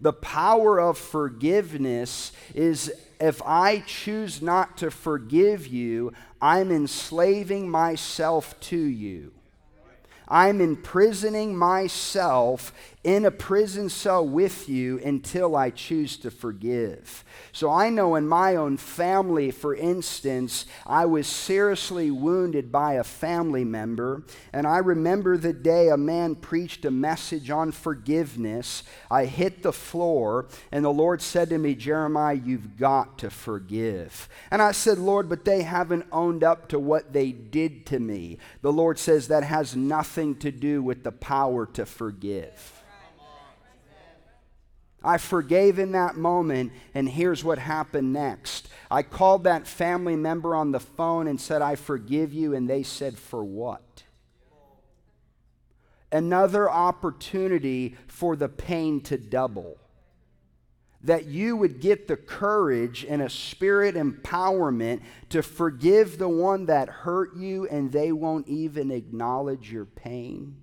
The 0.00 0.14
power 0.14 0.80
of 0.80 0.96
forgiveness 0.96 2.32
is 2.54 2.94
if 3.20 3.42
I 3.42 3.80
choose 3.80 4.40
not 4.40 4.78
to 4.78 4.90
forgive 4.90 5.66
you, 5.66 6.14
I'm 6.40 6.72
enslaving 6.72 7.68
myself 7.68 8.58
to 8.60 8.78
you. 8.78 9.32
I'm 10.26 10.62
imprisoning 10.62 11.54
myself 11.54 12.72
in 13.06 13.24
a 13.24 13.30
prison 13.30 13.88
cell 13.88 14.26
with 14.26 14.68
you 14.68 14.98
until 14.98 15.54
I 15.54 15.70
choose 15.70 16.16
to 16.16 16.28
forgive. 16.28 17.24
So 17.52 17.70
I 17.70 17.88
know 17.88 18.16
in 18.16 18.26
my 18.26 18.56
own 18.56 18.76
family, 18.78 19.52
for 19.52 19.76
instance, 19.76 20.66
I 20.84 21.06
was 21.06 21.28
seriously 21.28 22.10
wounded 22.10 22.72
by 22.72 22.94
a 22.94 23.04
family 23.04 23.62
member. 23.62 24.24
And 24.52 24.66
I 24.66 24.78
remember 24.78 25.38
the 25.38 25.52
day 25.52 25.88
a 25.88 25.96
man 25.96 26.34
preached 26.34 26.84
a 26.84 26.90
message 26.90 27.48
on 27.48 27.70
forgiveness. 27.70 28.82
I 29.08 29.26
hit 29.26 29.62
the 29.62 29.72
floor, 29.72 30.48
and 30.72 30.84
the 30.84 30.90
Lord 30.90 31.22
said 31.22 31.50
to 31.50 31.58
me, 31.58 31.76
Jeremiah, 31.76 32.34
you've 32.34 32.76
got 32.76 33.18
to 33.18 33.30
forgive. 33.30 34.28
And 34.50 34.60
I 34.60 34.72
said, 34.72 34.98
Lord, 34.98 35.28
but 35.28 35.44
they 35.44 35.62
haven't 35.62 36.06
owned 36.10 36.42
up 36.42 36.66
to 36.70 36.80
what 36.80 37.12
they 37.12 37.30
did 37.30 37.86
to 37.86 38.00
me. 38.00 38.38
The 38.62 38.72
Lord 38.72 38.98
says 38.98 39.28
that 39.28 39.44
has 39.44 39.76
nothing 39.76 40.34
to 40.38 40.50
do 40.50 40.82
with 40.82 41.04
the 41.04 41.12
power 41.12 41.66
to 41.66 41.86
forgive. 41.86 42.75
I 45.06 45.18
forgave 45.18 45.78
in 45.78 45.92
that 45.92 46.16
moment, 46.16 46.72
and 46.92 47.08
here's 47.08 47.44
what 47.44 47.58
happened 47.58 48.12
next. 48.12 48.68
I 48.90 49.04
called 49.04 49.44
that 49.44 49.64
family 49.64 50.16
member 50.16 50.56
on 50.56 50.72
the 50.72 50.80
phone 50.80 51.28
and 51.28 51.40
said, 51.40 51.62
I 51.62 51.76
forgive 51.76 52.32
you, 52.32 52.54
and 52.54 52.68
they 52.68 52.82
said, 52.82 53.16
For 53.16 53.44
what? 53.44 54.02
Another 56.10 56.68
opportunity 56.68 57.94
for 58.08 58.34
the 58.34 58.48
pain 58.48 59.00
to 59.02 59.16
double. 59.16 59.78
That 61.02 61.26
you 61.26 61.56
would 61.56 61.80
get 61.80 62.08
the 62.08 62.16
courage 62.16 63.06
and 63.08 63.22
a 63.22 63.30
spirit 63.30 63.94
empowerment 63.94 65.02
to 65.28 65.40
forgive 65.40 66.18
the 66.18 66.28
one 66.28 66.66
that 66.66 66.88
hurt 66.88 67.36
you, 67.36 67.68
and 67.68 67.92
they 67.92 68.10
won't 68.10 68.48
even 68.48 68.90
acknowledge 68.90 69.70
your 69.70 69.84
pain. 69.84 70.56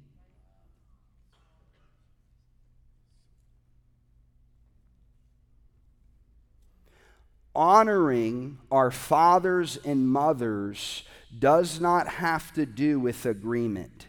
Honoring 7.56 8.58
our 8.72 8.92
fathers 8.92 9.78
and 9.86 10.08
mothers 10.08 11.04
does 11.38 11.80
not 11.80 12.08
have 12.08 12.54
to 12.54 12.66
do 12.66 13.00
with 13.00 13.26
agreement. 13.26 14.08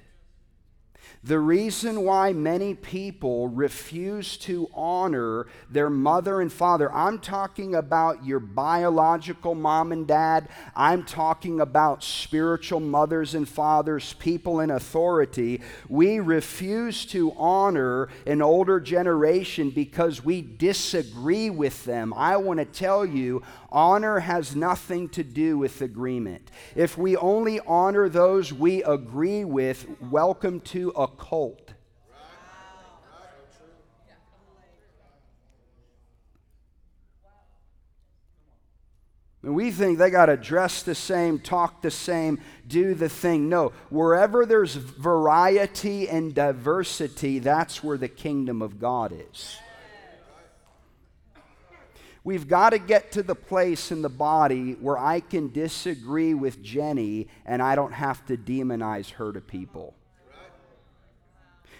The 1.26 1.38
reason 1.38 2.02
why 2.02 2.34
many 2.34 2.74
people 2.74 3.48
refuse 3.48 4.36
to 4.38 4.68
honor 4.74 5.46
their 5.70 5.88
mother 5.88 6.42
and 6.42 6.52
father, 6.52 6.92
I'm 6.92 7.18
talking 7.18 7.74
about 7.74 8.26
your 8.26 8.40
biological 8.40 9.54
mom 9.54 9.90
and 9.90 10.06
dad, 10.06 10.50
I'm 10.76 11.02
talking 11.02 11.60
about 11.60 12.04
spiritual 12.04 12.80
mothers 12.80 13.34
and 13.34 13.48
fathers, 13.48 14.12
people 14.18 14.60
in 14.60 14.70
authority. 14.70 15.62
We 15.88 16.20
refuse 16.20 17.06
to 17.06 17.32
honor 17.38 18.10
an 18.26 18.42
older 18.42 18.78
generation 18.78 19.70
because 19.70 20.22
we 20.22 20.42
disagree 20.42 21.48
with 21.48 21.86
them. 21.86 22.12
I 22.14 22.36
want 22.36 22.58
to 22.58 22.66
tell 22.66 23.06
you, 23.06 23.42
honor 23.72 24.18
has 24.18 24.54
nothing 24.54 25.08
to 25.08 25.24
do 25.24 25.56
with 25.56 25.80
agreement. 25.80 26.50
If 26.76 26.98
we 26.98 27.16
only 27.16 27.60
honor 27.60 28.10
those 28.10 28.52
we 28.52 28.82
agree 28.84 29.46
with, 29.46 29.86
welcome 30.02 30.60
to 30.60 30.90
a 30.90 31.13
cult. 31.14 31.74
And 39.44 39.54
we 39.54 39.70
think 39.70 39.98
they 39.98 40.08
got 40.08 40.26
to 40.26 40.38
dress 40.38 40.82
the 40.82 40.94
same, 40.94 41.38
talk 41.38 41.82
the 41.82 41.90
same, 41.90 42.40
do 42.66 42.94
the 42.94 43.10
thing. 43.10 43.50
No, 43.50 43.72
wherever 43.90 44.46
there's 44.46 44.74
variety 44.74 46.08
and 46.08 46.34
diversity, 46.34 47.40
that's 47.40 47.84
where 47.84 47.98
the 47.98 48.08
kingdom 48.08 48.62
of 48.62 48.80
God 48.80 49.12
is. 49.12 49.58
We've 52.24 52.48
got 52.48 52.70
to 52.70 52.78
get 52.78 53.12
to 53.12 53.22
the 53.22 53.34
place 53.34 53.92
in 53.92 54.00
the 54.00 54.08
body 54.08 54.72
where 54.80 54.96
I 54.96 55.20
can 55.20 55.52
disagree 55.52 56.32
with 56.32 56.62
Jenny 56.62 57.28
and 57.44 57.60
I 57.60 57.74
don't 57.74 57.92
have 57.92 58.24
to 58.26 58.38
demonize 58.38 59.10
her 59.10 59.30
to 59.30 59.42
people. 59.42 59.94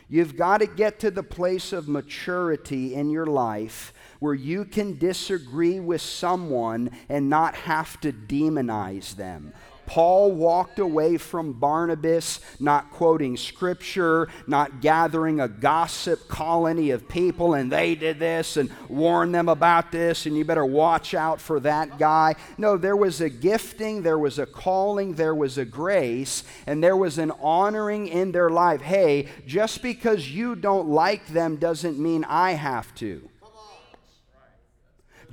You've 0.09 0.37
got 0.37 0.59
to 0.59 0.67
get 0.67 1.01
to 1.01 1.11
the 1.11 1.23
place 1.23 1.73
of 1.73 1.89
maturity 1.89 2.95
in 2.95 3.11
your 3.11 3.27
life 3.27 3.93
where 4.21 4.35
you 4.35 4.65
can 4.65 4.99
disagree 4.99 5.81
with 5.81 6.01
someone 6.01 6.91
and 7.09 7.29
not 7.31 7.55
have 7.55 8.01
to 8.01 8.13
demonize 8.13 9.17
them 9.17 9.53
Paul 9.87 10.33
walked 10.33 10.79
away 10.79 11.17
from 11.17 11.53
Barnabas, 11.53 12.41
not 12.59 12.91
quoting 12.91 13.37
scripture, 13.37 14.29
not 14.47 14.81
gathering 14.81 15.41
a 15.41 15.49
gossip 15.49 16.29
colony 16.29 16.91
of 16.91 17.09
people, 17.09 17.55
and 17.55 17.71
they 17.71 17.95
did 17.95 18.19
this 18.19 18.57
and 18.57 18.71
warned 18.89 19.35
them 19.35 19.49
about 19.49 19.93
this, 19.93 20.27
and 20.27 20.37
you 20.37 20.45
better 20.45 20.65
watch 20.65 21.15
out 21.15 21.41
for 21.41 21.61
that 21.61 21.99
guy. 21.99 22.35
No, 22.59 22.77
there 22.77 22.97
was 22.97 23.21
a 23.21 23.29
gifting, 23.29 24.03
there 24.03 24.19
was 24.19 24.39
a 24.39 24.47
calling, 24.47 25.15
there 25.15 25.35
was 25.35 25.59
a 25.59 25.65
grace, 25.65 26.45
and 26.67 26.83
there 26.83 26.97
was 26.97 27.19
an 27.19 27.31
honoring 27.41 28.09
in 28.09 28.33
their 28.33 28.51
life. 28.51 28.81
Hey, 28.81 29.29
just 29.47 29.83
because 29.83 30.31
you 30.31 30.55
don't 30.55 30.89
like 30.89 31.27
them 31.29 31.57
doesn't 31.57 31.99
mean 31.99 32.25
I 32.25 32.53
have 32.53 32.95
to. 32.97 33.29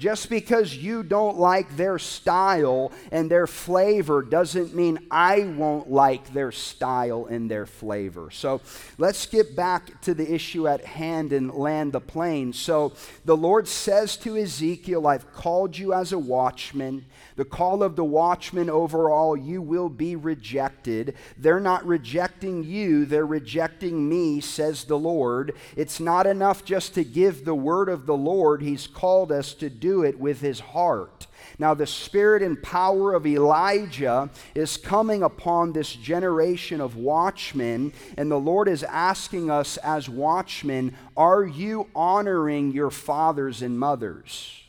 Just 0.02 0.32
because 0.32 0.76
you 0.76 1.04
don't 1.04 1.38
like 1.38 1.78
their 1.78 1.99
style 1.99 2.91
and 3.12 3.30
their 3.30 3.45
flavor 3.45 4.24
doesn't 4.24 4.74
mean 4.74 4.97
I 5.12 5.41
won't 5.41 5.91
like 5.91 6.34
their 6.34 6.52
style 6.52 7.28
and 7.28 7.52
their 7.52 7.68
flavor. 7.68 8.32
So 8.32 8.62
let's 8.97 9.28
get 9.28 9.56
back 9.56 10.02
to 10.02 10.16
the 10.16 10.34
issue 10.34 10.68
at 10.68 10.84
hand 10.84 11.32
and 11.34 11.54
land 11.54 11.93
the 11.93 12.02
plane. 12.02 12.52
So 12.52 12.93
the 13.26 13.38
Lord 13.38 13.68
says 13.68 14.18
to 14.18 14.36
Ezekiel, 14.36 15.06
I've 15.06 15.32
called 15.34 15.78
you 15.78 15.93
as 15.93 16.12
a 16.12 16.18
watchman. 16.18 17.06
The 17.36 17.45
call 17.45 17.84
of 17.84 17.95
the 17.95 18.04
watchman 18.04 18.72
overall, 18.72 19.38
you 19.38 19.62
will 19.62 19.89
be 19.89 20.16
rejected. 20.16 21.14
They're 21.38 21.60
not 21.60 21.86
rejecting 21.86 22.64
you, 22.64 23.06
they're 23.06 23.24
rejecting 23.24 24.10
me, 24.10 24.41
says 24.41 24.84
the 24.84 24.97
Lord. 24.97 25.54
It's 25.76 25.99
not 25.99 26.26
enough 26.26 26.66
just 26.66 26.95
to 26.95 27.04
give 27.04 27.45
the 27.45 27.54
word 27.54 27.88
of 27.88 28.08
the 28.08 28.18
Lord, 28.18 28.64
He's 28.64 28.88
called 28.88 29.32
us 29.32 29.54
to 29.56 29.70
do 29.70 29.91
it 30.00 30.18
with 30.20 30.39
His 30.39 30.62
heart. 30.62 31.28
Now, 31.60 31.74
the 31.74 31.86
spirit 31.86 32.42
and 32.42 32.62
power 32.62 33.14
of 33.14 33.28
Elijah 33.28 34.30
is 34.56 34.78
coming 34.78 35.22
upon 35.22 35.74
this 35.74 35.94
generation 35.94 36.82
of 36.82 36.96
watchmen, 36.96 37.94
and 38.18 38.32
the 38.32 38.39
Lord 38.39 38.68
is 38.68 38.84
asking 38.84 39.52
us 39.52 39.78
as 39.78 40.10
watchmen 40.10 40.96
are 41.18 41.44
you 41.44 41.88
honoring 41.96 42.72
your 42.72 42.89
fathers 42.89 43.62
and 43.62 43.78
mothers? 43.78 44.64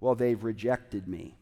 Well, 0.00 0.14
they've 0.14 0.42
rejected 0.42 1.06
me. 1.06 1.36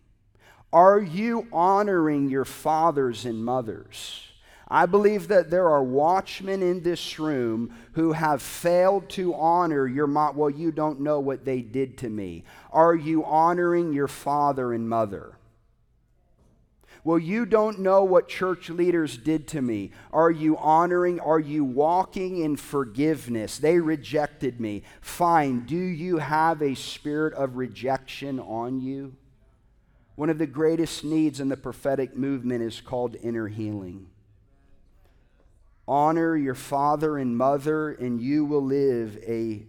Are 0.73 1.01
you 1.01 1.49
honoring 1.53 2.29
your 2.29 2.45
fathers 2.45 3.25
and 3.25 3.45
mothers? 3.45 4.30
I 4.71 4.87
believe 4.87 5.27
that 5.29 5.51
there 5.51 5.69
are 5.69 5.83
watchmen 5.83 6.63
in 6.63 6.83
this 6.83 7.19
room 7.19 7.75
who 7.93 8.13
have 8.13 8.41
failed 8.41 9.09
to 9.11 9.35
honor 9.35 9.89
your 9.89 10.07
mom. 10.07 10.37
Well, 10.37 10.51
you 10.51 10.71
don't 10.71 11.01
know 11.01 11.19
what 11.19 11.45
they 11.45 11.61
did 11.61 11.99
to 11.99 12.09
me. 12.09 12.45
Are 12.71 12.95
you 12.95 13.25
honoring 13.25 13.93
your 13.93 14.07
father 14.07 14.73
and 14.73 14.89
mother? 14.89 15.37
Well, 17.03 17.19
you 17.19 17.47
don't 17.47 17.81
know 17.81 18.05
what 18.05 18.29
church 18.29 18.69
leaders 18.69 19.17
did 19.17 19.49
to 19.49 19.63
me. 19.63 19.91
Are 20.13 20.31
you 20.31 20.57
honoring? 20.59 21.19
Are 21.19 21.41
you 21.41 21.65
walking 21.65 22.39
in 22.39 22.57
forgiveness? 22.57 23.59
They 23.59 23.81
rejected 23.81 24.61
me. 24.61 24.83
Fine. 25.01 25.65
Do 25.65 25.77
you 25.77 26.19
have 26.19 26.63
a 26.63 26.75
spirit 26.75 27.33
of 27.35 27.57
rejection 27.57 28.39
on 28.39 28.81
you? 28.81 29.17
One 30.15 30.29
of 30.29 30.39
the 30.39 30.47
greatest 30.47 31.03
needs 31.03 31.41
in 31.41 31.49
the 31.49 31.57
prophetic 31.57 32.17
movement 32.17 32.63
is 32.63 32.83
called 32.83 33.17
inner 33.23 33.49
healing. 33.49 34.09
Honor 35.91 36.37
your 36.37 36.55
father 36.55 37.19
and 37.19 37.37
mother, 37.37 37.91
and 37.91 38.21
you 38.21 38.45
will 38.45 38.63
live 38.63 39.19
a 39.27 39.67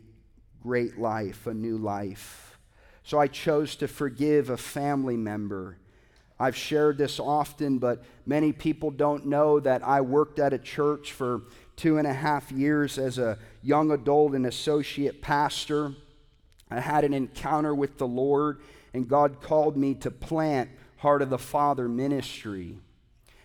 great 0.61 0.99
life, 0.99 1.47
a 1.47 1.53
new 1.55 1.80
life. 1.80 2.59
So 3.01 3.17
I 3.17 3.26
chose 3.26 3.76
to 3.78 3.88
forgive 3.88 4.51
a 4.51 4.55
family 4.57 5.17
member. 5.17 5.80
I've 6.39 6.55
shared 6.55 6.99
this 6.99 7.19
often, 7.19 7.80
but 7.80 8.03
many 8.28 8.53
people 8.53 8.91
don't 8.91 9.26
know 9.26 9.59
that 9.61 9.82
I 9.84 10.01
worked 10.01 10.38
at 10.38 10.53
a 10.53 10.59
church 10.59 11.11
for 11.11 11.41
two 11.76 11.97
and 11.97 12.05
a 12.05 12.13
half 12.13 12.51
years 12.51 12.99
as 12.99 13.17
a 13.17 13.39
young 13.63 13.89
adult 13.89 14.34
and 14.34 14.45
associate 14.45 15.24
pastor. 15.24 15.93
I 16.69 16.82
had 16.82 17.03
an 17.03 17.15
encounter 17.15 17.74
with 17.74 17.97
the 17.97 18.07
Lord 18.07 18.61
and 18.93 19.07
God 19.07 19.41
called 19.41 19.76
me 19.76 19.95
to 19.95 20.11
plant 20.11 20.69
Heart 20.97 21.24
of 21.24 21.32
the 21.32 21.39
Father 21.39 21.89
ministry. 21.89 22.78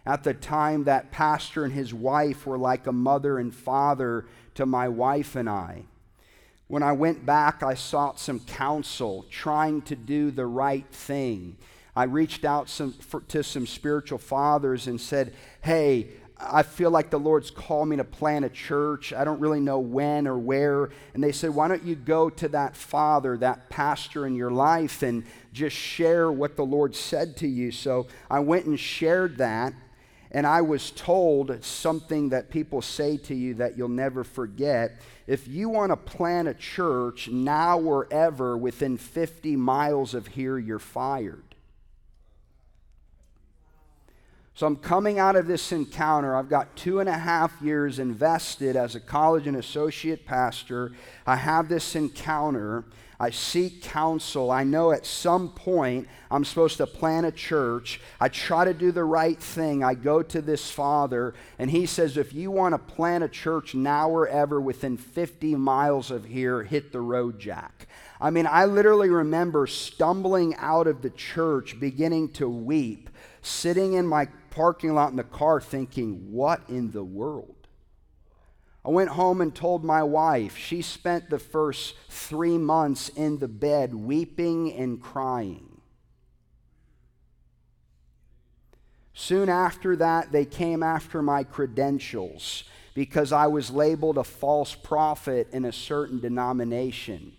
At 0.06 0.22
the 0.22 0.34
time, 0.34 0.84
that 0.84 1.10
pastor 1.10 1.64
and 1.64 1.72
his 1.72 1.92
wife 1.92 2.46
were 2.46 2.58
like 2.58 2.86
a 2.86 2.92
mother 2.92 3.38
and 3.38 3.52
father 3.52 4.24
to 4.54 4.64
my 4.64 4.88
wife 4.88 5.34
and 5.34 5.50
I. 5.50 5.82
When 6.68 6.82
I 6.82 6.92
went 6.92 7.26
back, 7.26 7.62
I 7.62 7.74
sought 7.74 8.20
some 8.20 8.40
counsel, 8.40 9.26
trying 9.30 9.82
to 9.82 9.96
do 9.96 10.30
the 10.30 10.46
right 10.46 10.86
thing. 10.90 11.56
I 11.94 12.04
reached 12.04 12.44
out 12.44 12.68
some, 12.68 12.92
for, 12.92 13.20
to 13.22 13.42
some 13.42 13.66
spiritual 13.66 14.18
fathers 14.18 14.86
and 14.86 15.00
said, 15.00 15.32
Hey, 15.62 16.08
I 16.38 16.62
feel 16.62 16.90
like 16.90 17.10
the 17.10 17.18
Lord's 17.18 17.50
called 17.50 17.88
me 17.88 17.96
to 17.96 18.04
plant 18.04 18.44
a 18.44 18.50
church. 18.50 19.12
I 19.12 19.24
don't 19.24 19.40
really 19.40 19.60
know 19.60 19.78
when 19.78 20.26
or 20.26 20.36
where. 20.36 20.90
And 21.14 21.24
they 21.24 21.32
said, 21.32 21.50
Why 21.54 21.66
don't 21.66 21.84
you 21.84 21.94
go 21.94 22.28
to 22.30 22.48
that 22.48 22.76
father, 22.76 23.36
that 23.38 23.70
pastor 23.70 24.26
in 24.26 24.34
your 24.34 24.50
life, 24.50 25.02
and 25.02 25.24
just 25.52 25.74
share 25.74 26.30
what 26.30 26.56
the 26.56 26.66
Lord 26.66 26.94
said 26.94 27.36
to 27.38 27.48
you? 27.48 27.70
So 27.70 28.06
I 28.30 28.40
went 28.40 28.66
and 28.66 28.78
shared 28.78 29.38
that. 29.38 29.72
And 30.36 30.46
I 30.46 30.60
was 30.60 30.90
told 30.90 31.64
something 31.64 32.28
that 32.28 32.50
people 32.50 32.82
say 32.82 33.16
to 33.16 33.34
you 33.34 33.54
that 33.54 33.78
you'll 33.78 33.88
never 33.88 34.22
forget. 34.22 35.00
If 35.26 35.48
you 35.48 35.70
want 35.70 35.92
to 35.92 35.96
plant 35.96 36.46
a 36.46 36.52
church 36.52 37.30
now 37.30 37.80
or 37.80 38.06
ever 38.10 38.54
within 38.54 38.98
50 38.98 39.56
miles 39.56 40.12
of 40.12 40.26
here, 40.26 40.58
you're 40.58 40.78
fired. 40.78 41.54
So 44.52 44.66
I'm 44.66 44.76
coming 44.76 45.18
out 45.18 45.36
of 45.36 45.46
this 45.46 45.72
encounter. 45.72 46.36
I've 46.36 46.50
got 46.50 46.76
two 46.76 47.00
and 47.00 47.08
a 47.08 47.16
half 47.16 47.62
years 47.62 47.98
invested 47.98 48.76
as 48.76 48.94
a 48.94 49.00
college 49.00 49.46
and 49.46 49.56
associate 49.56 50.26
pastor. 50.26 50.92
I 51.26 51.36
have 51.36 51.70
this 51.70 51.96
encounter. 51.96 52.84
I 53.18 53.30
seek 53.30 53.82
counsel. 53.82 54.50
I 54.50 54.64
know 54.64 54.92
at 54.92 55.06
some 55.06 55.48
point 55.48 56.06
I'm 56.30 56.44
supposed 56.44 56.76
to 56.78 56.86
plant 56.86 57.26
a 57.26 57.32
church. 57.32 58.00
I 58.20 58.28
try 58.28 58.64
to 58.64 58.74
do 58.74 58.92
the 58.92 59.04
right 59.04 59.40
thing. 59.40 59.82
I 59.82 59.94
go 59.94 60.22
to 60.22 60.42
this 60.42 60.70
father, 60.70 61.34
and 61.58 61.70
he 61.70 61.86
says, 61.86 62.16
If 62.16 62.34
you 62.34 62.50
want 62.50 62.74
to 62.74 62.94
plant 62.94 63.24
a 63.24 63.28
church 63.28 63.74
now 63.74 64.10
or 64.10 64.28
ever 64.28 64.60
within 64.60 64.96
50 64.96 65.54
miles 65.54 66.10
of 66.10 66.26
here, 66.26 66.62
hit 66.62 66.92
the 66.92 67.00
road, 67.00 67.38
Jack. 67.38 67.86
I 68.20 68.30
mean, 68.30 68.46
I 68.46 68.64
literally 68.64 69.10
remember 69.10 69.66
stumbling 69.66 70.54
out 70.56 70.86
of 70.86 71.02
the 71.02 71.10
church, 71.10 71.78
beginning 71.80 72.30
to 72.32 72.48
weep, 72.48 73.10
sitting 73.42 73.94
in 73.94 74.06
my 74.06 74.28
parking 74.50 74.94
lot 74.94 75.10
in 75.10 75.16
the 75.16 75.24
car 75.24 75.60
thinking, 75.60 76.32
what 76.32 76.62
in 76.68 76.90
the 76.90 77.04
world? 77.04 77.55
I 78.86 78.90
went 78.90 79.10
home 79.10 79.40
and 79.40 79.52
told 79.52 79.84
my 79.84 80.04
wife. 80.04 80.56
She 80.56 80.80
spent 80.80 81.28
the 81.28 81.40
first 81.40 81.96
three 82.08 82.56
months 82.56 83.08
in 83.08 83.38
the 83.38 83.48
bed 83.48 83.92
weeping 83.92 84.72
and 84.72 85.02
crying. 85.02 85.80
Soon 89.12 89.48
after 89.48 89.96
that, 89.96 90.30
they 90.30 90.44
came 90.44 90.84
after 90.84 91.20
my 91.20 91.42
credentials 91.42 92.62
because 92.94 93.32
I 93.32 93.48
was 93.48 93.72
labeled 93.72 94.18
a 94.18 94.24
false 94.24 94.76
prophet 94.76 95.48
in 95.52 95.64
a 95.64 95.72
certain 95.72 96.20
denomination. 96.20 97.32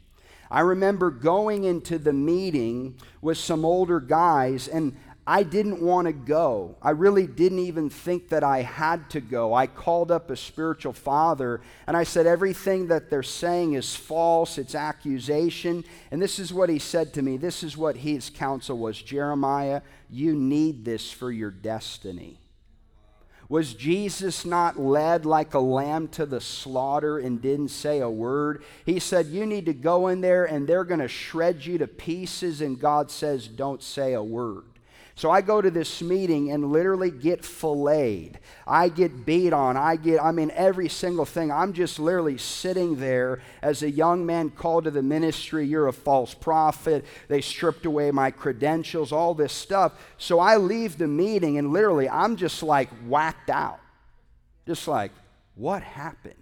I 0.52 0.62
remember 0.62 1.12
going 1.12 1.64
into 1.64 1.98
the 1.98 2.14
meeting 2.14 2.96
with 3.22 3.38
some 3.38 3.64
older 3.64 4.00
guys, 4.02 4.68
and 4.68 4.98
I 5.30 5.44
didn't 5.44 5.82
want 5.82 6.08
to 6.08 6.14
go. 6.14 6.78
I 6.82 6.92
really 6.92 7.28
didn't 7.28 7.60
even 7.60 7.90
think 7.90 8.30
that 8.30 8.46
I 8.46 8.62
had 8.62 9.10
to 9.10 9.20
go. 9.20 9.54
I 9.54 9.68
called 9.68 10.10
up 10.10 10.32
a 10.32 10.38
spiritual 10.38 10.94
father 10.94 11.60
and 11.86 11.98
I 11.98 12.06
said, 12.06 12.26
Everything 12.26 12.88
that 12.88 13.10
they're 13.10 13.24
saying 13.24 13.74
is 13.74 13.94
false, 13.94 14.58
it's 14.58 14.74
accusation. 14.74 15.84
And 16.12 16.22
this 16.22 16.40
is 16.40 16.54
what 16.54 16.70
he 16.70 16.80
said 16.80 17.14
to 17.16 17.22
me. 17.22 17.36
This 17.36 17.62
is 17.62 17.76
what 17.76 17.98
his 17.98 18.30
counsel 18.30 18.78
was 18.78 19.02
Jeremiah, 19.02 19.82
you 20.10 20.34
need 20.34 20.86
this 20.86 21.12
for 21.12 21.30
your 21.30 21.52
destiny. 21.52 22.40
Was 23.50 23.74
Jesus 23.74 24.46
not 24.46 24.80
led 24.80 25.26
like 25.26 25.54
a 25.54 25.60
lamb 25.60 26.08
to 26.10 26.26
the 26.26 26.42
slaughter 26.42 27.18
and 27.18 27.42
didn't 27.42 27.70
say 27.70 28.00
a 28.00 28.10
word? 28.10 28.64
He 28.86 29.00
said, 29.00 29.28
You 29.28 29.46
need 29.46 29.66
to 29.66 29.74
go 29.74 30.08
in 30.08 30.22
there 30.22 30.46
and 30.46 30.66
they're 30.66 30.86
going 30.86 31.02
to 31.02 31.10
shred 31.10 31.66
you 31.66 31.78
to 31.80 31.88
pieces. 31.88 32.62
And 32.62 32.80
God 32.80 33.12
says, 33.12 33.50
Don't 33.50 33.84
say 33.84 34.14
a 34.14 34.24
word. 34.24 34.64
So 35.18 35.32
I 35.32 35.42
go 35.42 35.64
to 35.64 35.72
this 35.72 36.04
meeting 36.04 36.52
and 36.52 36.72
literally 36.72 37.10
get 37.10 37.44
filleted. 37.44 38.38
I 38.68 38.88
get 38.90 39.26
beat 39.26 39.52
on. 39.52 39.76
I 39.76 39.96
get, 39.96 40.24
I 40.24 40.32
mean, 40.32 40.52
every 40.54 40.90
single 40.90 41.26
thing. 41.26 41.52
I'm 41.52 41.74
just 41.74 41.98
literally 41.98 42.38
sitting 42.38 42.98
there 42.98 43.42
as 43.64 43.82
a 43.82 43.90
young 43.90 44.28
man 44.28 44.52
called 44.52 44.84
to 44.84 44.92
the 44.92 45.02
ministry. 45.02 45.66
You're 45.66 45.88
a 45.88 45.94
false 45.94 46.36
prophet. 46.36 47.04
They 47.30 47.42
stripped 47.42 47.88
away 47.88 48.12
my 48.12 48.30
credentials, 48.30 49.12
all 49.12 49.34
this 49.34 49.54
stuff. 49.54 49.94
So 50.20 50.40
I 50.40 50.58
leave 50.58 51.00
the 51.00 51.08
meeting 51.08 51.58
and 51.58 51.74
literally 51.74 52.08
I'm 52.08 52.36
just 52.36 52.62
like 52.62 52.90
whacked 53.08 53.50
out. 53.50 53.80
Just 54.68 54.88
like, 54.88 55.12
what 55.56 55.82
happened? 55.82 56.37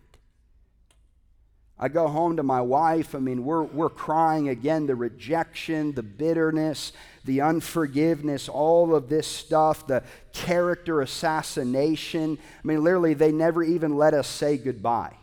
I 1.77 1.89
go 1.89 2.07
home 2.07 2.37
to 2.37 2.43
my 2.43 2.61
wife. 2.61 3.15
I 3.15 3.19
mean, 3.19 3.43
we're, 3.43 3.63
we're 3.63 3.89
crying 3.89 4.47
again 4.47 4.87
the 4.87 4.95
rejection, 4.95 5.91
the 5.91 6.03
bitterness, 6.03 6.93
the 7.25 7.41
unforgiveness, 7.41 8.47
all 8.47 8.95
of 8.95 9.09
this 9.09 9.27
stuff, 9.27 9.85
the 9.85 10.03
character 10.31 11.01
assassination. 11.01 12.37
I 12.63 12.67
mean, 12.67 12.83
literally, 12.83 13.13
they 13.13 13.31
never 13.31 13.61
even 13.61 13.97
let 13.97 14.13
us 14.13 14.27
say 14.27 14.57
goodbye. 14.57 15.15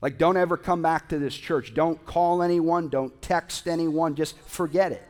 Like, 0.00 0.16
don't 0.16 0.36
ever 0.36 0.56
come 0.56 0.80
back 0.80 1.08
to 1.08 1.18
this 1.18 1.36
church. 1.36 1.74
Don't 1.74 2.04
call 2.06 2.42
anyone. 2.42 2.88
Don't 2.88 3.20
text 3.20 3.68
anyone. 3.68 4.14
Just 4.14 4.38
forget 4.46 4.92
it. 4.92 5.02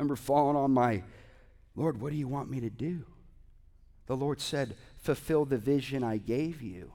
remember 0.00 0.16
falling 0.16 0.56
on 0.56 0.70
my, 0.70 1.02
Lord, 1.76 2.00
what 2.00 2.10
do 2.10 2.16
you 2.16 2.26
want 2.26 2.50
me 2.50 2.60
to 2.60 2.70
do? 2.70 3.04
The 4.06 4.16
Lord 4.16 4.40
said, 4.40 4.74
fulfill 5.00 5.44
the 5.44 5.58
vision 5.58 6.02
I 6.04 6.18
gave 6.18 6.62
you? 6.62 6.92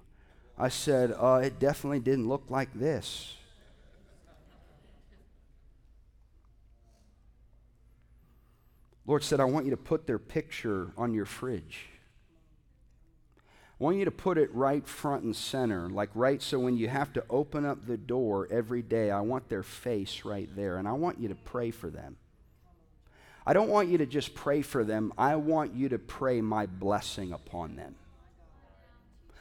I 0.57 0.69
said, 0.69 1.11
uh, 1.11 1.41
It 1.43 1.59
definitely 1.59 1.99
didn't 1.99 2.27
look 2.27 2.45
like 2.49 2.73
this. 2.73 3.35
Lord 9.07 9.23
said, 9.23 9.39
I 9.39 9.45
want 9.45 9.65
you 9.65 9.71
to 9.71 9.77
put 9.77 10.07
their 10.07 10.17
picture 10.17 10.91
on 10.97 11.13
your 11.13 11.25
fridge. 11.25 11.87
I 13.79 13.83
want 13.83 13.97
you 13.97 14.05
to 14.05 14.11
put 14.11 14.37
it 14.37 14.53
right 14.55 14.87
front 14.87 15.23
and 15.23 15.35
center, 15.35 15.89
like 15.89 16.09
right 16.15 16.41
so 16.41 16.57
when 16.59 16.77
you 16.77 16.87
have 16.87 17.11
to 17.13 17.23
open 17.29 17.65
up 17.65 17.85
the 17.85 17.97
door 17.97 18.47
every 18.49 18.81
day, 18.81 19.11
I 19.11 19.19
want 19.19 19.49
their 19.49 19.63
face 19.63 20.23
right 20.23 20.49
there, 20.55 20.77
and 20.77 20.87
I 20.87 20.93
want 20.93 21.19
you 21.19 21.27
to 21.27 21.35
pray 21.35 21.71
for 21.71 21.89
them. 21.89 22.15
I 23.45 23.53
don't 23.53 23.69
want 23.69 23.89
you 23.89 23.99
to 23.99 24.05
just 24.05 24.33
pray 24.33 24.61
for 24.61 24.83
them, 24.83 25.13
I 25.17 25.35
want 25.35 25.75
you 25.75 25.89
to 25.89 25.99
pray 25.99 26.41
my 26.41 26.65
blessing 26.65 27.31
upon 27.31 27.75
them. 27.75 27.95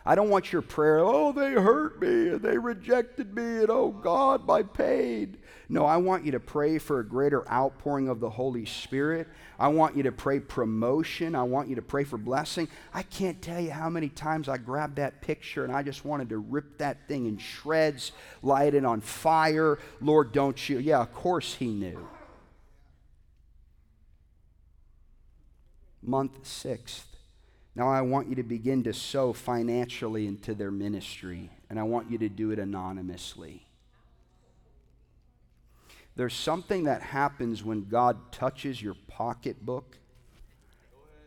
I 0.06 0.14
don't 0.14 0.28
want 0.28 0.52
your 0.52 0.60
prayer, 0.60 0.98
oh, 0.98 1.32
they 1.32 1.52
hurt 1.52 2.02
me 2.02 2.28
and 2.28 2.42
they 2.42 2.58
rejected 2.58 3.34
me 3.34 3.60
and 3.60 3.70
oh 3.70 3.88
God, 3.90 4.46
my 4.46 4.62
pain. 4.62 5.38
No, 5.70 5.86
I 5.86 5.96
want 5.96 6.26
you 6.26 6.32
to 6.32 6.40
pray 6.40 6.76
for 6.76 7.00
a 7.00 7.06
greater 7.06 7.50
outpouring 7.50 8.08
of 8.08 8.20
the 8.20 8.28
Holy 8.28 8.66
Spirit. 8.66 9.28
I 9.58 9.68
want 9.68 9.96
you 9.96 10.02
to 10.02 10.12
pray 10.12 10.40
promotion. 10.40 11.34
I 11.34 11.44
want 11.44 11.70
you 11.70 11.76
to 11.76 11.82
pray 11.82 12.04
for 12.04 12.18
blessing. 12.18 12.68
I 12.92 13.02
can't 13.02 13.40
tell 13.40 13.58
you 13.58 13.70
how 13.70 13.88
many 13.88 14.10
times 14.10 14.46
I 14.46 14.58
grabbed 14.58 14.96
that 14.96 15.22
picture 15.22 15.64
and 15.64 15.72
I 15.72 15.82
just 15.82 16.04
wanted 16.04 16.28
to 16.28 16.36
rip 16.36 16.76
that 16.78 17.08
thing 17.08 17.24
in 17.24 17.38
shreds, 17.38 18.12
light 18.42 18.74
it 18.74 18.84
on 18.84 19.00
fire. 19.00 19.78
Lord, 20.02 20.32
don't 20.32 20.68
you? 20.68 20.80
Yeah, 20.80 21.00
of 21.00 21.14
course 21.14 21.54
He 21.54 21.68
knew. 21.68 22.06
Month 26.06 26.46
sixth. 26.46 27.16
Now 27.74 27.88
I 27.88 28.02
want 28.02 28.28
you 28.28 28.36
to 28.36 28.42
begin 28.42 28.84
to 28.84 28.92
sow 28.92 29.32
financially 29.32 30.26
into 30.26 30.54
their 30.54 30.70
ministry, 30.70 31.50
and 31.68 31.80
I 31.80 31.82
want 31.82 32.10
you 32.10 32.18
to 32.18 32.28
do 32.28 32.50
it 32.50 32.58
anonymously. 32.58 33.66
There's 36.16 36.34
something 36.34 36.84
that 36.84 37.02
happens 37.02 37.64
when 37.64 37.88
God 37.88 38.30
touches 38.30 38.80
your 38.80 38.94
pocketbook 39.08 39.98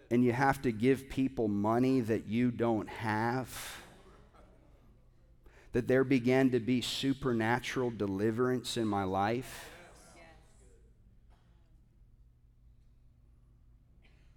and 0.09 0.23
you 0.23 0.31
have 0.31 0.61
to 0.61 0.71
give 0.71 1.09
people 1.09 1.47
money 1.47 1.99
that 1.99 2.27
you 2.27 2.51
don't 2.51 2.87
have. 2.87 3.77
That 5.73 5.87
there 5.87 6.05
began 6.05 6.51
to 6.51 6.61
be 6.61 6.81
supernatural 6.81 7.91
deliverance 7.91 8.77
in 8.77 8.87
my 8.87 9.03
life. 9.03 9.69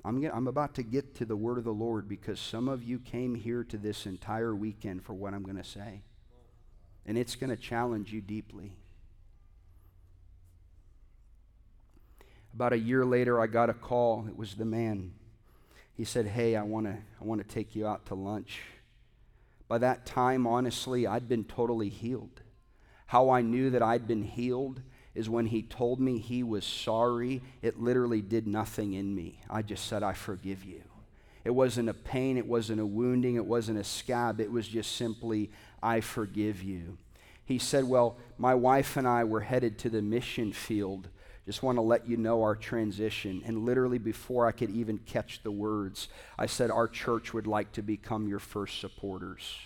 I'm, 0.04 0.20
get, 0.20 0.34
I'm 0.34 0.46
about 0.46 0.74
to 0.76 0.82
get 0.82 1.14
to 1.16 1.24
the 1.24 1.36
word 1.36 1.58
of 1.58 1.64
the 1.64 1.72
Lord 1.72 2.08
because 2.08 2.40
some 2.40 2.68
of 2.68 2.82
you 2.82 2.98
came 2.98 3.34
here 3.34 3.64
to 3.64 3.76
this 3.76 4.06
entire 4.06 4.54
weekend 4.54 5.04
for 5.04 5.12
what 5.12 5.34
I'm 5.34 5.42
going 5.42 5.56
to 5.56 5.64
say. 5.64 6.02
And 7.06 7.18
it's 7.18 7.36
going 7.36 7.50
to 7.50 7.56
challenge 7.56 8.12
you 8.12 8.20
deeply. 8.20 8.72
About 12.54 12.72
a 12.72 12.78
year 12.78 13.04
later, 13.04 13.40
I 13.40 13.46
got 13.46 13.70
a 13.70 13.74
call. 13.74 14.26
It 14.28 14.36
was 14.36 14.54
the 14.54 14.64
man. 14.64 15.12
He 15.96 16.04
said, 16.04 16.26
Hey, 16.26 16.56
I 16.56 16.62
want 16.62 16.86
to 16.86 16.92
I 16.92 17.24
wanna 17.24 17.44
take 17.44 17.76
you 17.76 17.86
out 17.86 18.06
to 18.06 18.14
lunch. 18.14 18.60
By 19.68 19.78
that 19.78 20.04
time, 20.04 20.46
honestly, 20.46 21.06
I'd 21.06 21.28
been 21.28 21.44
totally 21.44 21.88
healed. 21.88 22.40
How 23.06 23.30
I 23.30 23.42
knew 23.42 23.70
that 23.70 23.82
I'd 23.82 24.08
been 24.08 24.22
healed 24.22 24.82
is 25.14 25.28
when 25.28 25.46
he 25.46 25.62
told 25.62 26.00
me 26.00 26.18
he 26.18 26.42
was 26.42 26.64
sorry, 26.64 27.42
it 27.62 27.80
literally 27.80 28.22
did 28.22 28.46
nothing 28.46 28.92
in 28.92 29.14
me. 29.14 29.40
I 29.48 29.62
just 29.62 29.86
said, 29.86 30.02
I 30.02 30.12
forgive 30.12 30.64
you. 30.64 30.82
It 31.44 31.50
wasn't 31.50 31.88
a 31.88 31.94
pain, 31.94 32.36
it 32.36 32.46
wasn't 32.46 32.80
a 32.80 32.86
wounding, 32.86 33.36
it 33.36 33.46
wasn't 33.46 33.78
a 33.78 33.84
scab, 33.84 34.40
it 34.40 34.52
was 34.52 34.68
just 34.68 34.96
simply, 34.96 35.50
I 35.82 36.00
forgive 36.00 36.62
you. 36.62 36.98
He 37.44 37.58
said, 37.58 37.84
Well, 37.84 38.18
my 38.38 38.54
wife 38.54 38.96
and 38.96 39.08
I 39.08 39.24
were 39.24 39.40
headed 39.40 39.78
to 39.80 39.90
the 39.90 40.02
mission 40.02 40.52
field 40.52 41.08
just 41.50 41.64
want 41.64 41.78
to 41.78 41.82
let 41.82 42.08
you 42.08 42.16
know 42.16 42.44
our 42.44 42.54
transition. 42.54 43.42
And 43.44 43.64
literally, 43.64 43.98
before 43.98 44.46
I 44.46 44.52
could 44.52 44.70
even 44.70 44.98
catch 44.98 45.42
the 45.42 45.50
words, 45.50 46.06
I 46.38 46.46
said, 46.46 46.70
Our 46.70 46.86
church 46.86 47.34
would 47.34 47.48
like 47.48 47.72
to 47.72 47.82
become 47.82 48.28
your 48.28 48.38
first 48.38 48.80
supporters. 48.80 49.56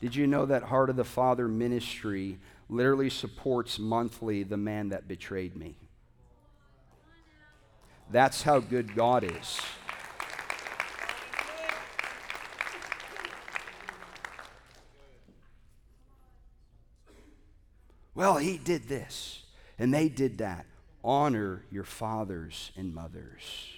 Did 0.00 0.16
you 0.16 0.26
know 0.26 0.46
that 0.46 0.62
Heart 0.62 0.88
of 0.88 0.96
the 0.96 1.04
Father 1.04 1.46
ministry 1.46 2.38
literally 2.68 3.10
supports 3.10 3.78
monthly 3.78 4.42
the 4.42 4.56
man 4.56 4.88
that 4.90 5.08
betrayed 5.08 5.56
me? 5.56 5.76
That's 8.10 8.42
how 8.42 8.60
good 8.60 8.94
God 8.94 9.24
is. 9.24 9.60
Well, 18.14 18.36
he 18.36 18.58
did 18.58 18.88
this 18.88 19.42
and 19.78 19.92
they 19.92 20.08
did 20.08 20.38
that. 20.38 20.66
Honor 21.02 21.64
your 21.70 21.84
fathers 21.84 22.70
and 22.76 22.94
mothers. 22.94 23.70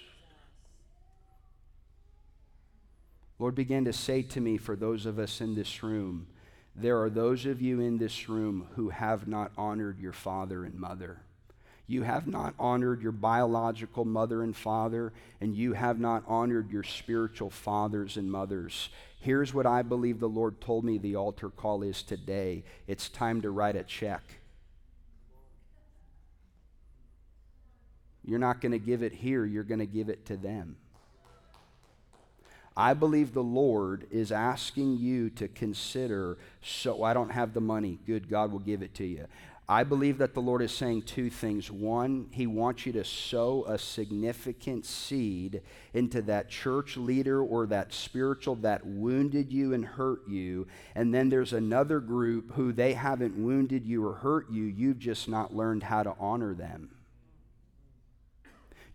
Lord 3.39 3.55
began 3.55 3.85
to 3.85 3.93
say 3.93 4.21
to 4.23 4.41
me, 4.41 4.57
for 4.57 4.75
those 4.75 5.05
of 5.05 5.19
us 5.19 5.41
in 5.41 5.55
this 5.55 5.83
room, 5.83 6.27
there 6.77 7.01
are 7.01 7.09
those 7.09 7.47
of 7.47 7.59
you 7.59 7.79
in 7.79 7.97
this 7.97 8.29
room 8.29 8.67
who 8.75 8.89
have 8.89 9.27
not 9.27 9.51
honored 9.57 9.99
your 9.99 10.13
father 10.13 10.63
and 10.63 10.75
mother. 10.75 11.17
You 11.87 12.03
have 12.03 12.27
not 12.27 12.53
honored 12.59 13.01
your 13.01 13.13
biological 13.13 14.05
mother 14.05 14.43
and 14.43 14.55
father, 14.55 15.11
and 15.41 15.55
you 15.55 15.73
have 15.73 15.99
not 15.99 16.23
honored 16.27 16.69
your 16.69 16.83
spiritual 16.83 17.49
fathers 17.49 18.17
and 18.17 18.31
mothers. 18.31 18.89
Here's 19.19 19.53
what 19.53 19.65
I 19.65 19.81
believe 19.81 20.19
the 20.19 20.29
Lord 20.29 20.61
told 20.61 20.85
me 20.85 20.97
the 20.97 21.15
altar 21.15 21.49
call 21.49 21.81
is 21.81 22.03
today 22.03 22.63
it's 22.85 23.09
time 23.09 23.41
to 23.41 23.49
write 23.49 23.75
a 23.75 23.83
check. 23.83 24.21
You're 28.23 28.37
not 28.37 28.61
going 28.61 28.73
to 28.73 28.79
give 28.79 29.01
it 29.01 29.13
here, 29.13 29.45
you're 29.45 29.63
going 29.63 29.79
to 29.79 29.85
give 29.85 30.09
it 30.09 30.25
to 30.27 30.37
them. 30.37 30.75
I 32.77 32.93
believe 32.93 33.33
the 33.33 33.41
Lord 33.41 34.05
is 34.11 34.31
asking 34.31 34.97
you 34.97 35.31
to 35.31 35.47
consider 35.47 36.37
so 36.61 37.01
I 37.01 37.15
don't 37.15 37.31
have 37.31 37.55
the 37.55 37.59
money. 37.59 37.97
Good, 38.05 38.29
God 38.29 38.51
will 38.51 38.59
give 38.59 38.83
it 38.83 38.93
to 38.95 39.03
you. 39.03 39.25
I 39.67 39.83
believe 39.83 40.19
that 40.19 40.35
the 40.35 40.41
Lord 40.41 40.61
is 40.61 40.71
saying 40.71 41.01
two 41.01 41.31
things. 41.31 41.71
One, 41.71 42.27
He 42.29 42.45
wants 42.45 42.85
you 42.85 42.93
to 42.93 43.03
sow 43.03 43.65
a 43.65 43.79
significant 43.79 44.85
seed 44.85 45.61
into 45.95 46.21
that 46.21 46.49
church 46.49 46.97
leader 46.97 47.41
or 47.41 47.65
that 47.65 47.93
spiritual 47.93 48.55
that 48.57 48.85
wounded 48.85 49.51
you 49.51 49.73
and 49.73 49.83
hurt 49.83 50.27
you. 50.27 50.67
And 50.93 51.11
then 51.11 51.29
there's 51.29 51.53
another 51.53 51.99
group 51.99 52.53
who 52.53 52.71
they 52.71 52.93
haven't 52.93 53.35
wounded 53.35 53.87
you 53.87 54.05
or 54.05 54.13
hurt 54.13 54.51
you, 54.51 54.65
you've 54.65 54.99
just 54.99 55.27
not 55.27 55.53
learned 55.53 55.81
how 55.81 56.03
to 56.03 56.13
honor 56.19 56.53
them. 56.53 56.91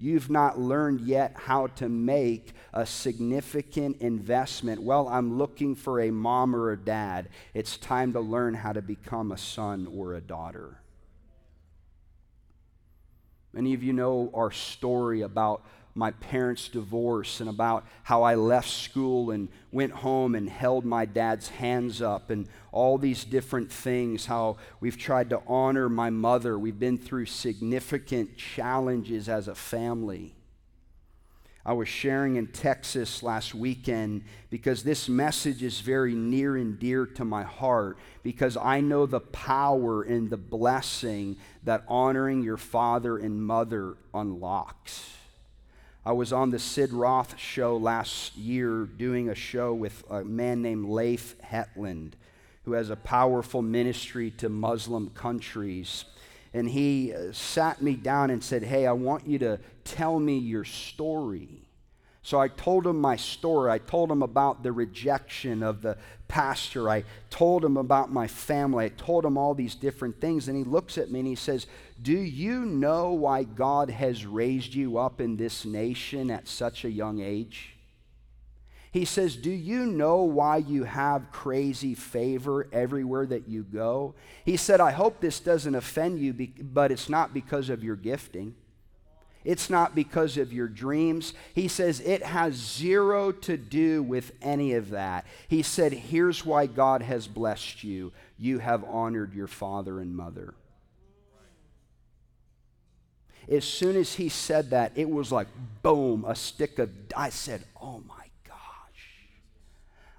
You've 0.02 0.30
not 0.30 0.58
learned 0.58 1.02
yet 1.02 1.32
how 1.36 1.68
to 1.76 1.88
make 1.88 2.54
a 2.72 2.84
significant 2.84 3.98
investment. 4.00 4.82
Well, 4.82 5.06
I'm 5.06 5.38
looking 5.38 5.76
for 5.76 6.00
a 6.00 6.10
mom 6.10 6.56
or 6.56 6.72
a 6.72 6.76
dad. 6.76 7.28
It's 7.54 7.76
time 7.76 8.12
to 8.14 8.20
learn 8.20 8.54
how 8.54 8.72
to 8.72 8.82
become 8.82 9.30
a 9.30 9.38
son 9.38 9.86
or 9.86 10.14
a 10.14 10.20
daughter. 10.20 10.80
Many 13.52 13.74
of 13.74 13.84
you 13.84 13.92
know 13.92 14.32
our 14.34 14.50
story 14.50 15.22
about 15.22 15.64
my 15.94 16.10
parents' 16.10 16.68
divorce 16.68 17.40
and 17.40 17.50
about 17.50 17.84
how 18.04 18.22
I 18.22 18.34
left 18.34 18.70
school 18.70 19.30
and 19.30 19.48
went 19.70 19.92
home 19.92 20.34
and 20.34 20.48
held 20.48 20.84
my 20.84 21.04
dad's 21.04 21.48
hands 21.48 22.00
up 22.00 22.30
and 22.30 22.48
all 22.70 22.96
these 22.96 23.24
different 23.24 23.70
things, 23.70 24.26
how 24.26 24.56
we've 24.80 24.96
tried 24.96 25.30
to 25.30 25.42
honor 25.46 25.88
my 25.88 26.08
mother. 26.08 26.58
We've 26.58 26.78
been 26.78 26.98
through 26.98 27.26
significant 27.26 28.36
challenges 28.38 29.28
as 29.28 29.48
a 29.48 29.54
family. 29.54 30.34
I 31.64 31.74
was 31.74 31.88
sharing 31.88 32.36
in 32.36 32.48
Texas 32.48 33.22
last 33.22 33.54
weekend 33.54 34.24
because 34.50 34.82
this 34.82 35.08
message 35.08 35.62
is 35.62 35.80
very 35.80 36.12
near 36.12 36.56
and 36.56 36.76
dear 36.76 37.06
to 37.06 37.24
my 37.24 37.44
heart 37.44 37.98
because 38.24 38.56
I 38.56 38.80
know 38.80 39.06
the 39.06 39.20
power 39.20 40.02
and 40.02 40.28
the 40.28 40.36
blessing 40.36 41.36
that 41.62 41.84
honoring 41.86 42.42
your 42.42 42.56
father 42.56 43.16
and 43.16 43.40
mother 43.40 43.96
unlocks. 44.12 45.21
I 46.04 46.10
was 46.10 46.32
on 46.32 46.50
the 46.50 46.58
Sid 46.58 46.92
Roth 46.92 47.38
show 47.38 47.76
last 47.76 48.36
year 48.36 48.86
doing 48.86 49.28
a 49.28 49.36
show 49.36 49.72
with 49.72 50.02
a 50.10 50.24
man 50.24 50.60
named 50.60 50.88
Leif 50.88 51.36
Hetland, 51.40 52.16
who 52.64 52.72
has 52.72 52.90
a 52.90 52.96
powerful 52.96 53.62
ministry 53.62 54.32
to 54.38 54.48
Muslim 54.48 55.10
countries. 55.10 56.04
And 56.52 56.68
he 56.68 57.14
uh, 57.14 57.32
sat 57.32 57.82
me 57.82 57.94
down 57.94 58.30
and 58.30 58.42
said, 58.42 58.64
Hey, 58.64 58.84
I 58.84 58.92
want 58.92 59.28
you 59.28 59.38
to 59.38 59.60
tell 59.84 60.18
me 60.18 60.38
your 60.38 60.64
story. 60.64 61.61
So 62.22 62.38
I 62.38 62.48
told 62.48 62.86
him 62.86 63.00
my 63.00 63.16
story. 63.16 63.70
I 63.70 63.78
told 63.78 64.10
him 64.10 64.22
about 64.22 64.62
the 64.62 64.70
rejection 64.70 65.62
of 65.62 65.82
the 65.82 65.98
pastor. 66.28 66.88
I 66.88 67.04
told 67.30 67.64
him 67.64 67.76
about 67.76 68.12
my 68.12 68.28
family. 68.28 68.84
I 68.84 68.88
told 68.90 69.24
him 69.24 69.36
all 69.36 69.54
these 69.54 69.74
different 69.74 70.20
things. 70.20 70.46
And 70.46 70.56
he 70.56 70.62
looks 70.62 70.98
at 70.98 71.10
me 71.10 71.18
and 71.18 71.28
he 71.28 71.34
says, 71.34 71.66
Do 72.00 72.16
you 72.16 72.64
know 72.64 73.10
why 73.10 73.42
God 73.42 73.90
has 73.90 74.24
raised 74.24 74.72
you 74.72 74.98
up 74.98 75.20
in 75.20 75.36
this 75.36 75.64
nation 75.64 76.30
at 76.30 76.46
such 76.46 76.84
a 76.84 76.90
young 76.90 77.20
age? 77.20 77.74
He 78.92 79.04
says, 79.04 79.34
Do 79.34 79.50
you 79.50 79.84
know 79.84 80.22
why 80.22 80.58
you 80.58 80.84
have 80.84 81.32
crazy 81.32 81.94
favor 81.94 82.68
everywhere 82.72 83.26
that 83.26 83.48
you 83.48 83.64
go? 83.64 84.14
He 84.44 84.56
said, 84.56 84.80
I 84.80 84.92
hope 84.92 85.20
this 85.20 85.40
doesn't 85.40 85.74
offend 85.74 86.20
you, 86.20 86.32
but 86.62 86.92
it's 86.92 87.08
not 87.08 87.34
because 87.34 87.68
of 87.68 87.82
your 87.82 87.96
gifting. 87.96 88.54
It's 89.44 89.68
not 89.68 89.94
because 89.94 90.36
of 90.36 90.52
your 90.52 90.68
dreams. 90.68 91.34
He 91.54 91.66
says 91.68 92.00
it 92.00 92.22
has 92.22 92.54
zero 92.54 93.32
to 93.32 93.56
do 93.56 94.02
with 94.02 94.32
any 94.40 94.74
of 94.74 94.90
that. 94.90 95.26
He 95.48 95.62
said, 95.62 95.92
Here's 95.92 96.46
why 96.46 96.66
God 96.66 97.02
has 97.02 97.26
blessed 97.26 97.82
you 97.82 98.12
you 98.38 98.58
have 98.58 98.84
honored 98.84 99.34
your 99.34 99.48
father 99.48 100.00
and 100.00 100.16
mother. 100.16 100.54
As 103.50 103.64
soon 103.64 103.96
as 103.96 104.14
he 104.14 104.28
said 104.28 104.70
that, 104.70 104.92
it 104.94 105.10
was 105.10 105.32
like 105.32 105.48
boom, 105.82 106.24
a 106.26 106.36
stick 106.36 106.78
of. 106.78 106.90
I 107.16 107.30
said, 107.30 107.64
Oh 107.80 108.02
my 108.06 108.26
gosh. 108.46 109.26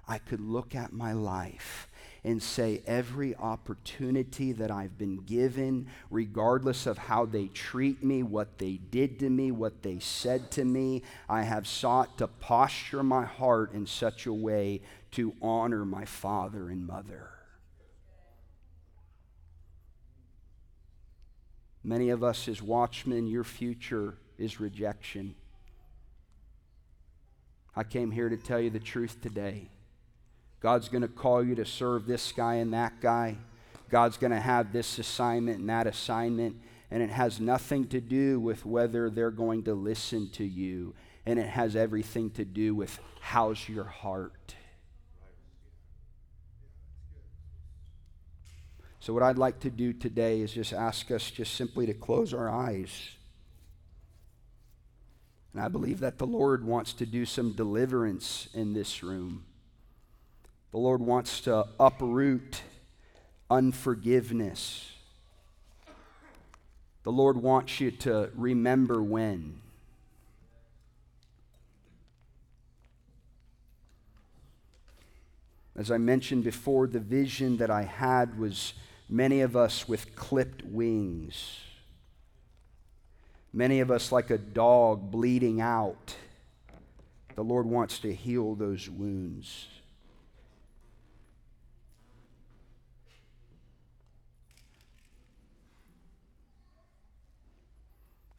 I 0.06 0.18
could 0.18 0.40
look 0.40 0.74
at 0.74 0.92
my 0.92 1.14
life 1.14 1.88
and 2.24 2.42
say 2.42 2.82
every 2.86 3.36
opportunity 3.36 4.52
that 4.52 4.70
I've 4.70 4.96
been 4.96 5.18
given, 5.18 5.88
regardless 6.10 6.86
of 6.86 6.96
how 6.96 7.26
they 7.26 7.48
treat 7.48 8.02
me, 8.02 8.22
what 8.22 8.58
they 8.58 8.78
did 8.90 9.18
to 9.18 9.28
me, 9.28 9.52
what 9.52 9.82
they 9.82 9.98
said 9.98 10.50
to 10.52 10.64
me, 10.64 11.02
I 11.28 11.42
have 11.42 11.66
sought 11.66 12.16
to 12.18 12.26
posture 12.26 13.02
my 13.02 13.26
heart 13.26 13.74
in 13.74 13.86
such 13.86 14.24
a 14.24 14.32
way 14.32 14.80
to 15.12 15.34
honor 15.42 15.84
my 15.84 16.06
father 16.06 16.70
and 16.70 16.86
mother. 16.86 17.28
Many 21.82 22.08
of 22.08 22.24
us, 22.24 22.48
as 22.48 22.62
watchmen, 22.62 23.26
your 23.26 23.44
future 23.44 24.16
is 24.38 24.58
rejection. 24.58 25.34
I 27.76 27.84
came 27.84 28.10
here 28.10 28.30
to 28.30 28.38
tell 28.38 28.58
you 28.58 28.70
the 28.70 28.80
truth 28.80 29.20
today. 29.20 29.68
God's 30.64 30.88
going 30.88 31.02
to 31.02 31.08
call 31.08 31.44
you 31.44 31.54
to 31.56 31.66
serve 31.66 32.06
this 32.06 32.32
guy 32.32 32.54
and 32.54 32.72
that 32.72 32.98
guy. 33.02 33.36
God's 33.90 34.16
going 34.16 34.30
to 34.30 34.40
have 34.40 34.72
this 34.72 34.98
assignment 34.98 35.58
and 35.58 35.68
that 35.68 35.86
assignment. 35.86 36.56
And 36.90 37.02
it 37.02 37.10
has 37.10 37.38
nothing 37.38 37.86
to 37.88 38.00
do 38.00 38.40
with 38.40 38.64
whether 38.64 39.10
they're 39.10 39.30
going 39.30 39.64
to 39.64 39.74
listen 39.74 40.30
to 40.30 40.42
you. 40.42 40.94
And 41.26 41.38
it 41.38 41.48
has 41.48 41.76
everything 41.76 42.30
to 42.30 42.46
do 42.46 42.74
with 42.74 42.98
how's 43.20 43.68
your 43.68 43.84
heart. 43.84 44.54
So, 49.00 49.12
what 49.12 49.22
I'd 49.22 49.36
like 49.36 49.60
to 49.60 49.70
do 49.70 49.92
today 49.92 50.40
is 50.40 50.50
just 50.50 50.72
ask 50.72 51.10
us 51.10 51.30
just 51.30 51.56
simply 51.56 51.84
to 51.84 51.92
close 51.92 52.32
our 52.32 52.48
eyes. 52.48 53.10
And 55.52 55.62
I 55.62 55.68
believe 55.68 56.00
that 56.00 56.16
the 56.16 56.26
Lord 56.26 56.64
wants 56.64 56.94
to 56.94 57.04
do 57.04 57.26
some 57.26 57.52
deliverance 57.52 58.48
in 58.54 58.72
this 58.72 59.02
room. 59.02 59.44
The 60.74 60.80
Lord 60.80 61.02
wants 61.02 61.40
to 61.42 61.68
uproot 61.78 62.62
unforgiveness. 63.48 64.90
The 67.04 67.12
Lord 67.12 67.36
wants 67.36 67.78
you 67.78 67.92
to 67.92 68.30
remember 68.34 69.00
when. 69.00 69.60
As 75.76 75.92
I 75.92 75.98
mentioned 75.98 76.42
before, 76.42 76.88
the 76.88 76.98
vision 76.98 77.58
that 77.58 77.70
I 77.70 77.82
had 77.82 78.36
was 78.36 78.74
many 79.08 79.42
of 79.42 79.54
us 79.54 79.86
with 79.86 80.16
clipped 80.16 80.64
wings, 80.64 81.60
many 83.52 83.78
of 83.78 83.92
us 83.92 84.10
like 84.10 84.30
a 84.30 84.38
dog 84.38 85.12
bleeding 85.12 85.60
out. 85.60 86.16
The 87.36 87.44
Lord 87.44 87.66
wants 87.66 88.00
to 88.00 88.12
heal 88.12 88.56
those 88.56 88.90
wounds. 88.90 89.68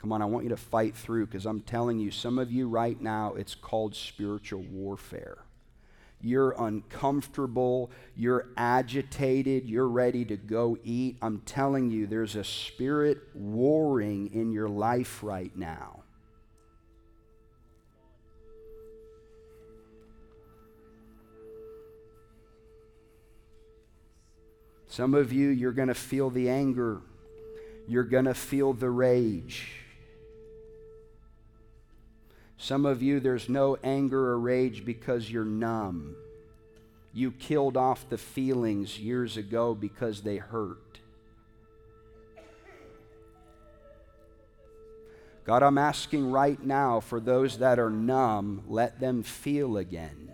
Come 0.06 0.14
on, 0.14 0.22
I 0.22 0.26
want 0.26 0.43
you 0.43 0.51
to 0.51 0.56
fight 0.56 0.95
through 0.95 1.26
because 1.26 1.47
I'm 1.47 1.62
telling 1.62 1.97
you, 1.97 2.12
some 2.12 2.38
of 2.38 2.51
you 2.51 2.68
right 2.68 3.01
now, 3.01 3.34
it's 3.34 3.56
called 3.56 3.95
spiritual 3.95 4.62
warfare. 4.62 5.39
You're 6.22 6.51
uncomfortable, 6.60 7.89
you're 8.16 8.49
agitated, 8.56 9.68
you're 9.68 9.88
ready 9.88 10.24
to 10.26 10.38
go 10.38 10.78
eat. 10.84 11.18
I'm 11.24 11.39
telling 11.39 11.89
you, 11.89 12.06
there's 12.06 12.36
a 12.36 12.43
spirit 12.43 13.18
warring 13.34 14.32
in 14.32 14.51
your 14.51 14.70
life 14.70 15.24
right 15.24 15.58
now. 15.58 16.03
Some 24.86 25.16
of 25.16 25.34
you, 25.34 25.49
you're 25.49 25.72
going 25.72 25.88
to 25.88 25.95
feel 25.95 26.30
the 26.30 26.47
anger. 26.47 27.01
You're 27.88 28.03
going 28.03 28.26
to 28.26 28.36
feel 28.36 28.74
the 28.74 28.91
rage. 28.91 29.85
Some 32.58 32.86
of 32.86 33.01
you, 33.01 33.20
there's 33.20 33.49
no 33.49 33.78
anger 33.84 34.30
or 34.30 34.39
rage 34.39 34.86
because 34.86 35.30
you're 35.30 35.45
numb. 35.45 36.16
You 37.14 37.32
killed 37.32 37.78
off 37.78 38.10
the 38.10 38.18
feelings 38.18 38.99
years 38.99 39.38
ago 39.38 39.74
because 39.74 40.22
they 40.22 40.38
hurt. 40.38 40.99
God, 45.45 45.62
I'm 45.62 45.78
asking 45.78 46.32
right 46.32 46.62
now 46.62 46.99
for 46.99 47.20
those 47.20 47.60
that 47.60 47.78
are 47.78 47.91
numb, 47.91 48.64
let 48.68 48.99
them 48.99 49.22
feel 49.22 49.78
again. 49.78 50.24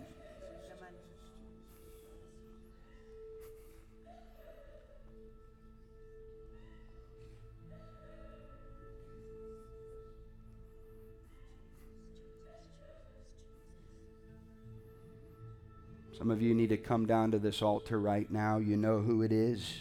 Some 16.22 16.30
of 16.30 16.40
you 16.40 16.54
need 16.54 16.68
to 16.68 16.76
come 16.76 17.04
down 17.04 17.32
to 17.32 17.40
this 17.40 17.62
altar 17.62 17.98
right 17.98 18.30
now. 18.30 18.58
You 18.58 18.76
know 18.76 19.00
who 19.00 19.22
it 19.22 19.32
is. 19.32 19.74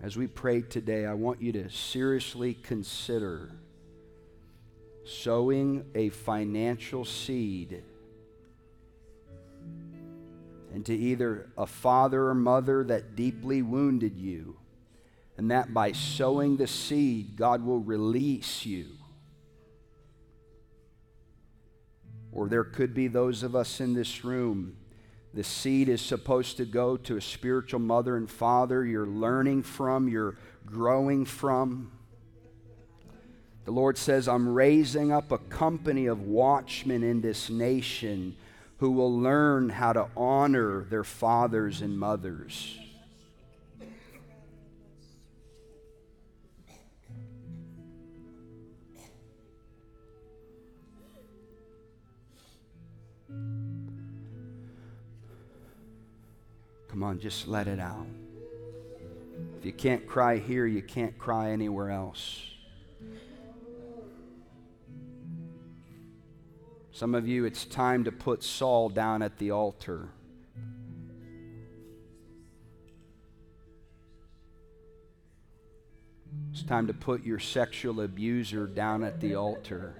As 0.00 0.16
we 0.16 0.26
pray 0.26 0.62
today, 0.62 1.04
I 1.04 1.12
want 1.12 1.42
you 1.42 1.52
to 1.52 1.68
seriously 1.68 2.54
consider 2.54 3.50
sowing 5.04 5.84
a 5.94 6.08
financial 6.08 7.04
seed 7.04 7.82
and 10.74 10.84
to 10.84 10.94
either 10.94 11.48
a 11.56 11.66
father 11.66 12.26
or 12.26 12.34
mother 12.34 12.82
that 12.82 13.14
deeply 13.14 13.62
wounded 13.62 14.18
you, 14.18 14.56
and 15.38 15.48
that 15.52 15.72
by 15.72 15.92
sowing 15.92 16.56
the 16.56 16.66
seed, 16.66 17.36
God 17.36 17.64
will 17.64 17.78
release 17.78 18.66
you. 18.66 18.86
Or 22.32 22.48
there 22.48 22.64
could 22.64 22.92
be 22.92 23.06
those 23.06 23.44
of 23.44 23.54
us 23.54 23.80
in 23.80 23.94
this 23.94 24.24
room. 24.24 24.76
The 25.32 25.44
seed 25.44 25.88
is 25.88 26.02
supposed 26.02 26.56
to 26.56 26.64
go 26.64 26.96
to 26.96 27.16
a 27.16 27.20
spiritual 27.20 27.78
mother 27.78 28.16
and 28.16 28.28
father 28.28 28.84
you're 28.84 29.06
learning 29.06 29.62
from, 29.62 30.08
you're 30.08 30.36
growing 30.66 31.24
from. 31.24 31.92
The 33.64 33.70
Lord 33.70 33.96
says, 33.96 34.26
I'm 34.26 34.48
raising 34.48 35.12
up 35.12 35.30
a 35.30 35.38
company 35.38 36.06
of 36.06 36.22
watchmen 36.22 37.04
in 37.04 37.20
this 37.20 37.48
nation 37.48 38.34
who 38.78 38.90
will 38.90 39.18
learn 39.18 39.68
how 39.68 39.92
to 39.92 40.08
honor 40.16 40.84
their 40.84 41.04
fathers 41.04 41.80
and 41.80 41.98
mothers. 41.98 42.78
Come 56.88 57.02
on, 57.02 57.18
just 57.18 57.48
let 57.48 57.66
it 57.66 57.80
out. 57.80 58.06
If 59.58 59.64
you 59.64 59.72
can't 59.72 60.06
cry 60.06 60.38
here, 60.38 60.64
you 60.64 60.80
can't 60.80 61.18
cry 61.18 61.50
anywhere 61.50 61.90
else. 61.90 62.53
Some 66.94 67.16
of 67.16 67.26
you, 67.26 67.44
it's 67.44 67.64
time 67.64 68.04
to 68.04 68.12
put 68.12 68.44
Saul 68.44 68.88
down 68.88 69.20
at 69.20 69.36
the 69.38 69.50
altar. 69.50 70.10
It's 76.52 76.62
time 76.62 76.86
to 76.86 76.94
put 76.94 77.24
your 77.24 77.40
sexual 77.40 78.00
abuser 78.00 78.68
down 78.68 79.02
at 79.02 79.20
the 79.20 79.34
altar. 79.34 79.96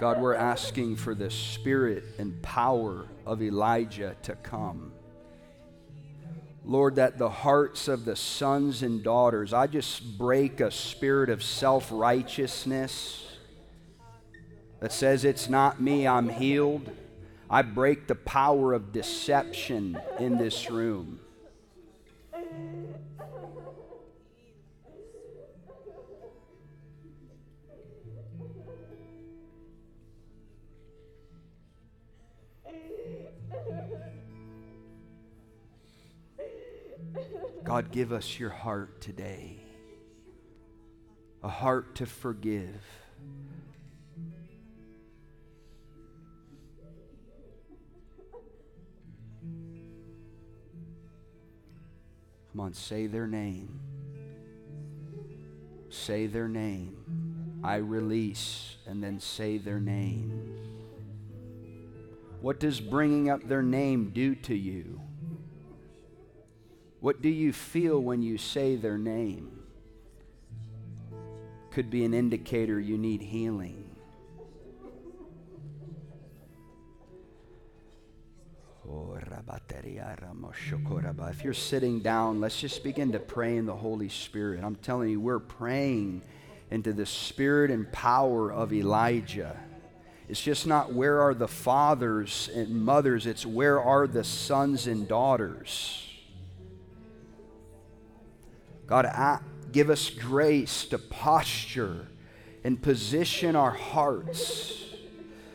God, 0.00 0.18
we're 0.18 0.34
asking 0.34 0.96
for 0.96 1.14
the 1.14 1.28
spirit 1.28 2.04
and 2.18 2.40
power 2.40 3.04
of 3.26 3.42
Elijah 3.42 4.16
to 4.22 4.34
come. 4.36 4.92
Lord, 6.64 6.94
that 6.94 7.18
the 7.18 7.28
hearts 7.28 7.86
of 7.86 8.06
the 8.06 8.16
sons 8.16 8.82
and 8.82 9.04
daughters, 9.04 9.52
I 9.52 9.66
just 9.66 10.16
break 10.16 10.60
a 10.60 10.70
spirit 10.70 11.28
of 11.28 11.42
self 11.42 11.90
righteousness 11.92 13.26
that 14.80 14.90
says, 14.90 15.26
It's 15.26 15.50
not 15.50 15.82
me, 15.82 16.06
I'm 16.06 16.30
healed. 16.30 16.90
I 17.50 17.60
break 17.60 18.06
the 18.06 18.14
power 18.14 18.72
of 18.72 18.92
deception 18.92 20.00
in 20.18 20.38
this 20.38 20.70
room. 20.70 21.20
Give 37.90 38.12
us 38.12 38.38
your 38.38 38.50
heart 38.50 39.00
today 39.00 39.60
a 41.42 41.48
heart 41.48 41.94
to 41.96 42.06
forgive. 42.06 42.84
Come 52.52 52.60
on, 52.60 52.74
say 52.74 53.06
their 53.06 53.26
name. 53.26 53.80
Say 55.88 56.26
their 56.26 56.48
name. 56.48 56.96
I 57.62 57.76
release, 57.76 58.76
and 58.86 59.02
then 59.02 59.20
say 59.20 59.58
their 59.58 59.80
name. 59.80 60.56
What 62.40 62.58
does 62.58 62.80
bringing 62.80 63.30
up 63.30 63.46
their 63.48 63.62
name 63.62 64.10
do 64.14 64.34
to 64.34 64.54
you? 64.54 65.00
What 67.00 67.22
do 67.22 67.30
you 67.30 67.52
feel 67.52 67.98
when 67.98 68.22
you 68.22 68.36
say 68.36 68.76
their 68.76 68.98
name? 68.98 69.62
Could 71.70 71.88
be 71.88 72.04
an 72.04 72.12
indicator 72.12 72.78
you 72.78 72.98
need 72.98 73.22
healing. 73.22 73.96
Oh, 78.88 79.16
if 81.28 81.44
you're 81.44 81.54
sitting 81.54 82.00
down, 82.00 82.40
let's 82.40 82.60
just 82.60 82.82
begin 82.82 83.12
to 83.12 83.18
pray 83.18 83.56
in 83.56 83.64
the 83.64 83.76
Holy 83.76 84.08
Spirit. 84.08 84.62
I'm 84.62 84.74
telling 84.76 85.10
you, 85.10 85.20
we're 85.20 85.38
praying 85.38 86.22
into 86.70 86.92
the 86.92 87.06
spirit 87.06 87.70
and 87.70 87.90
power 87.92 88.52
of 88.52 88.72
Elijah. 88.72 89.56
It's 90.28 90.42
just 90.42 90.66
not 90.66 90.92
where 90.92 91.20
are 91.20 91.34
the 91.34 91.48
fathers 91.48 92.50
and 92.54 92.84
mothers, 92.84 93.26
it's 93.26 93.46
where 93.46 93.80
are 93.80 94.06
the 94.06 94.24
sons 94.24 94.86
and 94.86 95.08
daughters. 95.08 96.09
God, 98.90 99.40
give 99.70 99.88
us 99.88 100.10
grace 100.10 100.84
to 100.86 100.98
posture 100.98 102.08
and 102.64 102.82
position 102.82 103.54
our 103.54 103.70
hearts. 103.70 104.84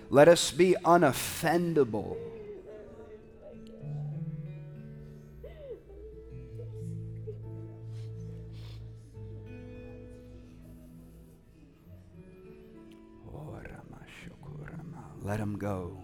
Let 0.09 0.29
us 0.29 0.51
be 0.51 0.77
unoffendable. 0.86 2.15
Let 15.21 15.39
him 15.41 15.57
go. 15.57 16.03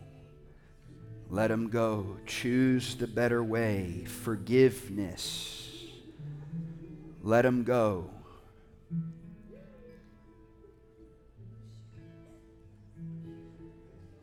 Let 1.29 1.49
him 1.49 1.69
go. 1.69 2.17
Choose 2.25 2.95
the 2.95 3.07
better 3.07 3.41
way. 3.41 4.03
Forgiveness. 4.05 5.60
Let 7.23 7.45
him 7.45 7.63
go. 7.63 8.09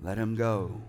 Let 0.03 0.19
him 0.19 0.35
go. 0.37 0.81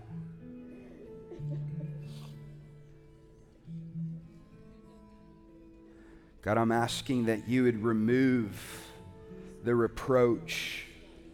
God, 6.42 6.56
I'm 6.56 6.72
asking 6.72 7.26
that 7.26 7.48
you 7.48 7.64
would 7.64 7.82
remove 7.82 8.86
the 9.62 9.74
reproach 9.74 10.86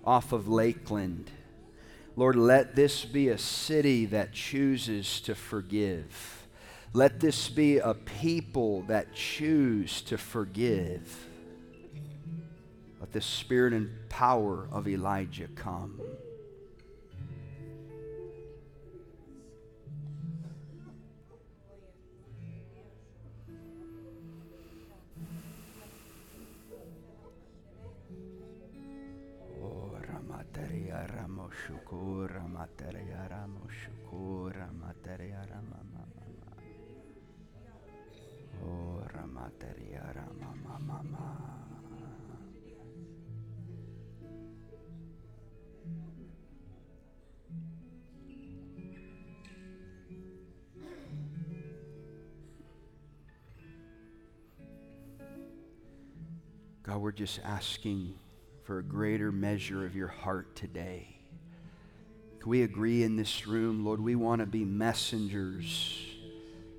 off 0.05 0.33
of 0.33 0.49
Lakeland. 0.49 1.31
Lord, 2.17 2.35
let 2.35 2.75
this 2.75 3.05
be 3.05 3.29
a 3.29 3.39
city 3.39 4.05
that 4.07 4.33
chooses 4.33 5.21
to 5.21 5.35
forgive. 5.35 6.36
Let 6.97 7.21
this 7.21 7.51
be 7.51 7.77
a 7.77 7.93
people 7.93 8.81
that 8.85 9.13
choose 9.13 10.01
to 10.09 10.17
forgive. 10.17 11.29
Let 12.99 13.13
the 13.13 13.21
spirit 13.21 13.75
and 13.75 13.91
power 14.09 14.67
of 14.73 14.89
Elijah 14.89 15.49
come. 15.55 16.01
Oh, 29.63 29.93
shukura 31.67 32.51
materia 32.51 33.29
shukura 33.69 34.69
materia 34.81 35.47
rama 35.51 35.96
materia 39.47 40.03
rama 40.15 40.81
mama 40.87 41.47
God, 56.83 56.99
we're 56.99 57.11
just 57.11 57.41
asking 57.45 58.15
for 58.63 58.79
a 58.79 58.83
greater 58.83 59.33
measure 59.33 59.85
of 59.85 59.97
your 59.97 60.07
heart 60.07 60.55
today. 60.55 61.19
Can 62.39 62.49
we 62.49 62.63
agree 62.63 63.03
in 63.03 63.17
this 63.17 63.49
room, 63.49 63.85
Lord? 63.85 64.01
We 64.01 64.15
want 64.15 64.41
to 64.41 64.47
be 64.47 64.65
messengers 64.65 65.99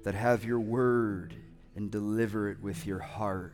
that 0.06 0.16
have 0.16 0.46
your 0.46 0.62
word 0.62 1.36
and 1.78 1.92
deliver 1.92 2.50
it 2.50 2.62
with 2.62 2.86
your 2.86 3.00
heart. 3.00 3.54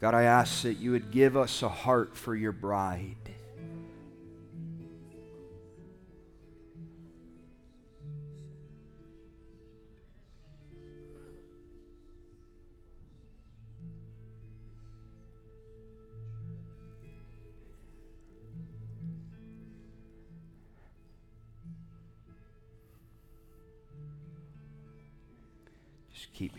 God, 0.00 0.14
I 0.14 0.22
ask 0.22 0.62
that 0.62 0.74
you 0.74 0.92
would 0.92 1.10
give 1.10 1.36
us 1.36 1.62
a 1.62 1.68
heart 1.68 2.16
for 2.16 2.34
your 2.34 2.52
bride. 2.52 3.16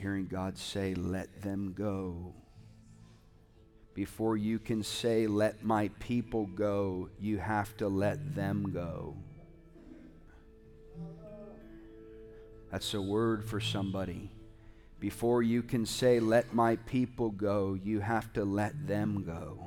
Hearing 0.07 0.25
God 0.25 0.57
say, 0.57 0.93
Let 0.93 1.41
them 1.41 1.73
go. 1.77 2.33
Before 3.93 4.37
you 4.37 4.57
can 4.57 4.81
say, 4.81 5.27
Let 5.27 5.65
my 5.65 5.89
people 5.99 6.45
go, 6.45 7.09
you 7.19 7.39
have 7.39 7.75
to 7.77 7.89
let 7.89 8.33
them 8.33 8.71
go. 8.73 9.17
That's 12.71 12.93
a 12.93 13.01
word 13.01 13.43
for 13.43 13.59
somebody. 13.59 14.31
Before 15.01 15.43
you 15.43 15.61
can 15.61 15.85
say, 15.85 16.21
Let 16.21 16.53
my 16.53 16.77
people 16.77 17.31
go, 17.31 17.73
you 17.73 17.99
have 17.99 18.31
to 18.33 18.45
let 18.45 18.87
them 18.87 19.25
go. 19.25 19.59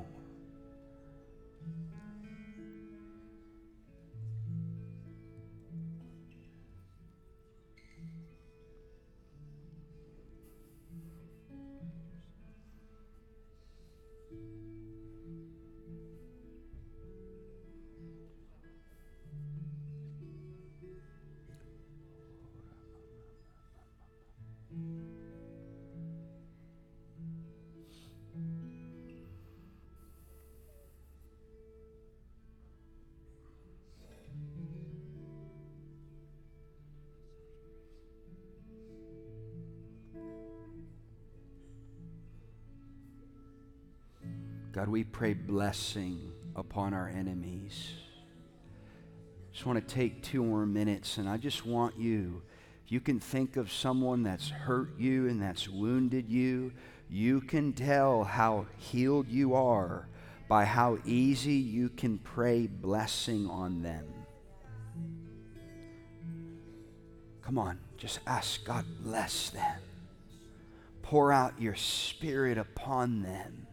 God, 44.71 44.87
we 44.87 45.03
pray 45.03 45.33
blessing 45.33 46.31
upon 46.55 46.93
our 46.93 47.07
enemies. 47.07 47.89
Just 49.51 49.65
want 49.65 49.85
to 49.85 49.95
take 49.95 50.23
two 50.23 50.43
more 50.43 50.65
minutes, 50.65 51.17
and 51.17 51.27
I 51.27 51.37
just 51.37 51.65
want 51.65 51.97
you, 51.97 52.41
if 52.85 52.91
you 52.91 53.01
can 53.01 53.19
think 53.19 53.57
of 53.57 53.71
someone 53.71 54.23
that's 54.23 54.49
hurt 54.49 54.97
you 54.97 55.27
and 55.27 55.41
that's 55.41 55.67
wounded 55.67 56.29
you, 56.29 56.71
you 57.09 57.41
can 57.41 57.73
tell 57.73 58.23
how 58.23 58.65
healed 58.77 59.27
you 59.27 59.55
are 59.55 60.07
by 60.47 60.63
how 60.65 60.99
easy 61.05 61.53
you 61.53 61.89
can 61.89 62.17
pray 62.17 62.67
blessing 62.67 63.49
on 63.49 63.81
them. 63.81 64.05
Come 67.41 67.57
on, 67.57 67.79
just 67.97 68.19
ask 68.25 68.63
God, 68.63 68.85
bless 69.01 69.49
them 69.49 69.81
pour 71.11 71.33
out 71.33 71.53
your 71.59 71.75
spirit 71.75 72.57
upon 72.57 73.21
them. 73.21 73.67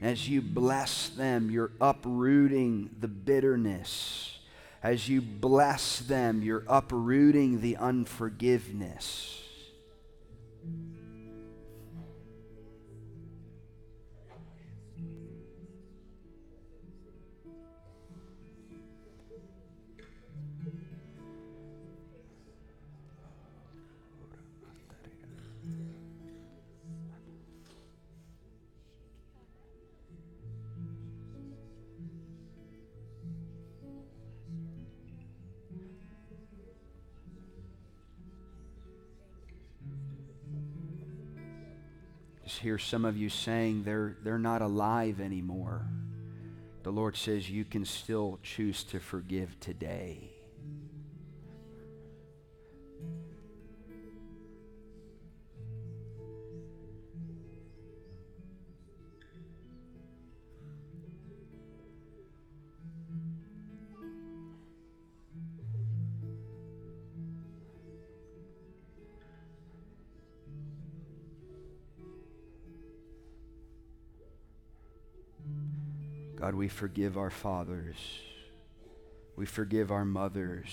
As 0.00 0.28
you 0.28 0.40
bless 0.40 1.10
them, 1.10 1.50
you're 1.50 1.72
uprooting 1.80 2.90
the 2.98 3.08
bitterness. 3.08 4.38
As 4.82 5.08
you 5.08 5.20
bless 5.20 5.98
them, 5.98 6.42
you're 6.42 6.64
uprooting 6.66 7.60
the 7.60 7.76
unforgiveness. 7.76 9.42
Hear 42.60 42.78
some 42.78 43.04
of 43.04 43.16
you 43.16 43.28
saying 43.28 43.82
they're, 43.84 44.16
they're 44.22 44.38
not 44.38 44.62
alive 44.62 45.20
anymore. 45.20 45.82
The 46.82 46.92
Lord 46.92 47.16
says 47.16 47.50
you 47.50 47.64
can 47.64 47.84
still 47.84 48.38
choose 48.42 48.84
to 48.84 49.00
forgive 49.00 49.58
today. 49.60 50.29
We 76.60 76.68
forgive 76.68 77.16
our 77.16 77.30
fathers. 77.30 77.96
We 79.34 79.46
forgive 79.46 79.90
our 79.90 80.04
mothers. 80.04 80.68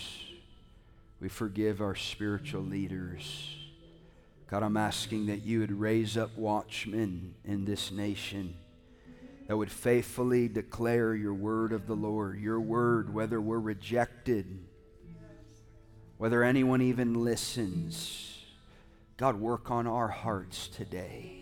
We 1.21 1.29
forgive 1.29 1.79
our 1.79 1.95
spiritual 1.95 2.63
leaders. 2.63 3.55
God, 4.47 4.63
I'm 4.63 4.75
asking 4.75 5.27
that 5.27 5.45
you 5.45 5.61
would 5.61 5.71
raise 5.71 6.17
up 6.17 6.37
watchmen 6.37 7.35
in 7.45 7.63
this 7.63 7.89
nation 7.89 8.55
that 9.47 9.55
would 9.55 9.71
faithfully 9.71 10.49
declare 10.49 11.15
your 11.15 11.33
word 11.33 11.71
of 11.71 11.87
the 11.87 11.95
Lord, 11.95 12.37
your 12.37 12.59
word, 12.59 13.13
whether 13.13 13.39
we're 13.39 13.57
rejected, 13.57 14.59
whether 16.17 16.43
anyone 16.43 16.81
even 16.81 17.23
listens. 17.23 18.43
God, 19.15 19.39
work 19.39 19.71
on 19.71 19.87
our 19.87 20.09
hearts 20.09 20.67
today. 20.67 21.36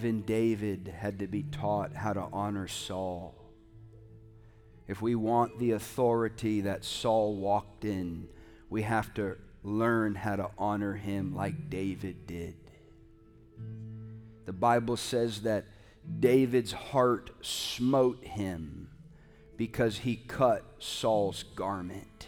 Even 0.00 0.22
David 0.22 0.94
had 0.98 1.18
to 1.18 1.26
be 1.26 1.42
taught 1.42 1.94
how 1.94 2.14
to 2.14 2.26
honor 2.32 2.66
Saul. 2.66 3.34
If 4.88 5.02
we 5.02 5.14
want 5.14 5.58
the 5.58 5.72
authority 5.72 6.62
that 6.62 6.86
Saul 6.86 7.36
walked 7.36 7.84
in, 7.84 8.26
we 8.70 8.80
have 8.80 9.12
to 9.14 9.36
learn 9.62 10.14
how 10.14 10.36
to 10.36 10.48
honor 10.56 10.94
him 10.94 11.36
like 11.36 11.68
David 11.68 12.26
did. 12.26 12.54
The 14.46 14.54
Bible 14.54 14.96
says 14.96 15.42
that 15.42 15.66
David's 16.18 16.72
heart 16.72 17.32
smote 17.42 18.24
him 18.24 18.88
because 19.58 19.98
he 19.98 20.16
cut 20.16 20.64
Saul's 20.78 21.42
garment. 21.42 22.26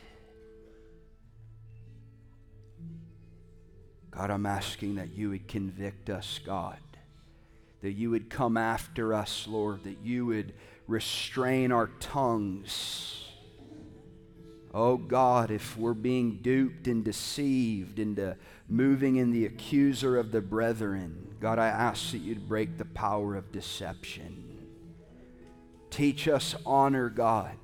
God, 4.10 4.30
I'm 4.30 4.44
asking 4.44 4.96
that 4.96 5.14
you 5.14 5.30
would 5.30 5.48
convict 5.48 6.10
us, 6.10 6.38
God 6.44 6.76
that 7.82 7.92
you 7.92 8.10
would 8.10 8.30
come 8.30 8.56
after 8.56 9.12
us, 9.12 9.46
Lord, 9.46 9.84
that 9.84 9.98
you 10.02 10.26
would 10.26 10.54
restrain 10.86 11.72
our 11.72 11.88
tongues. 12.00 13.28
Oh 14.72 14.96
God, 14.96 15.50
if 15.50 15.76
we're 15.76 15.92
being 15.92 16.38
duped 16.40 16.86
and 16.86 17.04
deceived 17.04 17.98
into 17.98 18.36
moving 18.68 19.16
in 19.16 19.30
the 19.30 19.44
accuser 19.44 20.16
of 20.16 20.32
the 20.32 20.40
brethren, 20.40 21.34
God, 21.40 21.58
I 21.58 21.66
ask 21.66 22.12
that 22.12 22.18
you'd 22.18 22.48
break 22.48 22.78
the 22.78 22.86
power 22.86 23.36
of 23.36 23.52
deception. 23.52 24.48
Teach 25.90 26.26
us 26.26 26.54
honor, 26.64 27.10
God. 27.10 27.56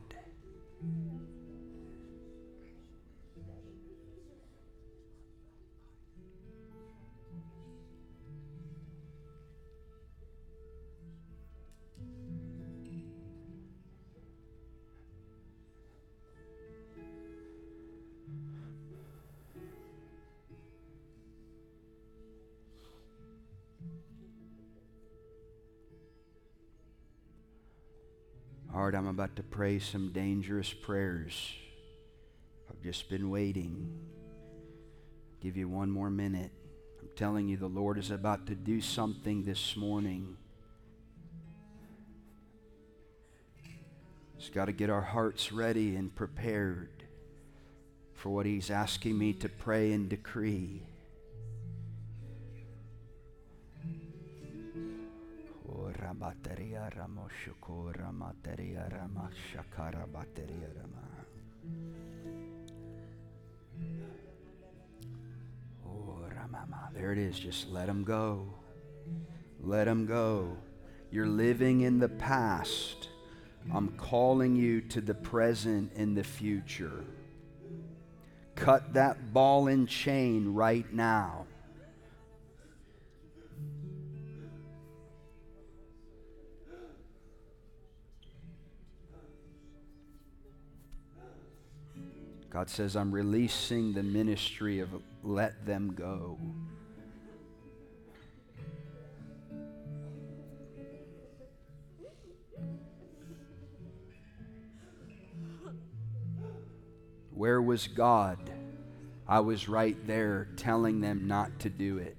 Heart, 28.78 28.94
I'm 28.94 29.08
about 29.08 29.34
to 29.34 29.42
pray 29.42 29.80
some 29.80 30.12
dangerous 30.12 30.72
prayers. 30.72 31.52
I've 32.70 32.80
just 32.80 33.10
been 33.10 33.28
waiting. 33.28 33.92
Give 35.40 35.56
you 35.56 35.68
one 35.68 35.90
more 35.90 36.10
minute. 36.10 36.52
I'm 37.00 37.08
telling 37.16 37.48
you, 37.48 37.56
the 37.56 37.66
Lord 37.66 37.98
is 37.98 38.12
about 38.12 38.46
to 38.46 38.54
do 38.54 38.80
something 38.80 39.42
this 39.42 39.76
morning. 39.76 40.36
Just 44.38 44.54
got 44.54 44.66
to 44.66 44.72
get 44.72 44.90
our 44.90 45.02
hearts 45.02 45.50
ready 45.50 45.96
and 45.96 46.14
prepared 46.14 47.02
for 48.14 48.28
what 48.30 48.46
He's 48.46 48.70
asking 48.70 49.18
me 49.18 49.32
to 49.32 49.48
pray 49.48 49.92
and 49.92 50.08
decree. 50.08 50.82
Bateria 56.18 56.90
ramoshukura 56.96 58.12
materia 58.12 58.88
ramashakara 58.90 60.06
bateria 60.06 60.68
rama. 60.76 61.08
Oh, 65.86 66.18
Ramama. 66.28 66.92
There 66.94 67.12
it 67.12 67.18
is. 67.18 67.38
Just 67.38 67.70
let 67.70 67.88
him 67.88 68.04
go. 68.04 68.46
Let 69.60 69.88
him 69.88 70.06
go. 70.06 70.56
You're 71.10 71.26
living 71.26 71.82
in 71.82 71.98
the 71.98 72.08
past. 72.08 73.08
I'm 73.74 73.88
calling 73.96 74.56
you 74.56 74.80
to 74.82 75.00
the 75.00 75.14
present 75.14 75.92
and 75.96 76.16
the 76.16 76.24
future. 76.24 77.04
Cut 78.54 78.94
that 78.94 79.32
ball 79.32 79.68
and 79.68 79.88
chain 79.88 80.54
right 80.54 80.90
now. 80.92 81.46
God 92.50 92.70
says, 92.70 92.96
I'm 92.96 93.12
releasing 93.12 93.92
the 93.92 94.02
ministry 94.02 94.80
of 94.80 94.88
let 95.22 95.66
them 95.66 95.94
go. 95.94 96.38
Where 107.34 107.62
was 107.62 107.86
God? 107.86 108.38
I 109.28 109.40
was 109.40 109.68
right 109.68 109.96
there 110.06 110.48
telling 110.56 111.00
them 111.00 111.28
not 111.28 111.60
to 111.60 111.68
do 111.70 111.98
it. 111.98 112.16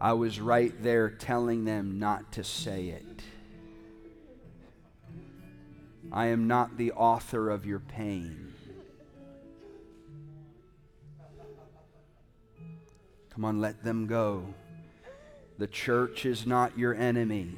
I 0.00 0.12
was 0.12 0.40
right 0.40 0.72
there 0.82 1.10
telling 1.10 1.64
them 1.64 1.98
not 1.98 2.32
to 2.32 2.44
say 2.44 2.88
it. 2.88 3.22
I 6.12 6.26
am 6.26 6.46
not 6.46 6.78
the 6.78 6.92
author 6.92 7.50
of 7.50 7.66
your 7.66 7.80
pain. 7.80 8.53
Come 13.34 13.44
on, 13.44 13.60
let 13.60 13.82
them 13.82 14.06
go. 14.06 14.54
The 15.58 15.66
church 15.66 16.24
is 16.24 16.46
not 16.46 16.78
your 16.78 16.94
enemy. 16.94 17.56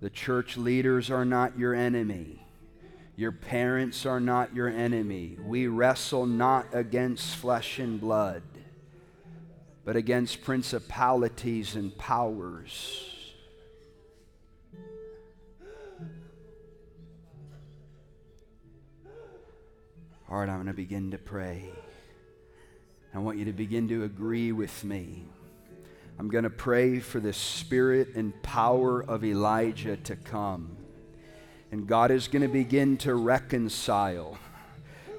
The 0.00 0.08
church 0.08 0.56
leaders 0.56 1.10
are 1.10 1.26
not 1.26 1.58
your 1.58 1.74
enemy. 1.74 2.42
Your 3.16 3.32
parents 3.32 4.06
are 4.06 4.18
not 4.18 4.54
your 4.54 4.68
enemy. 4.68 5.36
We 5.44 5.66
wrestle 5.66 6.24
not 6.24 6.68
against 6.72 7.36
flesh 7.36 7.78
and 7.78 8.00
blood, 8.00 8.42
but 9.84 9.94
against 9.94 10.42
principalities 10.42 11.76
and 11.76 11.96
powers. 11.98 13.10
All 20.30 20.38
right, 20.38 20.48
I'm 20.48 20.56
going 20.56 20.66
to 20.68 20.72
begin 20.72 21.10
to 21.10 21.18
pray. 21.18 21.70
I 23.14 23.18
want 23.18 23.38
you 23.38 23.44
to 23.44 23.52
begin 23.52 23.88
to 23.88 24.04
agree 24.04 24.52
with 24.52 24.84
me. 24.84 25.24
I'm 26.18 26.28
going 26.28 26.44
to 26.44 26.50
pray 26.50 26.98
for 26.98 27.20
the 27.20 27.32
spirit 27.32 28.14
and 28.14 28.42
power 28.42 29.02
of 29.02 29.24
Elijah 29.24 29.96
to 29.98 30.16
come. 30.16 30.76
And 31.70 31.86
God 31.86 32.10
is 32.10 32.28
going 32.28 32.42
to 32.42 32.48
begin 32.48 32.96
to 32.98 33.14
reconcile. 33.14 34.38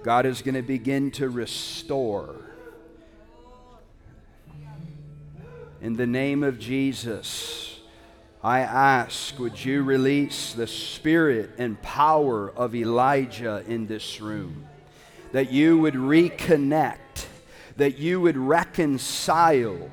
God 0.03 0.25
is 0.25 0.41
going 0.41 0.55
to 0.55 0.61
begin 0.61 1.11
to 1.11 1.29
restore. 1.29 2.35
In 5.81 5.93
the 5.93 6.07
name 6.07 6.43
of 6.43 6.59
Jesus, 6.59 7.79
I 8.43 8.59
ask, 8.59 9.37
would 9.39 9.63
you 9.63 9.83
release 9.83 10.53
the 10.53 10.67
spirit 10.67 11.51
and 11.57 11.81
power 11.81 12.51
of 12.51 12.75
Elijah 12.75 13.63
in 13.67 13.87
this 13.87 14.19
room? 14.19 14.67
That 15.31 15.51
you 15.51 15.77
would 15.79 15.95
reconnect, 15.95 16.97
that 17.77 17.97
you 17.97 18.21
would 18.21 18.37
reconcile, 18.37 19.89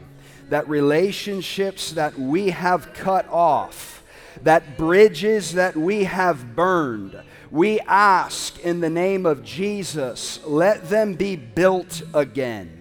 that 0.48 0.68
relationships 0.68 1.92
that 1.92 2.18
we 2.18 2.50
have 2.50 2.92
cut 2.92 3.28
off, 3.28 4.02
that 4.42 4.76
bridges 4.76 5.52
that 5.52 5.76
we 5.76 6.04
have 6.04 6.54
burned, 6.54 7.20
we 7.50 7.80
ask 7.80 8.58
in 8.60 8.80
the 8.80 8.90
name 8.90 9.26
of 9.26 9.42
Jesus, 9.42 10.40
let 10.44 10.88
them 10.88 11.14
be 11.14 11.36
built 11.36 12.02
again. 12.14 12.76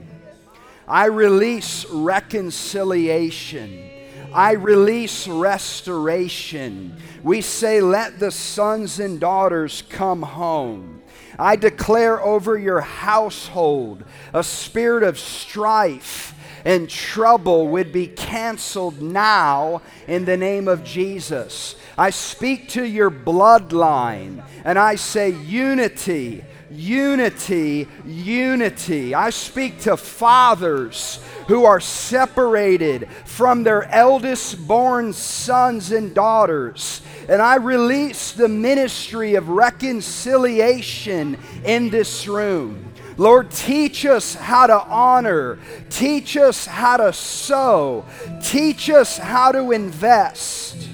I 0.87 1.05
release 1.05 1.85
reconciliation. 1.85 3.89
I 4.33 4.53
release 4.53 5.27
restoration. 5.27 6.95
We 7.23 7.41
say, 7.41 7.81
let 7.81 8.19
the 8.19 8.31
sons 8.31 8.99
and 8.99 9.19
daughters 9.19 9.83
come 9.89 10.21
home. 10.21 10.98
I 11.39 11.55
declare 11.55 12.21
over 12.21 12.57
your 12.57 12.81
household 12.81 14.03
a 14.33 14.43
spirit 14.43 15.03
of 15.03 15.17
strife 15.17 16.35
and 16.65 16.89
trouble 16.89 17.69
would 17.69 17.93
be 17.93 18.07
canceled 18.07 19.01
now 19.01 19.81
in 20.07 20.25
the 20.25 20.35
name 20.35 20.67
of 20.67 20.83
Jesus. 20.83 21.75
I 21.97 22.09
speak 22.09 22.67
to 22.69 22.83
your 22.83 23.09
bloodline 23.09 24.43
and 24.65 24.77
I 24.77 24.95
say 24.95 25.29
unity, 25.29 26.43
unity, 26.71 27.87
unity. 28.05 29.15
I 29.15 29.29
speak 29.29 29.81
to 29.81 29.97
fathers 29.97 31.19
who 31.47 31.65
are 31.65 31.79
separated 31.79 33.09
from 33.25 33.63
their 33.63 33.83
eldest 33.85 34.67
born 34.67 35.13
sons 35.13 35.91
and 35.91 36.13
daughters. 36.13 37.01
And 37.27 37.41
I 37.41 37.55
release 37.55 38.31
the 38.31 38.47
ministry 38.47 39.35
of 39.35 39.49
reconciliation 39.49 41.37
in 41.63 41.89
this 41.89 42.27
room. 42.27 42.85
Lord, 43.17 43.51
teach 43.51 44.05
us 44.05 44.33
how 44.33 44.67
to 44.67 44.81
honor. 44.81 45.59
Teach 45.89 46.37
us 46.37 46.65
how 46.65 46.97
to 46.97 47.11
sow. 47.11 48.05
Teach 48.41 48.89
us 48.89 49.17
how 49.17 49.51
to 49.51 49.71
invest. 49.71 50.87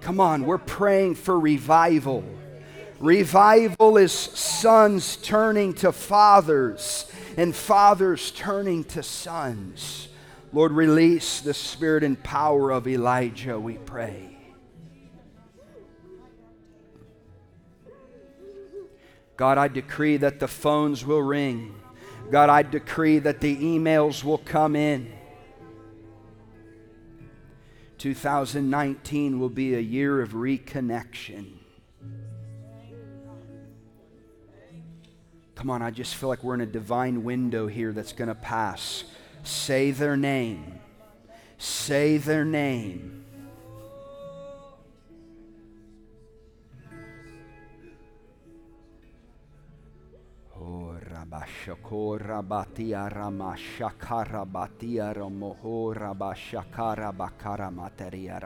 Come 0.00 0.20
on, 0.20 0.46
we're 0.46 0.58
praying 0.58 1.16
for 1.16 1.38
revival. 1.38 2.24
Revival 2.98 3.98
is 3.98 4.12
sons 4.12 5.16
turning 5.16 5.74
to 5.74 5.92
fathers 5.92 7.10
and 7.36 7.54
fathers 7.54 8.30
turning 8.30 8.84
to 8.84 9.02
sons. 9.02 10.08
Lord, 10.52 10.72
release 10.72 11.40
the 11.40 11.52
spirit 11.52 12.02
and 12.02 12.22
power 12.22 12.70
of 12.70 12.88
Elijah, 12.88 13.60
we 13.60 13.74
pray. 13.74 14.36
God, 19.36 19.58
I 19.58 19.68
decree 19.68 20.16
that 20.16 20.40
the 20.40 20.48
phones 20.48 21.04
will 21.04 21.20
ring. 21.20 21.74
God, 22.30 22.48
I 22.48 22.62
decree 22.62 23.18
that 23.18 23.42
the 23.42 23.54
emails 23.56 24.24
will 24.24 24.38
come 24.38 24.74
in. 24.74 25.12
2019 27.98 29.38
will 29.38 29.50
be 29.50 29.74
a 29.74 29.80
year 29.80 30.22
of 30.22 30.30
reconnection. 30.30 31.55
Come 35.56 35.70
on, 35.70 35.80
I 35.80 35.90
just 35.90 36.14
feel 36.14 36.28
like 36.28 36.44
we're 36.44 36.54
in 36.54 36.60
a 36.60 36.66
divine 36.66 37.24
window 37.24 37.66
here 37.66 37.92
that's 37.92 38.12
going 38.12 38.28
to 38.28 38.34
pass. 38.34 39.04
Say 39.42 39.90
their 39.90 40.14
name. 40.14 40.80
Say 41.56 42.18
their 42.18 42.44
name. 42.44 43.24
Bashakara 51.34 52.42
bakara 57.16 57.72
materia. 57.72 58.40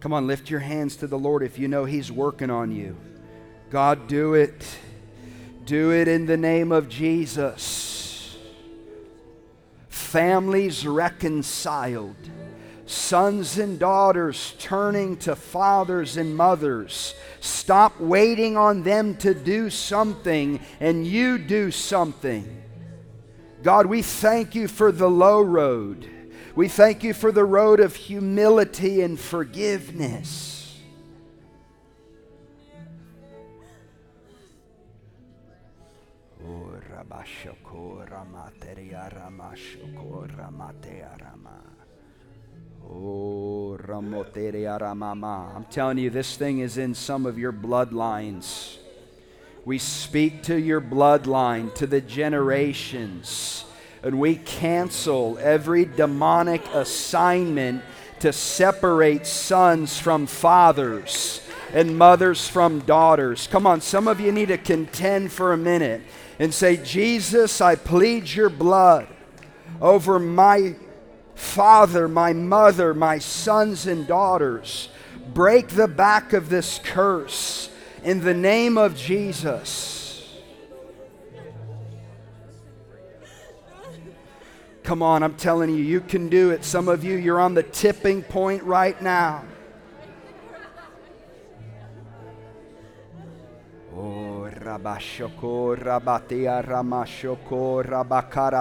Come 0.00 0.12
on, 0.12 0.26
lift 0.26 0.50
your 0.50 0.60
hands 0.60 0.96
to 0.96 1.06
the 1.06 1.18
Lord 1.18 1.42
if 1.42 1.58
you 1.58 1.66
know 1.66 1.86
He's 1.86 2.12
working 2.12 2.50
on 2.50 2.70
you. 2.72 2.96
God, 3.70 4.06
do 4.06 4.34
it. 4.34 4.78
Do 5.64 5.92
it 5.92 6.08
in 6.08 6.26
the 6.26 6.36
name 6.36 6.72
of 6.72 6.88
Jesus. 6.88 8.36
Families 9.88 10.86
reconciled 10.86 12.16
sons 12.86 13.58
and 13.58 13.78
daughters 13.78 14.54
turning 14.58 15.16
to 15.16 15.34
fathers 15.34 16.16
and 16.16 16.36
mothers. 16.36 17.14
Stop 17.40 17.98
waiting 18.00 18.56
on 18.56 18.82
them 18.82 19.16
to 19.16 19.34
do 19.34 19.70
something 19.70 20.60
and 20.80 21.06
you 21.06 21.38
do 21.38 21.70
something. 21.70 22.62
God, 23.62 23.86
we 23.86 24.02
thank 24.02 24.54
you 24.54 24.68
for 24.68 24.92
the 24.92 25.08
low 25.08 25.40
road. 25.40 26.08
We 26.54 26.68
thank 26.68 27.02
you 27.02 27.14
for 27.14 27.32
the 27.32 27.44
road 27.44 27.80
of 27.80 27.96
humility 27.96 29.00
and 29.00 29.18
forgiveness. 29.18 30.53
Oh, 42.86 43.78
Ramotere 43.82 44.64
Aramama. 44.78 45.56
I'm 45.56 45.64
telling 45.64 45.98
you, 45.98 46.10
this 46.10 46.36
thing 46.36 46.58
is 46.58 46.76
in 46.76 46.94
some 46.94 47.24
of 47.24 47.38
your 47.38 47.52
bloodlines. 47.52 48.76
We 49.64 49.78
speak 49.78 50.42
to 50.44 50.60
your 50.60 50.80
bloodline, 50.80 51.74
to 51.76 51.86
the 51.86 52.02
generations, 52.02 53.64
and 54.02 54.20
we 54.20 54.36
cancel 54.36 55.38
every 55.40 55.86
demonic 55.86 56.62
assignment 56.74 57.82
to 58.20 58.32
separate 58.32 59.26
sons 59.26 59.98
from 59.98 60.26
fathers 60.26 61.40
and 61.72 61.96
mothers 61.96 62.46
from 62.46 62.80
daughters. 62.80 63.46
Come 63.46 63.66
on, 63.66 63.80
some 63.80 64.06
of 64.06 64.20
you 64.20 64.30
need 64.30 64.48
to 64.48 64.58
contend 64.58 65.32
for 65.32 65.54
a 65.54 65.56
minute 65.56 66.02
and 66.38 66.52
say, 66.52 66.76
Jesus, 66.76 67.60
I 67.60 67.76
plead 67.76 68.32
your 68.32 68.50
blood 68.50 69.06
over 69.80 70.18
my 70.18 70.76
father, 71.34 72.08
my 72.08 72.32
mother, 72.32 72.94
my 72.94 73.18
sons 73.18 73.86
and 73.86 74.06
daughters. 74.06 74.88
Break 75.32 75.68
the 75.68 75.88
back 75.88 76.32
of 76.32 76.48
this 76.48 76.80
curse 76.82 77.70
in 78.02 78.20
the 78.20 78.34
name 78.34 78.76
of 78.76 78.96
Jesus. 78.96 79.92
Come 84.82 85.02
on, 85.02 85.22
I'm 85.22 85.34
telling 85.34 85.70
you, 85.70 85.76
you 85.76 86.00
can 86.00 86.28
do 86.28 86.50
it. 86.50 86.62
Some 86.62 86.88
of 86.88 87.04
you, 87.04 87.16
you're 87.16 87.40
on 87.40 87.54
the 87.54 87.62
tipping 87.62 88.22
point 88.22 88.62
right 88.64 89.00
now. 89.00 89.44
Oh, 93.96 94.48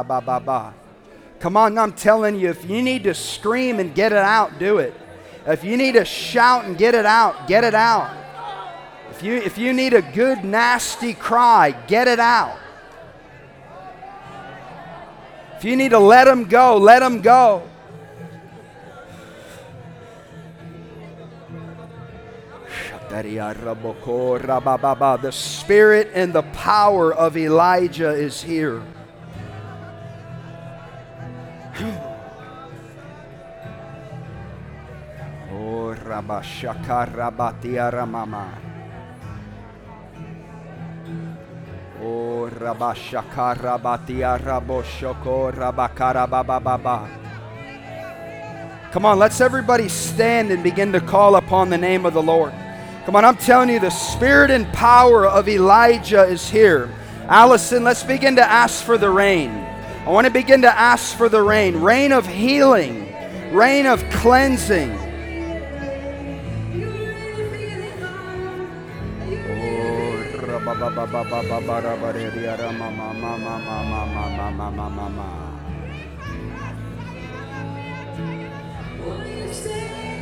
Bababa. 0.05 0.73
Come 1.39 1.57
on, 1.57 1.77
I'm 1.77 1.93
telling 1.93 2.39
you, 2.39 2.49
if 2.49 2.69
you 2.69 2.81
need 2.81 3.03
to 3.05 3.13
scream 3.13 3.79
and 3.79 3.95
get 3.95 4.11
it 4.11 4.19
out, 4.19 4.59
do 4.59 4.77
it. 4.77 4.93
If 5.47 5.63
you 5.63 5.75
need 5.75 5.93
to 5.93 6.05
shout 6.05 6.65
and 6.65 6.77
get 6.77 6.93
it 6.93 7.05
out, 7.05 7.47
get 7.47 7.63
it 7.63 7.73
out. 7.73 8.15
If 9.09 9.23
you, 9.23 9.33
if 9.35 9.57
you 9.57 9.73
need 9.73 9.93
a 9.93 10.01
good, 10.01 10.45
nasty 10.45 11.13
cry, 11.13 11.71
get 11.87 12.07
it 12.07 12.19
out. 12.19 12.57
If 15.57 15.65
you 15.65 15.75
need 15.75 15.89
to 15.89 15.99
let 15.99 16.25
them 16.25 16.45
go, 16.45 16.77
let 16.77 16.99
them 16.99 17.21
go. 17.21 17.67
The 25.21 25.31
spirit 25.31 26.09
and 26.15 26.33
the 26.33 26.41
power 26.41 27.13
of 27.13 27.37
Elijah 27.37 28.09
is 28.09 28.41
here. 28.41 28.81
Oh, 35.51 35.95
Oh, 42.01 42.49
Rabakarabababa. 45.53 47.07
Come 48.91 49.05
on, 49.05 49.19
let's 49.19 49.39
everybody 49.39 49.87
stand 49.87 50.51
and 50.51 50.63
begin 50.63 50.91
to 50.91 50.99
call 50.99 51.35
upon 51.35 51.69
the 51.69 51.77
name 51.77 52.05
of 52.05 52.13
the 52.13 52.21
Lord. 52.21 52.53
Come 53.05 53.17
on, 53.17 53.25
I'm 53.25 53.35
telling 53.35 53.69
you, 53.69 53.79
the 53.81 53.89
spirit 53.89 54.49
and 54.49 54.65
power 54.71 55.27
of 55.27 55.49
Elijah 55.49 56.23
is 56.23 56.49
here. 56.49 56.89
Allison, 57.27 57.83
let's 57.83 58.01
begin 58.01 58.37
to 58.37 58.43
ask 58.43 58.81
for 58.83 58.97
the 58.97 59.09
rain. 59.09 59.49
I 60.05 60.09
want 60.09 60.25
to 60.25 60.31
begin 60.31 60.61
to 60.61 60.71
ask 60.71 61.17
for 61.17 61.27
the 61.27 61.41
rain 61.41 61.81
rain 61.81 62.13
of 62.13 62.25
healing, 62.25 63.13
rain 63.51 63.87
of 63.87 64.01
cleansing. 64.09 64.91
Oh, 79.05 80.12